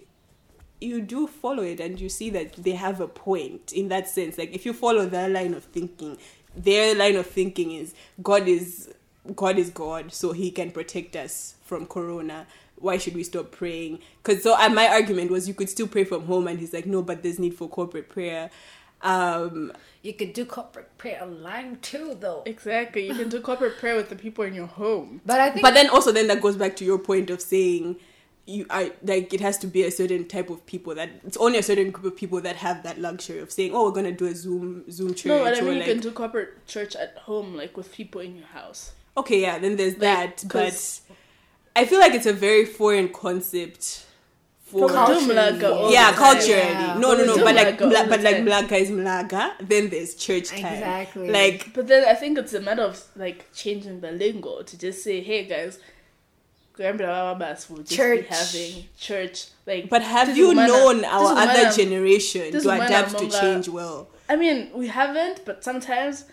you 0.79 1.01
do 1.01 1.25
follow 1.25 1.63
it 1.63 1.79
and 1.79 1.99
you 1.99 2.07
see 2.07 2.29
that 2.29 2.53
they 2.53 2.71
have 2.71 3.01
a 3.01 3.07
point 3.07 3.73
in 3.73 3.87
that 3.87 4.07
sense. 4.07 4.37
Like 4.37 4.53
if 4.53 4.63
you 4.63 4.73
follow 4.73 5.07
their 5.07 5.27
line 5.27 5.53
of 5.53 5.63
thinking 5.63 6.17
their 6.55 6.95
line 6.95 7.15
of 7.15 7.27
thinking 7.27 7.71
is 7.71 7.93
god 8.21 8.47
is 8.47 8.89
god 9.35 9.57
is 9.59 9.69
god 9.69 10.11
so 10.11 10.31
he 10.31 10.49
can 10.49 10.71
protect 10.71 11.15
us 11.15 11.55
from 11.63 11.85
corona 11.85 12.47
why 12.79 12.97
should 12.97 13.15
we 13.15 13.23
stop 13.23 13.51
praying 13.51 13.99
because 14.23 14.43
so 14.43 14.55
uh, 14.55 14.69
my 14.69 14.87
argument 14.87 15.31
was 15.31 15.47
you 15.47 15.53
could 15.53 15.69
still 15.69 15.87
pray 15.87 16.03
from 16.03 16.25
home 16.25 16.47
and 16.47 16.59
he's 16.59 16.73
like 16.73 16.85
no 16.85 17.01
but 17.01 17.23
there's 17.23 17.39
need 17.39 17.53
for 17.55 17.67
corporate 17.67 18.07
prayer 18.09 18.49
um 19.01 19.71
You 20.01 20.13
could 20.13 20.33
do 20.33 20.45
corporate 20.45 20.97
prayer 20.97 21.21
online 21.21 21.77
too, 21.81 22.15
though. 22.19 22.43
Exactly. 22.45 23.07
You 23.07 23.13
can 23.13 23.29
do 23.29 23.41
corporate 23.41 23.77
prayer 23.77 23.95
with 23.95 24.09
the 24.09 24.15
people 24.15 24.43
in 24.45 24.53
your 24.53 24.67
home. 24.67 25.21
But 25.25 25.39
I 25.39 25.49
think 25.51 25.61
but 25.61 25.73
then 25.73 25.89
also 25.89 26.11
then 26.11 26.27
that 26.27 26.41
goes 26.41 26.55
back 26.55 26.75
to 26.77 26.85
your 26.85 26.97
point 26.97 27.29
of 27.29 27.41
saying 27.41 27.97
you 28.45 28.65
I 28.69 28.93
like 29.03 29.33
it 29.33 29.41
has 29.41 29.57
to 29.59 29.67
be 29.67 29.83
a 29.83 29.91
certain 29.91 30.25
type 30.27 30.49
of 30.49 30.65
people 30.65 30.95
that 30.95 31.09
it's 31.25 31.37
only 31.37 31.59
a 31.59 31.63
certain 31.63 31.91
group 31.91 32.13
of 32.13 32.17
people 32.17 32.41
that 32.41 32.55
have 32.55 32.81
that 32.83 32.97
luxury 32.99 33.39
of 33.39 33.51
saying, 33.51 33.71
Oh, 33.75 33.83
we're 33.85 33.91
gonna 33.91 34.11
do 34.13 34.25
a 34.25 34.33
Zoom 34.33 34.89
Zoom 34.89 35.13
church 35.13 35.25
No, 35.27 35.43
but 35.43 35.53
I 35.55 35.59
or 35.59 35.63
mean, 35.63 35.73
you 35.73 35.79
like 35.81 35.89
can 35.89 35.99
do 35.99 36.11
corporate 36.11 36.65
church 36.65 36.95
at 36.95 37.17
home, 37.17 37.55
like 37.55 37.75
with 37.77 37.91
people 37.91 38.21
in 38.21 38.35
your 38.37 38.47
house. 38.47 38.93
Okay, 39.15 39.41
yeah, 39.41 39.59
then 39.59 39.75
there's 39.75 39.93
Like, 39.93 40.01
that. 40.01 40.43
But 40.43 40.71
'cause- 40.71 41.01
I 41.79 41.85
feel 41.85 41.99
like 41.99 42.13
it's 42.13 42.25
a 42.25 42.33
very 42.33 42.65
foreign 42.65 43.09
concept 43.09 44.05
for 44.65 44.87
But 44.87 44.89
we 44.89 44.93
do 44.93 44.95
Culturally. 45.27 45.35
Mlaga 45.35 45.69
all 45.75 45.91
yeah, 45.91 46.11
the 46.11 46.17
time. 46.17 46.25
culturally. 46.33 46.71
Yeah. 46.71 46.97
No, 47.03 47.13
no, 47.17 47.23
no. 47.25 47.35
But 47.47 47.55
like, 47.55 47.77
Mlaga 47.79 47.91
Mla- 47.91 48.09
but 48.09 48.21
like 48.27 48.35
time. 48.37 48.45
Mlaga 48.47 48.71
is 48.83 48.89
Mlaga. 48.91 49.43
Then 49.71 49.89
there's 49.89 50.15
church 50.15 50.49
time. 50.49 50.65
Exactly. 50.73 51.29
Like, 51.29 51.73
But 51.73 51.87
then 51.87 52.03
I 52.05 52.15
think 52.15 52.37
it's 52.37 52.53
a 52.53 52.59
matter 52.61 52.81
of 52.83 53.01
like 53.15 53.39
changing 53.53 54.01
the 54.01 54.11
lingo 54.11 54.61
to 54.63 54.77
just 54.77 55.03
say, 55.03 55.21
hey 55.21 55.45
guys, 55.45 55.79
Grandpa 56.73 57.33
will 57.69 57.77
just 57.79 57.91
Church. 57.91 58.21
be 58.21 58.35
having 58.35 58.85
church. 58.99 59.47
Like, 59.65 59.89
but 59.89 60.01
have 60.03 60.35
you 60.37 60.47
woman- 60.49 60.67
known 60.67 60.97
this 60.97 61.05
our 61.07 61.23
woman- 61.33 61.49
other 61.49 61.71
generation 61.71 62.51
to 62.51 62.69
adapt 62.69 63.17
to 63.19 63.29
change 63.29 63.67
well? 63.69 64.09
I 64.29 64.35
mean, 64.35 64.69
we 64.73 64.87
haven't, 64.87 65.45
but 65.45 65.63
sometimes, 65.63 66.25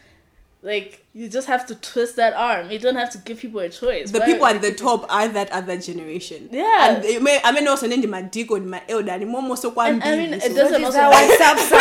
like, 0.65 1.05
you 1.13 1.29
just 1.29 1.47
have 1.47 1.67
to 1.67 1.75
twist 1.75 2.17
that 2.17 2.33
arm. 2.33 2.71
You 2.71 2.79
don't 2.79 2.97
have 2.97 3.11
to 3.11 3.19
give 3.19 3.39
people 3.39 3.61
a 3.61 3.69
choice. 3.69 4.11
The 4.11 4.21
Why- 4.21 4.27
people 4.27 4.47
at 4.47 4.63
the 4.63 4.73
top 4.73 5.05
are 5.13 5.29
that 5.29 5.51
other 5.53 5.77
generation. 5.79 6.49
Yeah. 6.51 6.97
And 6.97 7.23
may, 7.23 7.39
I 7.45 7.53
mean, 7.53 7.69
also 7.69 7.87
nende 7.87 8.07
madiko 8.07 8.57
and 8.57 8.71
my 8.71 8.83
elder, 8.89 9.19
ni 9.19 9.27
momo 9.27 9.59
so 9.59 9.71
And 9.79 10.03
I 10.03 10.17
mean, 10.17 10.33
it 10.33 10.55
doesn't 10.55 10.83
also 10.83 10.97
that 10.99 11.13
have- 11.13 11.59
WhatsApp 11.59 11.59
so 11.69 11.77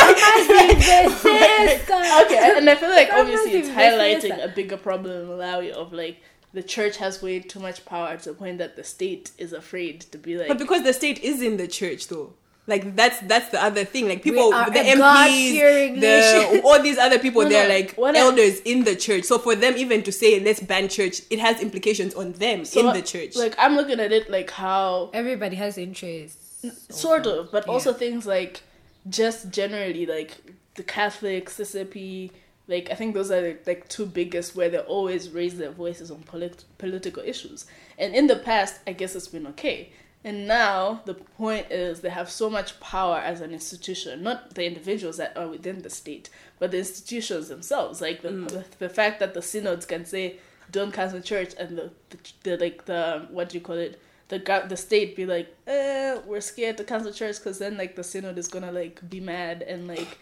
okay, 2.25 2.57
and 2.57 2.69
I 2.69 2.75
feel 2.75 2.89
like 2.89 3.09
obviously 3.11 3.53
it's 3.53 3.69
highlighting 3.69 4.43
a 4.43 4.49
bigger 4.49 4.77
problem 4.77 5.21
in 5.21 5.27
Malawi 5.27 5.71
of 5.71 5.93
like 5.93 6.21
the 6.53 6.61
church 6.61 6.97
has 6.97 7.21
way 7.21 7.39
too 7.39 7.59
much 7.59 7.85
power 7.85 8.17
to 8.17 8.29
the 8.29 8.35
point 8.35 8.57
that 8.59 8.75
the 8.75 8.83
state 8.83 9.31
is 9.37 9.53
afraid 9.53 10.01
to 10.01 10.17
be 10.17 10.37
like. 10.37 10.49
But 10.49 10.59
because 10.59 10.83
the 10.83 10.93
state 10.93 11.19
is 11.23 11.41
in 11.41 11.57
the 11.57 11.67
church, 11.67 12.09
though, 12.09 12.33
like 12.65 12.95
that's 12.95 13.19
that's 13.21 13.49
the 13.49 13.61
other 13.61 13.83
thing. 13.83 14.07
Like 14.07 14.23
people, 14.23 14.51
the 14.51 14.57
a 14.57 14.95
MPs, 14.95 15.99
the 15.99 16.61
all 16.65 16.81
these 16.81 16.97
other 16.97 17.19
people, 17.19 17.43
No, 17.43 17.49
they're 17.49 17.67
no, 17.67 17.73
like 17.75 17.95
what 17.95 18.15
I- 18.15 18.19
elders 18.19 18.59
in 18.61 18.83
the 18.85 18.95
church. 18.95 19.25
So 19.25 19.37
for 19.37 19.55
them, 19.55 19.75
even 19.77 20.01
to 20.03 20.11
say 20.11 20.39
let's 20.39 20.61
ban 20.61 20.87
church, 20.87 21.21
it 21.29 21.39
has 21.39 21.61
implications 21.61 22.13
on 22.15 22.31
them 22.33 22.63
so, 22.65 22.79
in 22.87 22.93
the 22.93 23.01
church. 23.01 23.35
Like 23.35 23.55
I'm 23.57 23.75
looking 23.75 23.99
at 23.99 24.11
it 24.11 24.29
like 24.29 24.49
how 24.51 25.09
Everybody 25.13 25.55
has 25.57 25.77
interests. 25.77 26.65
sort 26.89 27.27
of, 27.27 27.51
but 27.51 27.67
also 27.67 27.91
things 27.93 28.25
like 28.25 28.61
just 29.09 29.49
generally 29.49 30.05
like 30.05 30.37
the 30.75 30.83
Catholics, 30.83 31.57
CCAP. 31.57 32.31
Like 32.69 32.89
I 32.89 32.95
think 32.95 33.13
those 33.13 33.29
are 33.29 33.41
the, 33.41 33.57
like 33.67 33.89
two 33.89 34.05
biggest 34.05 34.55
where 34.55 34.69
they 34.69 34.77
always 34.79 35.29
raise 35.31 35.57
their 35.57 35.71
voices 35.71 36.09
on 36.09 36.23
polit- 36.23 36.63
political 36.77 37.21
issues. 37.23 37.65
And 37.99 38.15
in 38.15 38.27
the 38.27 38.37
past, 38.37 38.79
I 38.87 38.93
guess 38.93 39.15
it's 39.15 39.27
been 39.27 39.45
okay. 39.47 39.91
And 40.25 40.47
now 40.47 41.01
the 41.05 41.15
point 41.15 41.67
is 41.69 41.99
they 41.99 42.09
have 42.09 42.29
so 42.29 42.49
much 42.49 42.79
power 42.79 43.17
as 43.17 43.41
an 43.41 43.51
institution, 43.51 44.23
not 44.23 44.55
the 44.55 44.65
individuals 44.65 45.17
that 45.17 45.37
are 45.37 45.47
within 45.47 45.81
the 45.81 45.89
state, 45.89 46.29
but 46.59 46.71
the 46.71 46.77
institutions 46.77 47.49
themselves. 47.49 47.99
Like 47.99 48.21
the 48.21 48.29
the, 48.29 48.65
the 48.79 48.89
fact 48.89 49.19
that 49.19 49.33
the 49.33 49.41
synods 49.41 49.85
can 49.85 50.05
say 50.05 50.37
don't 50.71 50.93
cancel 50.93 51.19
church, 51.21 51.53
and 51.59 51.77
the, 51.77 51.91
the, 52.09 52.17
the 52.43 52.57
like 52.57 52.85
the 52.85 53.27
what 53.31 53.49
do 53.49 53.57
you 53.57 53.61
call 53.61 53.75
it? 53.75 54.01
The 54.29 54.39
the 54.69 54.77
state 54.77 55.15
be 55.17 55.25
like, 55.25 55.53
eh, 55.67 56.17
we're 56.25 56.41
scared 56.41 56.77
to 56.77 56.85
cancel 56.85 57.11
church 57.11 57.37
because 57.37 57.59
then 57.59 57.77
like 57.77 57.95
the 57.97 58.03
synod 58.03 58.37
is 58.37 58.47
gonna 58.47 58.71
like 58.71 59.07
be 59.09 59.19
mad 59.19 59.61
and 59.61 59.89
like, 59.89 60.17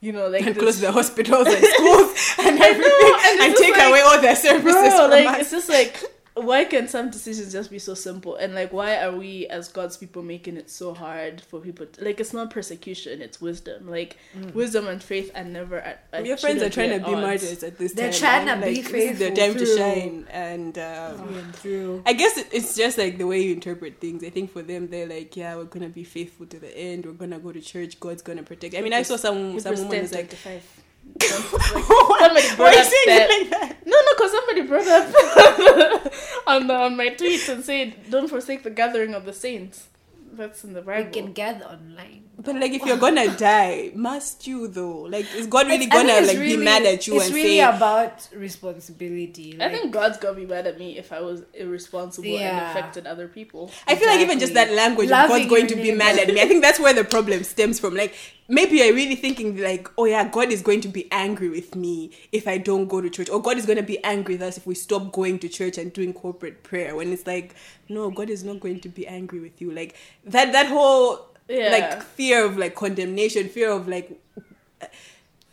you 0.00 0.12
know, 0.12 0.28
like 0.28 0.46
and 0.46 0.56
close 0.58 0.80
the 0.80 0.90
hospitals 1.00 1.46
and 1.46 1.62
schools 1.62 2.34
and 2.38 2.58
everything, 2.58 3.14
and 3.26 3.40
and, 3.40 3.56
take 3.56 3.76
like, 3.76 3.88
away 3.88 4.00
all 4.00 4.18
their 4.18 4.34
services 4.34 4.72
Bro, 4.72 4.98
from 4.98 5.10
like 5.10 5.26
us. 5.26 5.40
it's 5.42 5.50
just 5.50 5.68
like 5.68 6.02
why 6.34 6.64
can 6.64 6.88
some 6.88 7.10
decisions 7.10 7.52
just 7.52 7.70
be 7.70 7.78
so 7.78 7.92
simple 7.94 8.36
and 8.36 8.54
like 8.54 8.72
why 8.72 8.96
are 8.96 9.14
we 9.14 9.46
as 9.48 9.68
god's 9.68 9.96
people 9.98 10.22
making 10.22 10.56
it 10.56 10.70
so 10.70 10.94
hard 10.94 11.40
for 11.42 11.60
people 11.60 11.84
to, 11.84 12.02
like 12.04 12.18
it's 12.20 12.32
not 12.32 12.48
persecution 12.50 13.20
it's 13.20 13.38
wisdom 13.40 13.88
like 13.90 14.16
wisdom 14.54 14.86
and 14.88 15.02
faith 15.02 15.30
are 15.34 15.44
never 15.44 15.78
at, 15.78 16.04
at 16.12 16.24
Your 16.24 16.38
friends 16.38 16.62
are 16.62 16.70
trying 16.70 16.90
to 16.90 16.98
be 17.00 17.12
odds. 17.14 17.20
martyrs 17.20 17.62
at 17.62 17.76
this 17.78 17.92
time. 17.92 18.02
They're 18.04 18.12
trying 18.12 18.46
man. 18.46 18.60
to 18.60 18.66
be 18.66 18.82
Like, 18.82 18.92
this 18.92 19.10
is 19.12 19.18
their 19.18 19.34
faithful 19.34 19.44
time 19.46 19.52
to 19.58 19.66
through- 19.66 19.76
shine, 19.76 20.26
and 20.30 20.78
um, 20.78 21.16
Through 21.18 21.36
and 21.38 21.56
through. 21.56 22.02
I 22.06 22.12
guess 22.14 22.38
it's 22.50 22.76
just 22.76 22.96
like 22.98 23.18
the 23.18 23.26
way 23.26 23.42
you 23.42 23.52
interpret 23.52 24.00
things. 24.00 24.24
I 24.24 24.30
think 24.30 24.50
for 24.52 24.62
them, 24.62 24.88
they're 24.88 25.06
like, 25.06 25.36
yeah, 25.36 25.56
we're 25.56 25.64
gonna 25.64 25.88
be 25.88 26.04
faithful 26.04 26.46
to 26.46 26.58
the 26.58 26.74
end. 26.76 27.04
We're 27.06 27.12
gonna 27.12 27.38
go 27.38 27.52
to 27.52 27.60
church. 27.60 28.00
God's 28.00 28.22
gonna 28.22 28.42
protect. 28.42 28.74
I 28.74 28.80
mean, 28.80 28.92
I 28.94 29.02
saw 29.02 29.16
some 29.16 29.58
some 29.60 29.74
woman 29.76 30.00
was 30.02 30.12
like, 30.14 30.30
25 30.30 30.81
somebody 31.20 32.46
why 32.48 32.56
brought 32.56 32.68
are 32.68 32.74
you 32.74 32.80
up 32.80 32.86
saying 32.86 33.06
that 33.06 33.28
it 33.30 33.40
like 33.40 33.50
that? 33.50 33.86
no 33.86 33.96
no 33.96 34.12
because 34.16 34.32
somebody 34.32 34.62
brought 34.62 34.86
up 34.88 36.12
on, 36.46 36.70
on 36.70 36.96
my 36.96 37.08
tweets 37.10 37.48
and 37.48 37.64
said 37.64 37.94
don't 38.10 38.28
forsake 38.28 38.62
the 38.62 38.70
gathering 38.70 39.14
of 39.14 39.24
the 39.24 39.32
saints 39.32 39.88
That's 40.34 40.64
in 40.64 40.72
the 40.72 40.80
We 40.80 40.86
Bible. 40.86 41.10
can 41.12 41.32
gather 41.34 41.66
online. 41.66 42.20
But 42.44 42.56
like, 42.56 42.72
if 42.72 42.82
you're 42.86 42.96
gonna 42.96 43.28
die, 43.52 43.92
must 43.94 44.46
you 44.46 44.66
though? 44.66 45.02
Like, 45.14 45.26
is 45.36 45.46
God 45.46 45.66
really 45.68 45.84
It's- 45.84 45.92
gonna 45.96 46.26
like 46.26 46.38
it's 46.40 46.56
be 46.56 46.56
mad 46.56 46.82
at 46.92 47.06
you 47.06 47.16
it's 47.16 47.26
and 47.26 47.34
really 47.36 47.58
say, 47.58 47.76
about 47.76 48.26
responsibility. 48.34 49.58
I 49.60 49.68
think 49.68 49.92
God's 49.92 50.16
gonna 50.18 50.34
be 50.36 50.46
mad 50.46 50.66
at 50.66 50.78
me 50.78 50.96
if 50.98 51.12
I 51.12 51.20
was 51.20 51.44
irresponsible 51.52 52.38
and 52.38 52.66
affected 52.70 53.06
other 53.06 53.28
people. 53.28 53.70
I 53.86 53.94
feel 53.96 54.08
like 54.08 54.20
even 54.20 54.38
just 54.40 54.54
that 54.54 54.72
language, 54.72 55.06
of 55.06 55.10
Loving 55.12 55.36
God's 55.36 55.50
going 55.50 55.66
to 55.68 55.76
be 55.76 55.92
mad 55.92 56.18
at 56.18 56.28
me. 56.32 56.40
I 56.40 56.46
think 56.48 56.62
that's 56.62 56.80
where 56.80 56.94
the 56.94 57.04
problem 57.04 57.44
stems 57.44 57.78
from. 57.78 57.94
Like, 57.94 58.14
maybe 58.52 58.76
you're 58.76 58.94
really 58.94 59.14
thinking 59.16 59.56
like, 59.56 59.88
oh 59.96 60.04
yeah, 60.04 60.28
God 60.28 60.52
is 60.52 60.60
going 60.62 60.82
to 60.82 60.88
be 60.88 61.10
angry 61.10 61.48
with 61.48 61.74
me 61.74 62.10
if 62.32 62.46
I 62.46 62.58
don't 62.58 62.86
go 62.86 63.00
to 63.00 63.08
church, 63.08 63.30
or 63.30 63.40
God 63.40 63.56
is 63.56 63.64
going 63.66 63.78
to 63.78 63.82
be 63.82 64.02
angry 64.04 64.34
with 64.34 64.42
us 64.42 64.58
if 64.58 64.66
we 64.66 64.74
stop 64.74 65.10
going 65.10 65.38
to 65.40 65.48
church 65.48 65.78
and 65.78 65.92
doing 65.92 66.12
corporate 66.12 66.62
prayer. 66.62 66.94
When 66.94 67.12
it's 67.12 67.26
like, 67.26 67.54
no, 67.88 68.10
God 68.10 68.28
is 68.30 68.44
not 68.44 68.60
going 68.60 68.80
to 68.80 68.88
be 68.88 69.06
angry 69.06 69.40
with 69.40 69.60
you. 69.62 69.70
Like 69.70 69.96
that 70.24 70.52
that 70.52 70.66
whole 70.66 71.28
Yeah. 71.48 71.70
like 71.70 72.02
fear 72.02 72.44
of 72.44 72.56
like 72.58 72.74
condemnation, 72.74 73.48
fear 73.48 73.70
of 73.70 73.88
like. 73.88 74.20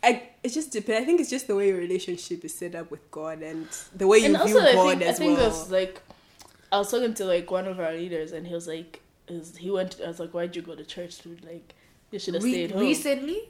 I, 0.02 0.22
it 0.42 0.50
just 0.50 0.72
depends. 0.72 1.02
I 1.02 1.04
think 1.04 1.20
it's 1.20 1.28
just 1.28 1.46
the 1.46 1.54
way 1.54 1.68
your 1.68 1.76
relationship 1.78 2.42
is 2.44 2.54
set 2.54 2.74
up 2.74 2.90
with 2.90 3.10
God 3.10 3.42
and 3.42 3.66
the 3.94 4.06
way 4.06 4.18
you 4.18 4.34
and 4.34 4.36
view 4.46 4.58
also, 4.58 4.70
I 4.70 4.72
God 4.74 4.88
think, 4.90 5.02
I 5.02 5.06
as 5.06 5.18
think 5.18 5.38
well. 5.38 5.66
like 5.70 6.02
I 6.72 6.78
was 6.78 6.90
talking 6.90 7.12
to 7.14 7.24
like 7.26 7.50
one 7.50 7.66
of 7.66 7.78
our 7.80 7.92
leaders, 7.92 8.32
and 8.32 8.46
he 8.46 8.54
was 8.54 8.66
like, 8.66 9.00
"Is 9.28 9.56
he 9.58 9.70
went?" 9.70 10.00
I 10.02 10.08
was 10.08 10.18
like, 10.20 10.30
"Why'd 10.32 10.56
you 10.56 10.62
go 10.62 10.74
to 10.74 10.84
church, 10.84 11.18
dude? 11.22 11.44
Like, 11.44 11.74
you 12.10 12.18
should 12.18 12.34
have 12.34 12.42
Re- 12.44 12.52
stayed 12.52 12.70
home." 12.72 12.80
recently. 12.80 13.40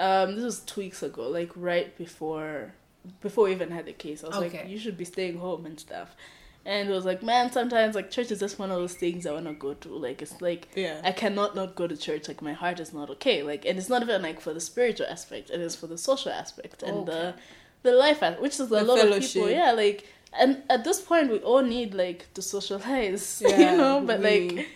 Um, 0.00 0.34
this 0.34 0.44
was 0.44 0.60
two 0.60 0.80
weeks 0.80 1.02
ago, 1.02 1.28
like 1.28 1.50
right 1.54 1.96
before 1.96 2.72
before 3.20 3.44
we 3.44 3.52
even 3.52 3.70
had 3.70 3.86
the 3.86 3.92
case. 3.92 4.24
I 4.24 4.28
was 4.28 4.38
like, 4.38 4.66
you 4.68 4.78
should 4.78 4.96
be 4.96 5.04
staying 5.04 5.38
home 5.38 5.66
and 5.66 5.78
stuff. 5.78 6.16
And 6.66 6.88
it 6.88 6.92
was 6.92 7.04
like, 7.04 7.22
man, 7.22 7.52
sometimes 7.52 7.94
like 7.94 8.10
church 8.10 8.30
is 8.30 8.40
just 8.40 8.58
one 8.58 8.70
of 8.70 8.78
those 8.78 8.94
things 8.94 9.26
I 9.26 9.32
wanna 9.32 9.52
go 9.52 9.74
to. 9.74 9.88
Like 9.90 10.22
it's 10.22 10.40
like 10.40 10.68
Yeah. 10.74 11.00
I 11.04 11.12
cannot 11.12 11.54
not 11.54 11.74
go 11.74 11.86
to 11.86 11.96
church. 11.96 12.26
Like 12.26 12.40
my 12.40 12.54
heart 12.54 12.80
is 12.80 12.92
not 12.94 13.10
okay. 13.10 13.42
Like 13.42 13.66
and 13.66 13.78
it's 13.78 13.90
not 13.90 14.00
even 14.02 14.22
like 14.22 14.40
for 14.40 14.54
the 14.54 14.60
spiritual 14.60 15.06
aspect. 15.06 15.50
It 15.50 15.60
is 15.60 15.76
for 15.76 15.86
the 15.86 15.98
social 15.98 16.32
aspect 16.32 16.82
and 16.82 17.06
the 17.06 17.34
the 17.82 17.92
life 17.92 18.22
aspect, 18.22 18.40
which 18.40 18.54
is 18.54 18.60
a 18.60 18.66
The 18.66 18.82
lot 18.82 18.98
of 19.06 19.20
people. 19.20 19.50
Yeah, 19.50 19.72
like 19.72 20.08
and 20.32 20.62
at 20.70 20.82
this 20.84 21.00
point 21.02 21.30
we 21.30 21.38
all 21.40 21.62
need 21.62 21.92
like 21.94 22.32
to 22.34 22.40
socialize. 22.42 23.42
Yeah, 23.46 23.72
you 23.72 23.76
know, 23.78 24.00
but 24.00 24.20
we- 24.20 24.48
like 24.50 24.68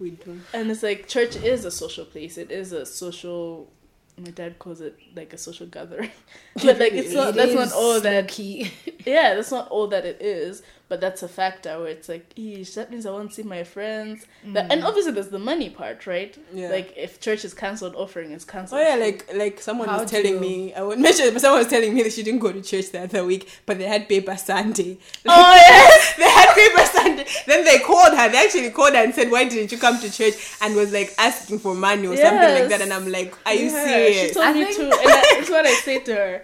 we 0.00 0.10
do. 0.10 0.40
and 0.52 0.70
it's 0.70 0.82
like 0.82 1.06
church 1.08 1.36
is 1.36 1.64
a 1.64 1.70
social 1.70 2.04
place. 2.04 2.38
It 2.38 2.50
is 2.50 2.72
a 2.72 2.84
social. 2.86 3.70
My 4.18 4.30
dad 4.30 4.58
calls 4.58 4.80
it 4.80 4.98
like 5.14 5.32
a 5.32 5.38
social 5.38 5.66
gathering, 5.66 6.10
but 6.56 6.78
like 6.78 6.92
it's 6.92 7.12
not. 7.12 7.30
It 7.30 7.34
that's 7.36 7.54
not 7.54 7.72
all 7.72 8.00
that. 8.00 8.28
key. 8.28 8.70
Yeah, 9.06 9.34
that's 9.34 9.50
not 9.50 9.68
all 9.68 9.86
that 9.88 10.04
it 10.04 10.20
is. 10.20 10.62
But 10.90 11.00
that's 11.00 11.22
a 11.22 11.28
factor 11.28 11.78
where 11.78 11.86
it's 11.86 12.08
like, 12.08 12.34
eesh, 12.34 12.74
that 12.74 12.90
means 12.90 13.06
I 13.06 13.10
won't 13.12 13.32
see 13.32 13.44
my 13.44 13.62
friends. 13.62 14.26
That, 14.54 14.72
and 14.72 14.82
obviously, 14.82 15.12
there's 15.12 15.28
the 15.28 15.38
money 15.38 15.70
part, 15.70 16.04
right? 16.04 16.34
Mm. 16.52 16.60
Yeah. 16.62 16.68
Like 16.70 16.92
if 16.96 17.20
church 17.20 17.44
is 17.44 17.54
cancelled, 17.54 17.94
offering 17.94 18.32
is 18.32 18.44
cancelled. 18.44 18.80
Oh 18.80 18.84
yeah, 18.88 18.96
like 18.96 19.30
like 19.42 19.60
someone 19.60 19.88
How 19.88 20.00
was 20.02 20.10
telling 20.10 20.34
do- 20.34 20.40
me 20.40 20.74
I 20.74 20.82
won't 20.82 20.98
mention, 21.08 21.32
but 21.32 21.40
someone 21.40 21.60
was 21.60 21.68
telling 21.68 21.94
me 21.94 22.02
that 22.02 22.12
she 22.12 22.24
didn't 22.24 22.40
go 22.40 22.50
to 22.52 22.60
church 22.60 22.90
the 22.90 23.02
other 23.04 23.24
week, 23.24 23.48
but 23.66 23.78
they 23.78 23.84
had 23.86 24.08
paper 24.08 24.36
Sunday. 24.36 24.98
Oh 25.26 25.52
yes. 25.68 26.16
they 26.16 26.28
had 26.38 26.54
paper 26.56 26.84
Sunday. 26.98 27.26
Then 27.46 27.64
they 27.64 27.78
called 27.78 28.12
her. 28.18 28.28
They 28.28 28.38
actually 28.44 28.70
called 28.70 28.94
her 28.94 29.04
and 29.04 29.14
said, 29.14 29.30
"Why 29.30 29.48
didn't 29.48 29.70
you 29.70 29.78
come 29.78 29.96
to 30.00 30.10
church?" 30.12 30.34
And 30.60 30.74
was 30.74 30.92
like 30.92 31.14
asking 31.18 31.60
for 31.60 31.76
money 31.76 32.08
or 32.08 32.16
something 32.16 32.54
like 32.58 32.68
that. 32.68 32.80
And 32.80 32.92
I'm 32.92 33.08
like, 33.12 33.32
"Are 33.46 33.54
you 33.54 33.66
Yeah, 33.70 33.84
serious?" 33.84 34.28
She 34.30 34.34
told 34.34 34.46
I 34.46 34.52
me 34.54 34.64
think- 34.64 34.76
to, 34.92 34.98
and 35.02 35.08
that's 35.38 35.50
what 35.50 35.64
I 35.66 35.74
say 35.86 36.00
to 36.00 36.14
her. 36.16 36.42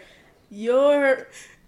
Your 0.50 1.26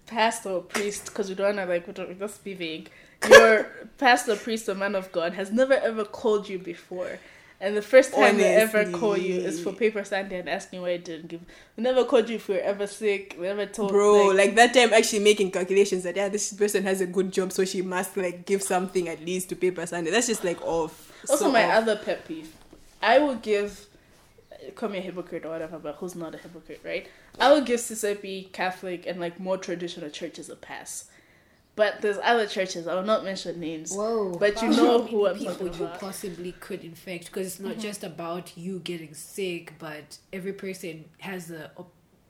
pastor 0.09 0.49
or 0.49 0.61
priest, 0.61 1.05
because 1.05 1.29
we 1.29 1.35
don't 1.35 1.55
wanna 1.55 1.69
like 1.69 1.87
we 1.87 1.93
don't, 1.93 2.17
just 2.19 2.43
be 2.43 2.53
vague. 2.53 2.89
Your 3.29 3.67
pastor, 3.97 4.35
priest, 4.35 4.67
or 4.69 4.75
man 4.75 4.95
of 4.95 5.11
God 5.11 5.33
has 5.33 5.51
never 5.51 5.73
ever 5.73 6.05
called 6.05 6.47
you 6.49 6.57
before. 6.57 7.19
And 7.61 7.75
the 7.75 7.81
first 7.81 8.13
time 8.13 8.37
they 8.37 8.55
ever 8.55 8.89
call 8.89 9.17
you 9.17 9.41
is 9.41 9.61
for 9.61 9.73
paper 9.73 10.05
Sunday 10.05 10.39
and 10.39 10.47
asking 10.47 10.81
why 10.81 10.91
you 10.91 10.97
didn't 10.99 11.27
give. 11.27 11.41
They 11.75 11.83
never 11.83 12.05
called 12.05 12.29
you 12.29 12.37
if 12.37 12.47
you 12.47 12.55
were 12.55 12.61
ever 12.61 12.87
sick. 12.87 13.35
They 13.37 13.47
never 13.47 13.65
told 13.65 13.91
Bro, 13.91 14.27
like, 14.27 14.55
that 14.55 14.73
time 14.73 14.93
actually 14.93 15.19
making 15.19 15.51
calculations 15.51 16.03
that 16.03 16.15
yeah, 16.15 16.29
this 16.29 16.53
person 16.53 16.83
has 16.83 17.01
a 17.01 17.05
good 17.05 17.33
job, 17.33 17.51
so 17.51 17.65
she 17.65 17.81
must 17.81 18.15
like 18.15 18.45
give 18.45 18.63
something 18.63 19.09
at 19.09 19.19
least 19.25 19.49
to 19.49 19.57
paper 19.57 19.85
Sunday. 19.85 20.09
That's 20.09 20.27
just 20.27 20.45
like 20.45 20.61
off. 20.61 21.11
Also, 21.29 21.45
So 21.45 21.51
my 21.51 21.65
off. 21.65 21.83
other 21.83 21.97
pet 21.97 22.25
peeve. 22.25 22.49
I 23.01 23.19
would 23.19 23.41
give, 23.41 23.88
call 24.75 24.89
me 24.89 24.99
a 24.99 25.01
hypocrite 25.01 25.45
or 25.45 25.49
whatever, 25.49 25.79
but 25.79 25.95
who's 25.95 26.15
not 26.15 26.35
a 26.35 26.37
hypocrite, 26.37 26.81
right? 26.83 27.07
I 27.39 27.53
would 27.53 27.65
give 27.65 27.79
CCAP, 27.79 28.51
Catholic, 28.51 29.05
and 29.07 29.19
like 29.19 29.39
more 29.39 29.57
traditional 29.57 30.09
churches 30.09 30.49
a 30.49 30.55
pass. 30.55 31.09
But 31.75 32.01
there's 32.01 32.17
other 32.21 32.45
churches, 32.45 32.87
I 32.87 32.95
will 32.95 33.03
not 33.03 33.23
mention 33.23 33.57
names. 33.59 33.93
Whoa! 33.93 34.33
But 34.37 34.61
you 34.61 34.69
know 34.69 35.01
who 35.03 35.27
I'm 35.27 35.37
people 35.37 35.53
talking 35.53 35.79
you 35.79 35.85
about. 35.85 35.99
possibly 35.99 36.51
could 36.53 36.83
infect 36.83 37.27
because 37.27 37.47
it's 37.47 37.59
not 37.59 37.73
mm-hmm. 37.73 37.81
just 37.81 38.03
about 38.03 38.57
you 38.57 38.79
getting 38.79 39.13
sick, 39.13 39.73
but 39.79 40.17
every 40.33 40.51
person 40.51 41.05
has 41.19 41.51
a 41.51 41.71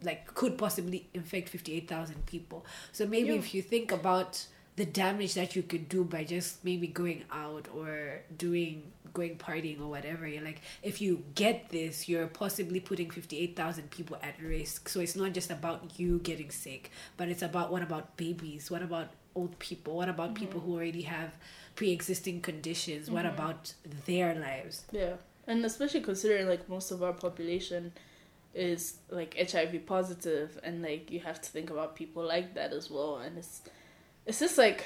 like 0.03 0.33
could 0.35 0.57
possibly 0.57 1.07
infect 1.15 1.49
fifty 1.49 1.73
eight 1.73 1.87
thousand 1.87 2.25
people. 2.25 2.65
So 2.91 3.07
maybe 3.07 3.29
Yeah. 3.29 3.39
if 3.39 3.53
you 3.55 3.61
think 3.61 3.91
about 3.91 4.45
the 4.79 4.85
damage 4.85 5.33
that 5.33 5.57
you 5.57 5.61
could 5.61 5.89
do 5.89 6.05
by 6.05 6.23
just 6.23 6.63
maybe 6.63 6.87
going 6.87 7.25
out 7.31 7.67
or 7.75 8.21
doing 8.37 8.81
going 9.11 9.35
partying 9.35 9.81
or 9.81 9.89
whatever 9.89 10.25
you're 10.25 10.43
like 10.43 10.61
if 10.83 11.01
you 11.01 11.21
get 11.35 11.67
this 11.69 12.07
you're 12.07 12.27
possibly 12.27 12.79
putting 12.79 13.09
58,000 13.09 13.91
people 13.91 14.17
at 14.23 14.41
risk. 14.41 14.87
So 14.87 15.01
it's 15.01 15.17
not 15.17 15.33
just 15.33 15.51
about 15.51 15.99
you 15.99 16.19
getting 16.19 16.49
sick 16.49 16.91
but 17.17 17.27
it's 17.27 17.41
about 17.41 17.73
what 17.73 17.81
about 17.81 18.15
babies? 18.15 18.71
What 18.71 18.81
about 18.81 19.09
old 19.35 19.59
people? 19.59 19.97
What 19.97 20.07
about 20.07 20.29
mm-hmm. 20.29 20.45
people 20.45 20.61
who 20.61 20.75
already 20.75 21.01
have 21.01 21.35
pre-existing 21.75 22.39
conditions? 22.39 23.11
What 23.11 23.25
mm-hmm. 23.25 23.35
about 23.35 23.73
their 24.05 24.33
lives? 24.33 24.85
Yeah. 24.93 25.15
And 25.45 25.65
especially 25.65 26.01
considering 26.01 26.47
like 26.47 26.69
most 26.69 26.91
of 26.91 27.03
our 27.03 27.13
population 27.13 27.91
is 28.53 28.99
like 29.09 29.35
HIV 29.51 29.85
positive 29.85 30.57
and 30.63 30.81
like 30.81 31.11
you 31.11 31.19
have 31.19 31.41
to 31.41 31.49
think 31.49 31.69
about 31.69 31.97
people 31.97 32.23
like 32.23 32.53
that 32.53 32.71
as 32.71 32.89
well. 32.89 33.17
And 33.17 33.37
it's 33.37 33.61
it's 34.29 34.39
just 34.39 34.59
like 34.59 34.85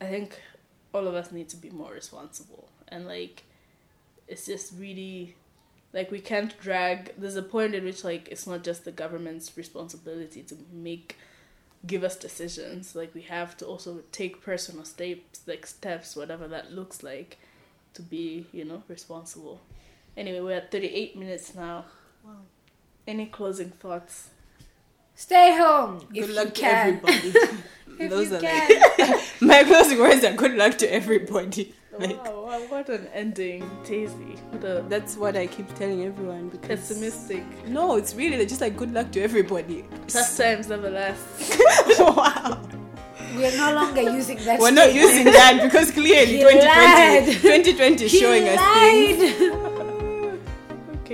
I 0.00 0.06
think 0.06 0.40
all 0.92 1.06
of 1.06 1.14
us 1.14 1.30
need 1.30 1.48
to 1.50 1.56
be 1.56 1.70
more 1.70 1.92
responsible. 1.92 2.68
And 2.88 3.06
like 3.06 3.44
it's 4.26 4.46
just 4.46 4.74
really 4.76 5.36
like 5.92 6.10
we 6.10 6.18
can't 6.18 6.58
drag 6.58 7.12
there's 7.16 7.36
a 7.36 7.42
point 7.42 7.76
in 7.76 7.84
which 7.84 8.02
like 8.02 8.28
it's 8.32 8.48
not 8.48 8.64
just 8.64 8.84
the 8.84 8.90
government's 8.90 9.56
responsibility 9.56 10.42
to 10.42 10.56
make 10.72 11.16
give 11.86 12.02
us 12.02 12.16
decisions. 12.16 12.96
Like 12.96 13.14
we 13.14 13.22
have 13.22 13.56
to 13.58 13.66
also 13.66 14.02
take 14.10 14.42
personal 14.42 14.84
steps 14.84 15.42
like 15.46 15.66
steps 15.66 16.16
whatever 16.16 16.48
that 16.48 16.72
looks 16.72 17.04
like 17.04 17.38
to 17.94 18.02
be 18.02 18.46
you 18.52 18.64
know 18.64 18.82
responsible. 18.88 19.60
Anyway 20.16 20.40
we're 20.40 20.56
at 20.56 20.72
38 20.72 21.16
minutes 21.16 21.54
now. 21.54 21.84
Wow. 22.24 22.38
Any 23.06 23.26
closing 23.26 23.70
thoughts 23.70 24.30
stay 25.14 25.56
home 25.56 25.98
Good 26.12 26.30
if 26.30 26.36
luck 26.36 26.48
you 26.58 26.62
to 26.62 26.66
everybody. 26.66 27.32
if 27.98 28.10
Those 28.10 28.30
you 28.30 28.36
are 28.36 28.40
can 28.40 28.82
like 28.98 29.20
my 29.40 29.64
closing 29.64 29.98
words 29.98 30.24
are 30.24 30.32
good 30.32 30.54
luck 30.54 30.76
to 30.78 30.92
everybody. 30.92 31.74
Like 31.96 32.24
wow, 32.24 32.42
wow 32.46 32.58
what 32.68 32.88
an 32.88 33.06
ending 33.14 33.70
Daisy 33.86 34.34
what 34.50 34.64
a 34.64 34.84
that's 34.88 35.16
what 35.16 35.36
I 35.36 35.46
keep 35.46 35.72
telling 35.76 36.04
everyone 36.04 36.48
because 36.48 36.80
pessimistic 36.80 37.44
No, 37.68 37.96
it's 37.96 38.14
really 38.16 38.44
just 38.46 38.60
like 38.60 38.76
good 38.76 38.92
luck 38.92 39.12
to 39.12 39.22
everybody. 39.22 39.84
tough 40.08 40.36
times 40.36 40.68
never 40.68 40.90
last 40.90 41.22
wow. 42.00 42.60
we 43.36 43.46
are 43.46 43.56
no 43.56 43.74
longer 43.74 44.02
using 44.02 44.38
that 44.44 44.58
We're 44.58 44.72
not 44.72 44.92
using 44.92 45.26
that 45.26 45.60
because 45.62 45.92
clearly 45.92 46.38
He 46.38 46.42
2020, 46.42 46.66
lied. 46.66 47.26
2020 47.26 48.04
is 48.06 48.12
He 48.12 48.18
showing 48.18 48.48
us 48.48 48.60
things. 48.74 49.73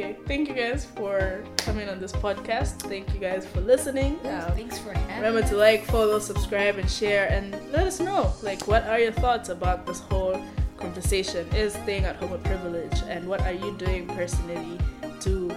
Okay 0.00 0.16
thank 0.26 0.48
you 0.48 0.54
guys 0.54 0.84
for 0.84 1.44
coming 1.58 1.88
on 1.88 2.00
this 2.00 2.12
podcast 2.12 2.80
thank 2.88 3.12
you 3.12 3.20
guys 3.20 3.46
for 3.46 3.60
listening 3.60 4.14
um, 4.26 4.52
Thanks 4.52 4.78
for 4.78 4.92
having 4.92 5.16
Remember 5.16 5.46
to 5.48 5.56
like, 5.56 5.84
follow, 5.84 6.18
subscribe, 6.18 6.78
and 6.78 6.90
share, 6.90 7.28
and 7.28 7.52
let 7.72 7.86
us 7.86 8.00
know. 8.00 8.32
Like, 8.42 8.66
what 8.66 8.84
are 8.84 8.98
your 8.98 9.12
thoughts 9.12 9.50
about 9.50 9.86
this 9.86 10.00
whole 10.00 10.42
conversation? 10.78 11.46
Is 11.54 11.74
staying 11.74 12.04
at 12.04 12.16
home 12.16 12.32
a 12.32 12.38
privilege, 12.38 13.02
and 13.06 13.28
what 13.28 13.42
are 13.42 13.52
you 13.52 13.76
doing 13.76 14.06
personally 14.08 14.78
to 15.20 15.54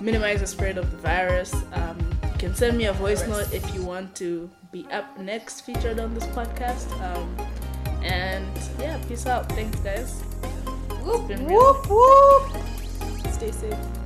minimize 0.00 0.40
the 0.40 0.46
spread 0.46 0.78
of 0.78 0.90
the 0.90 0.96
virus? 0.96 1.54
Um, 1.74 1.98
you 2.24 2.38
can 2.38 2.54
send 2.54 2.78
me 2.78 2.86
a 2.86 2.92
voice 2.94 3.26
note 3.26 3.52
if 3.52 3.74
you 3.74 3.82
want 3.82 4.14
to 4.16 4.50
be 4.70 4.86
up 4.90 5.18
next, 5.18 5.60
featured 5.60 6.00
on 6.00 6.14
this 6.14 6.26
podcast. 6.28 6.88
Um, 7.02 7.36
and 8.02 8.48
yeah, 8.78 8.98
peace 9.06 9.26
out. 9.26 9.50
Thanks, 9.52 9.78
guys. 9.80 10.22
Been. 11.28 11.44
Whoop 11.44 11.86
whoop. 11.90 12.81
Stay 13.30 13.52
safe. 13.52 14.01